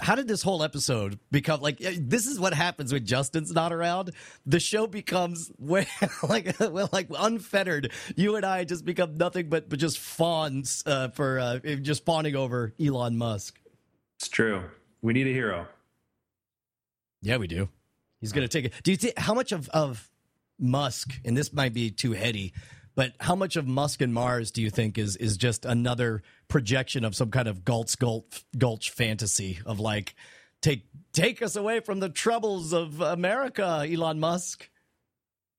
[0.00, 3.72] how did this whole episode become like eh, this is what happens when Justin's not
[3.72, 4.12] around.
[4.46, 6.60] The show becomes like
[6.92, 7.92] like unfettered.
[8.16, 12.36] You and I just become nothing but but just fawns uh, for uh, just fawning
[12.36, 13.58] over Elon Musk.
[14.18, 14.62] It's true.
[15.02, 15.66] We need a hero.
[17.22, 17.68] Yeah we do.
[18.20, 18.72] He's gonna take it.
[18.82, 20.08] Do you think how much of of
[20.58, 22.52] Musk and this might be too heady
[22.98, 27.04] but how much of Musk and Mars do you think is is just another projection
[27.04, 30.16] of some kind of Gulch Gulch, Gulch fantasy of like
[30.62, 34.68] take take us away from the troubles of America, Elon Musk?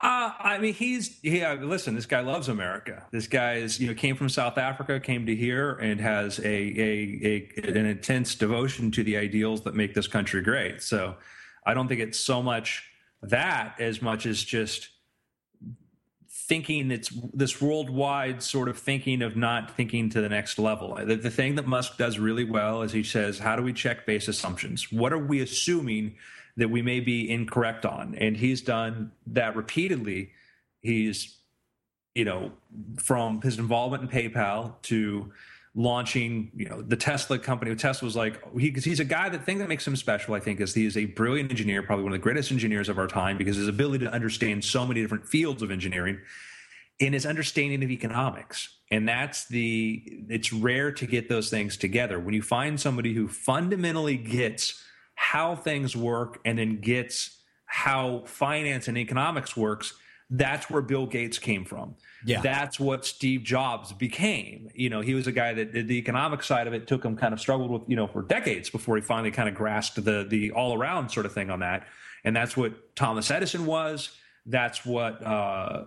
[0.02, 1.53] Uh, I mean, he's yeah.
[1.53, 3.06] Listen, this guy loves America.
[3.14, 6.44] This guy is you know came from South Africa, came to here, and has a,
[6.44, 10.82] a, a an intense devotion to the ideals that make this country great.
[10.82, 11.16] So,
[11.66, 12.84] I don't think it's so much
[13.22, 14.90] that as much as just
[16.49, 20.95] thinking it's this worldwide sort of thinking of not thinking to the next level.
[20.95, 24.07] The, the, thing that Musk does really well is he says, how do we check
[24.07, 24.91] base assumptions?
[24.91, 26.15] What are we assuming
[26.57, 28.15] that we may be incorrect on?
[28.15, 30.31] And he's done that repeatedly.
[30.81, 31.38] He's,
[32.15, 32.51] you know,
[32.97, 35.31] from his involvement in PayPal to
[35.80, 37.73] launching, you know, the Tesla company.
[37.73, 40.60] Tesla was like, he, he's a guy, the thing that makes him special, I think,
[40.60, 43.38] is he is a brilliant engineer, probably one of the greatest engineers of our time
[43.38, 46.19] because his ability to understand so many different fields of engineering
[46.99, 48.76] and his understanding of economics.
[48.91, 52.19] And that's the, it's rare to get those things together.
[52.19, 54.84] When you find somebody who fundamentally gets
[55.15, 59.93] how things work and then gets how finance and economics works,
[60.30, 61.95] That's where Bill Gates came from.
[62.23, 62.41] Yeah.
[62.41, 64.69] That's what Steve Jobs became.
[64.76, 67.18] You know, he was a guy that did the economic side of it took him
[67.18, 70.26] kind of struggled with, you know, for decades before he finally kind of grasped the
[70.30, 71.88] the all around sort of thing on that.
[72.23, 74.11] And that's what Thomas Edison was.
[74.45, 75.85] That's what uh,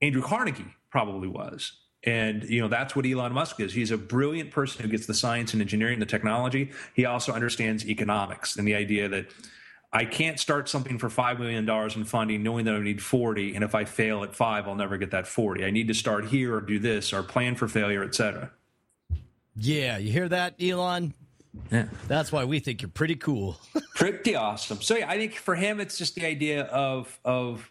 [0.00, 1.72] Andrew Carnegie probably was.
[2.06, 3.72] And you know that's what Elon Musk is.
[3.72, 6.70] He's a brilliant person who gets the science and engineering, the technology.
[6.94, 9.26] He also understands economics and the idea that
[9.94, 13.54] I can't start something for $5 million in funding knowing that I need 40.
[13.54, 15.64] And if I fail at five, I'll never get that 40.
[15.64, 18.50] I need to start here or do this or plan for failure, etc.
[19.56, 21.14] Yeah, you hear that, Elon?
[21.70, 21.86] Yeah.
[22.08, 23.56] That's why we think you're pretty cool.
[23.94, 24.82] Pretty awesome.
[24.82, 27.70] So yeah, I think for him, it's just the idea of, of,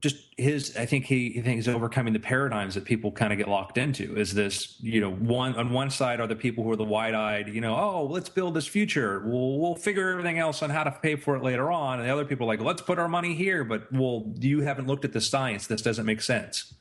[0.00, 3.48] just his i think he, he thinks overcoming the paradigms that people kind of get
[3.48, 6.76] locked into is this you know one on one side are the people who are
[6.76, 9.20] the wide-eyed you know oh let's build this future.
[9.24, 12.00] We'll we'll figure everything else on how to pay for it later on.
[12.00, 14.86] And the other people are like let's put our money here but well you haven't
[14.86, 15.66] looked at the science.
[15.66, 16.74] This doesn't make sense.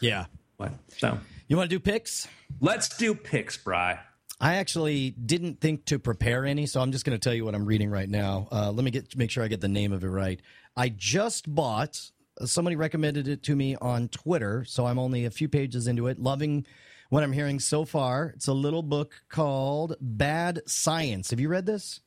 [0.00, 0.26] Yeah.
[0.56, 1.18] What so.
[1.48, 2.28] You want to do picks?
[2.60, 4.00] Let's do picks bry
[4.40, 7.54] I actually didn't think to prepare any, so I'm just going to tell you what
[7.54, 8.48] I'm reading right now.
[8.50, 10.40] Uh, let me get make sure I get the name of it right.
[10.76, 12.10] I just bought
[12.44, 16.18] somebody recommended it to me on Twitter, so I'm only a few pages into it.
[16.18, 16.66] Loving
[17.10, 18.32] what I'm hearing so far.
[18.34, 21.30] It's a little book called Bad Science.
[21.30, 22.00] Have you read this?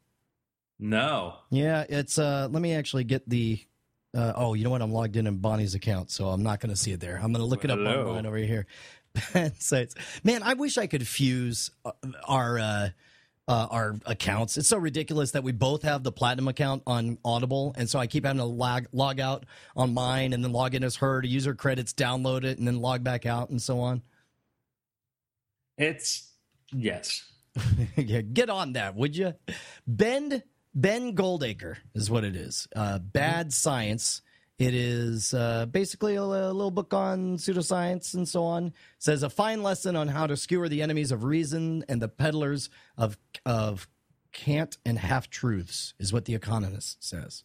[0.79, 1.35] No.
[1.49, 3.59] Yeah, it's uh let me actually get the
[4.13, 4.81] uh, oh, you know what?
[4.81, 7.17] I'm logged in in Bonnie's account, so I'm not going to see it there.
[7.17, 8.07] I'm going to look it up Hello.
[8.07, 8.65] online over here.
[10.23, 11.91] Man, I wish I could fuse uh,
[12.25, 12.89] our uh
[13.47, 14.57] uh, our accounts.
[14.57, 18.07] It's so ridiculous that we both have the platinum account on Audible, and so I
[18.07, 19.45] keep having to log log out
[19.75, 22.67] on mine and then log in as her to use her credits, download it, and
[22.67, 24.01] then log back out, and so on.
[25.77, 26.31] It's
[26.73, 27.23] yes.
[27.95, 29.33] yeah, get on that, would you?
[29.85, 30.43] Ben
[30.73, 32.67] Ben Goldacre is what it is.
[32.75, 34.21] Uh, Bad Science.
[34.59, 38.67] It is uh, basically a, a, little book on pseudoscience and so on.
[38.67, 42.07] It says a fine lesson on how to skewer the enemies of reason and the
[42.07, 43.87] peddlers of of
[44.31, 47.43] cant and half truths is what the Economist says.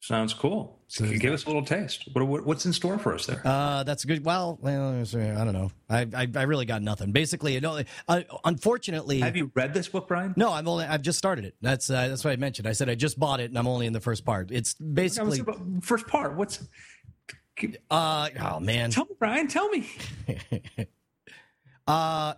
[0.00, 0.78] Sounds cool.
[0.86, 2.08] So you Give us a little taste.
[2.12, 3.42] What, what, what's in store for us there?
[3.44, 4.24] Uh, that's good.
[4.24, 5.70] Well, well, I don't know.
[5.90, 7.10] I, I I really got nothing.
[7.12, 10.34] Basically, you know, uh, unfortunately, Have you read this book, Brian?
[10.36, 10.84] no, I'm only.
[10.86, 11.56] I've just started it.
[11.60, 12.68] That's uh, that's what I mentioned.
[12.68, 14.50] I said I just bought it, and I'm only in the first part.
[14.50, 15.42] It's basically.
[15.82, 16.36] First part.
[16.36, 16.66] What's
[17.90, 18.90] Uh, oh man.
[18.90, 19.48] Tell me, Brian.
[19.48, 19.88] Tell me.
[21.86, 22.34] Uh,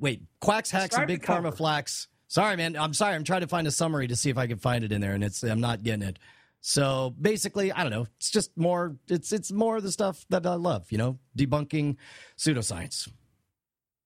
[0.00, 0.22] wait.
[0.40, 2.08] Quacks, hacks, and big pharma flax.
[2.28, 2.76] Sorry, man.
[2.76, 3.14] I'm sorry.
[3.14, 5.12] I'm trying to find a summary to see if I can find it in there,
[5.12, 6.18] and it's I'm not getting it.
[6.60, 8.06] So basically, I don't know.
[8.16, 8.96] It's just more.
[9.08, 10.90] It's it's more of the stuff that I love.
[10.90, 11.96] You know, debunking
[12.36, 13.08] pseudoscience.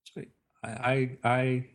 [0.05, 0.29] Sweet.
[0.63, 1.67] I, I, I,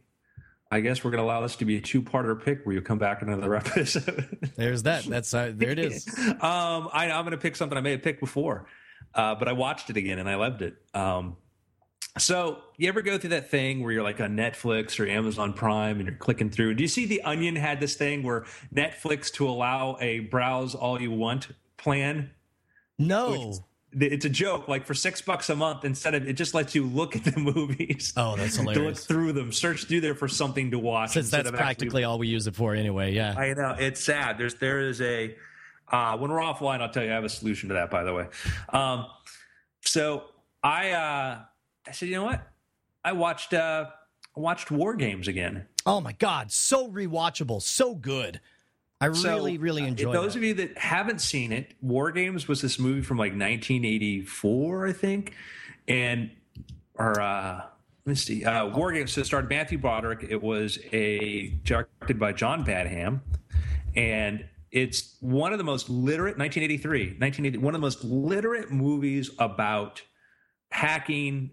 [0.71, 2.97] I guess we're going to allow this to be a two-parter pick where you come
[2.97, 4.51] back in another episode.
[4.55, 5.05] There's that.
[5.05, 6.07] That's uh, there it is.
[6.19, 8.67] um, I, I'm going to pick something I may have picked before,
[9.13, 10.75] uh, but I watched it again and I loved it.
[10.93, 11.37] Um,
[12.17, 15.97] so you ever go through that thing where you're like on Netflix or Amazon Prime
[15.99, 16.75] and you're clicking through?
[16.75, 21.01] Do you see the Onion had this thing where Netflix to allow a browse all
[21.01, 22.31] you want plan?
[22.97, 23.53] No.
[23.97, 24.67] It's a joke.
[24.67, 27.37] Like for six bucks a month, instead of it just lets you look at the
[27.39, 28.13] movies.
[28.17, 31.11] Oh, that's to look through them, search through there for something to watch.
[31.11, 33.13] Since that's of actually- practically all we use it for anyway.
[33.13, 33.33] Yeah.
[33.37, 34.37] I know it's sad.
[34.37, 35.35] There's there is a
[35.89, 37.89] uh, when we're offline, I'll tell you I have a solution to that.
[37.89, 38.27] By the way,
[38.69, 39.05] um,
[39.81, 40.23] so
[40.63, 41.39] I uh,
[41.87, 42.47] I said, you know what?
[43.03, 43.85] I watched uh,
[44.35, 45.65] I watched War Games again.
[45.85, 48.39] Oh my God, so rewatchable, so good.
[49.01, 50.15] I So, really, really enjoyed.
[50.15, 50.39] uh, Those that.
[50.39, 54.93] of you that haven't seen it, War Games was this movie from like 1984, I
[54.93, 55.33] think,
[55.87, 56.31] and
[56.95, 57.61] or uh,
[58.05, 59.11] let's see, uh, War Games.
[59.13, 60.25] So it starred Matthew Broderick.
[60.27, 63.21] It was a directed by John Badham,
[63.95, 69.29] and it's one of the most literate 1983, 1980, one of the most literate movies
[69.39, 70.01] about
[70.71, 71.51] hacking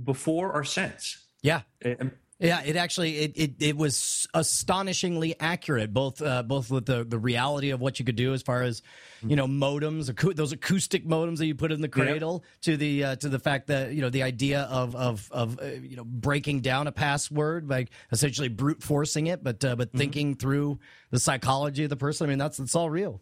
[0.00, 1.18] before or since.
[1.42, 2.62] yeah, And- yeah.
[2.64, 7.70] It actually, it, it, it was astonishingly accurate, both uh, both with the, the reality
[7.70, 8.82] of what you could do as far as
[9.24, 12.04] you know modems, acou- those acoustic modems that you put in the Yeah.
[12.04, 15.58] cradle, to the uh, to the fact that you know the idea of of of
[15.62, 19.92] uh, you know breaking down a password by essentially brute forcing it, but uh, but
[19.92, 22.26] thinking through the psychology of the person.
[22.26, 23.20] I mean, that's it's all real.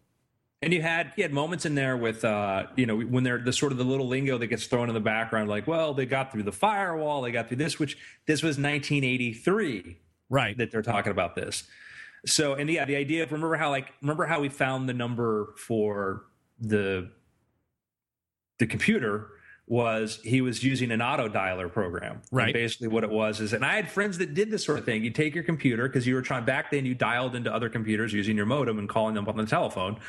[0.63, 3.53] And you had you had moments in there with uh, you know when they're the
[3.53, 6.31] sort of the little lingo that gets thrown in the background, like well they got
[6.31, 7.97] through the firewall, they got through this, which
[8.27, 9.97] this was 1983
[10.29, 10.57] Right.
[10.59, 11.65] that they're talking about this.
[12.27, 15.55] So and yeah, the idea of remember how like remember how we found the number
[15.57, 16.27] for
[16.59, 17.11] the
[18.59, 19.29] the computer
[19.71, 22.21] was he was using an auto dialer program.
[22.33, 22.47] Right.
[22.47, 24.85] And basically, what it was is, and I had friends that did this sort of
[24.85, 25.05] thing.
[25.05, 26.85] You take your computer because you were trying back then.
[26.85, 30.01] You dialed into other computers using your modem and calling them on the telephone.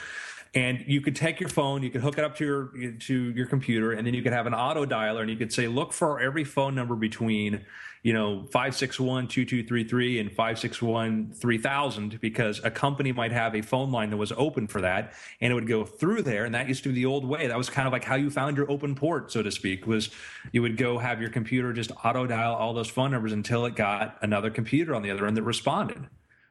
[0.56, 3.46] And you could take your phone, you could hook it up to your to your
[3.46, 6.20] computer, and then you could have an auto dialer, and you could say, look for
[6.20, 7.64] every phone number between,
[8.03, 12.19] you know, five six one two two three three and five six one three thousand,
[12.19, 15.53] because a company might have a phone line that was open for that, and it
[15.53, 16.45] would go through there.
[16.45, 17.48] And that used to be the old way.
[17.48, 19.86] That was kind of like how you found your open port, so to speak.
[19.86, 20.10] Was
[20.52, 23.76] you would go have your computer just auto dial all those phone numbers until it
[23.76, 26.07] got another computer on the other end that responded.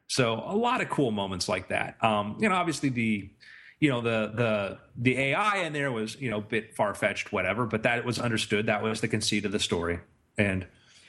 [0.07, 2.01] So a lot of cool moments like that.
[2.03, 3.29] Um, you know, obviously the
[3.81, 7.33] you know the the the AI in there was you know a bit far fetched,
[7.33, 8.67] whatever, but that was understood.
[8.67, 9.99] That was the conceit of the story,
[10.37, 10.65] and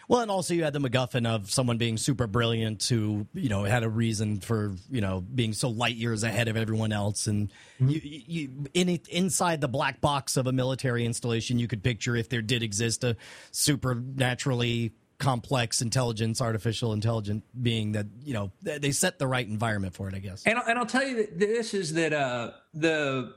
[0.08, 3.64] Well, and also you had the MacGuffin of someone being super brilliant who, you know,
[3.64, 7.26] had a reason for, you know, being so light years ahead of everyone else.
[7.26, 11.82] And you, you, in it, inside the black box of a military installation, you could
[11.82, 13.16] picture if there did exist a
[13.52, 20.08] supernaturally complex intelligence, artificial intelligent being that, you know, they set the right environment for
[20.08, 20.42] it, I guess.
[20.44, 23.32] and and I'll tell you that this is that uh the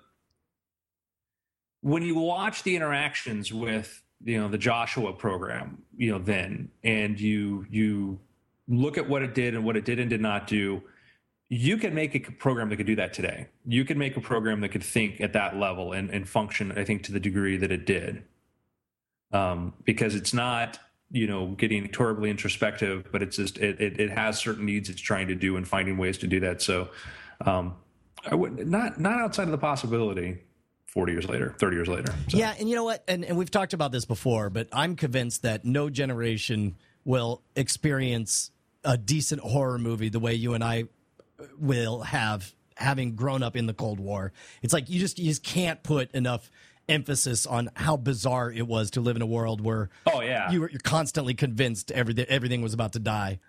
[1.82, 7.18] when you watch the interactions with you know the Joshua program, you know then, and
[7.20, 8.20] you you
[8.68, 10.82] look at what it did and what it did and did not do.
[11.48, 13.48] You can make a program that could do that today.
[13.68, 16.84] You can make a program that could think at that level and, and function, I
[16.84, 18.24] think, to the degree that it did.
[19.32, 20.80] Um, because it's not,
[21.12, 25.00] you know, getting terribly introspective, but it's just it, it, it has certain needs it's
[25.00, 26.64] trying to do and finding ways to do that.
[26.64, 26.90] So
[27.46, 27.76] um,
[28.26, 30.40] I would not not outside of the possibility
[30.96, 32.14] 40 years later, 30 years later.
[32.30, 32.38] So.
[32.38, 33.04] Yeah, and you know what?
[33.08, 38.50] And, and we've talked about this before, but I'm convinced that no generation will experience
[38.84, 40.86] a decent horror movie the way you and I
[41.40, 44.32] uh, will have having grown up in the Cold War.
[44.62, 46.50] It's like you just you just can't put enough
[46.88, 50.52] emphasis on how bizarre it was to live in a world where Oh yeah.
[50.52, 53.40] you were you're constantly convinced everything everything was about to die.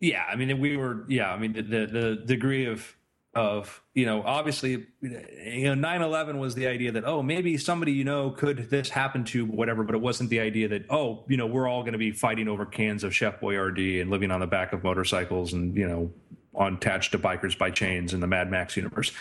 [0.00, 1.04] Yeah, I mean, we were.
[1.08, 2.94] Yeah, I mean, the the, the degree of
[3.34, 8.04] of you know, obviously, you know, 9-11 was the idea that oh, maybe somebody you
[8.04, 11.46] know could this happen to whatever, but it wasn't the idea that oh, you know,
[11.46, 14.46] we're all going to be fighting over cans of Chef Boyardee and living on the
[14.46, 16.12] back of motorcycles and you know,
[16.54, 19.12] on attached to bikers by chains in the Mad Max universe.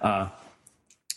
[0.00, 0.28] Uh,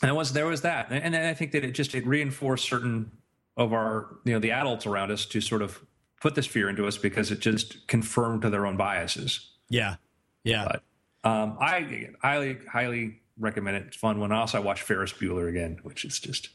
[0.01, 2.67] and it was there was that, and, and I think that it just it reinforced
[2.67, 3.11] certain
[3.57, 5.81] of our you know the adults around us to sort of
[6.21, 9.51] put this fear into us because it just confirmed to their own biases.
[9.69, 9.95] Yeah.
[10.43, 10.65] Yeah.
[10.65, 10.83] But
[11.25, 13.83] um, I highly, highly recommend it.
[13.87, 14.31] It's a fun one.
[14.31, 16.49] Also, I watched Ferris Bueller again, which is just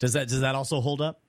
[0.00, 1.22] Does that does that also hold up?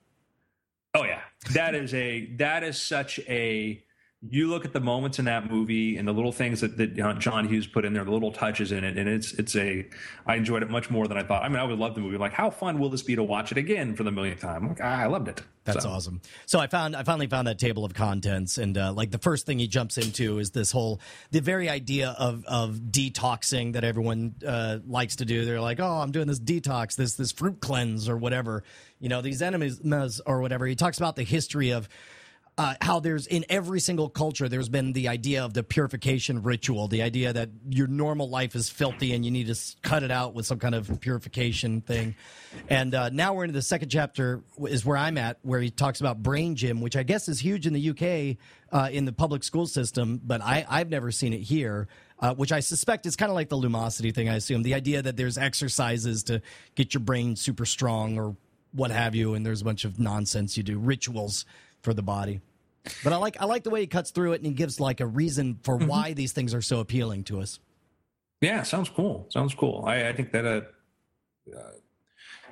[0.94, 1.20] oh yeah,
[1.52, 3.82] that is a that is such a.
[4.28, 7.48] You look at the moments in that movie and the little things that, that John
[7.48, 9.88] Hughes put in there, the little touches in it, and it's it's a.
[10.26, 11.42] I enjoyed it much more than I thought.
[11.42, 12.18] I mean, I would love the movie.
[12.18, 14.68] Like, how fun will this be to watch it again for the millionth time?
[14.68, 15.40] Like, ah, I loved it.
[15.64, 16.20] That's So, awesome.
[16.44, 19.46] So I found I finally found that table of contents, and uh, like the first
[19.46, 24.34] thing he jumps into is this whole the very idea of of detoxing that everyone
[24.46, 25.46] uh, likes to do.
[25.46, 28.64] They're like, oh, I'm doing this detox, this this fruit cleanse or whatever.
[28.98, 29.80] You know, these enemies
[30.26, 30.66] or whatever.
[30.66, 31.88] He talks about the history of.
[32.60, 36.88] Uh, how there's in every single culture there's been the idea of the purification ritual
[36.88, 40.34] the idea that your normal life is filthy and you need to cut it out
[40.34, 42.14] with some kind of purification thing.
[42.68, 46.00] And uh, now we're into the second chapter is where i'm at where he talks
[46.00, 48.36] about brain gym which i guess is huge in the uk
[48.72, 51.88] uh, in the public school system but I, i've never seen it here
[52.18, 55.00] uh, which i suspect is kind of like the lumosity thing i assume the idea
[55.00, 56.42] that there's exercises to
[56.74, 58.36] get your brain super strong or
[58.72, 61.46] what have you and there's a bunch of nonsense you do rituals
[61.80, 62.42] for the body
[63.04, 65.00] but I like I like the way he cuts through it and he gives like
[65.00, 67.60] a reason for why these things are so appealing to us.
[68.40, 69.26] Yeah, sounds cool.
[69.28, 69.84] Sounds cool.
[69.86, 70.60] I, I think that uh,
[71.54, 71.70] uh,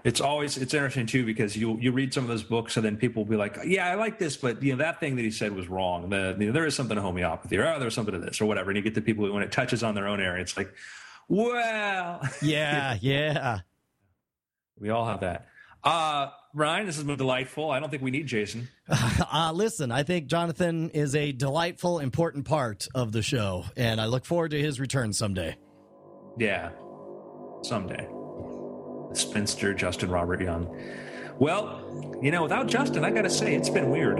[0.04, 2.96] it's always it's interesting too because you you read some of those books and then
[2.96, 5.30] people will be like, yeah, I like this, but you know that thing that he
[5.30, 6.10] said was wrong.
[6.10, 8.46] The, you know, there is something to homeopathy, or oh, there's something to this, or
[8.46, 8.70] whatever.
[8.70, 10.72] And you get the people who, when it touches on their own area, it's like,
[11.28, 13.60] well, Yeah, yeah.
[14.78, 15.46] we all have that.
[15.82, 17.70] Uh, Ryan, this has been delightful.
[17.70, 18.68] I don't think we need Jason.
[19.30, 24.06] Uh, listen, I think Jonathan is a delightful, important part of the show, and I
[24.06, 25.56] look forward to his return someday.
[26.38, 26.70] Yeah,
[27.62, 28.08] someday.
[29.12, 30.74] Spinster Justin Robert Young.
[31.38, 34.18] Well, you know, without Justin, I got to say, it's been weird.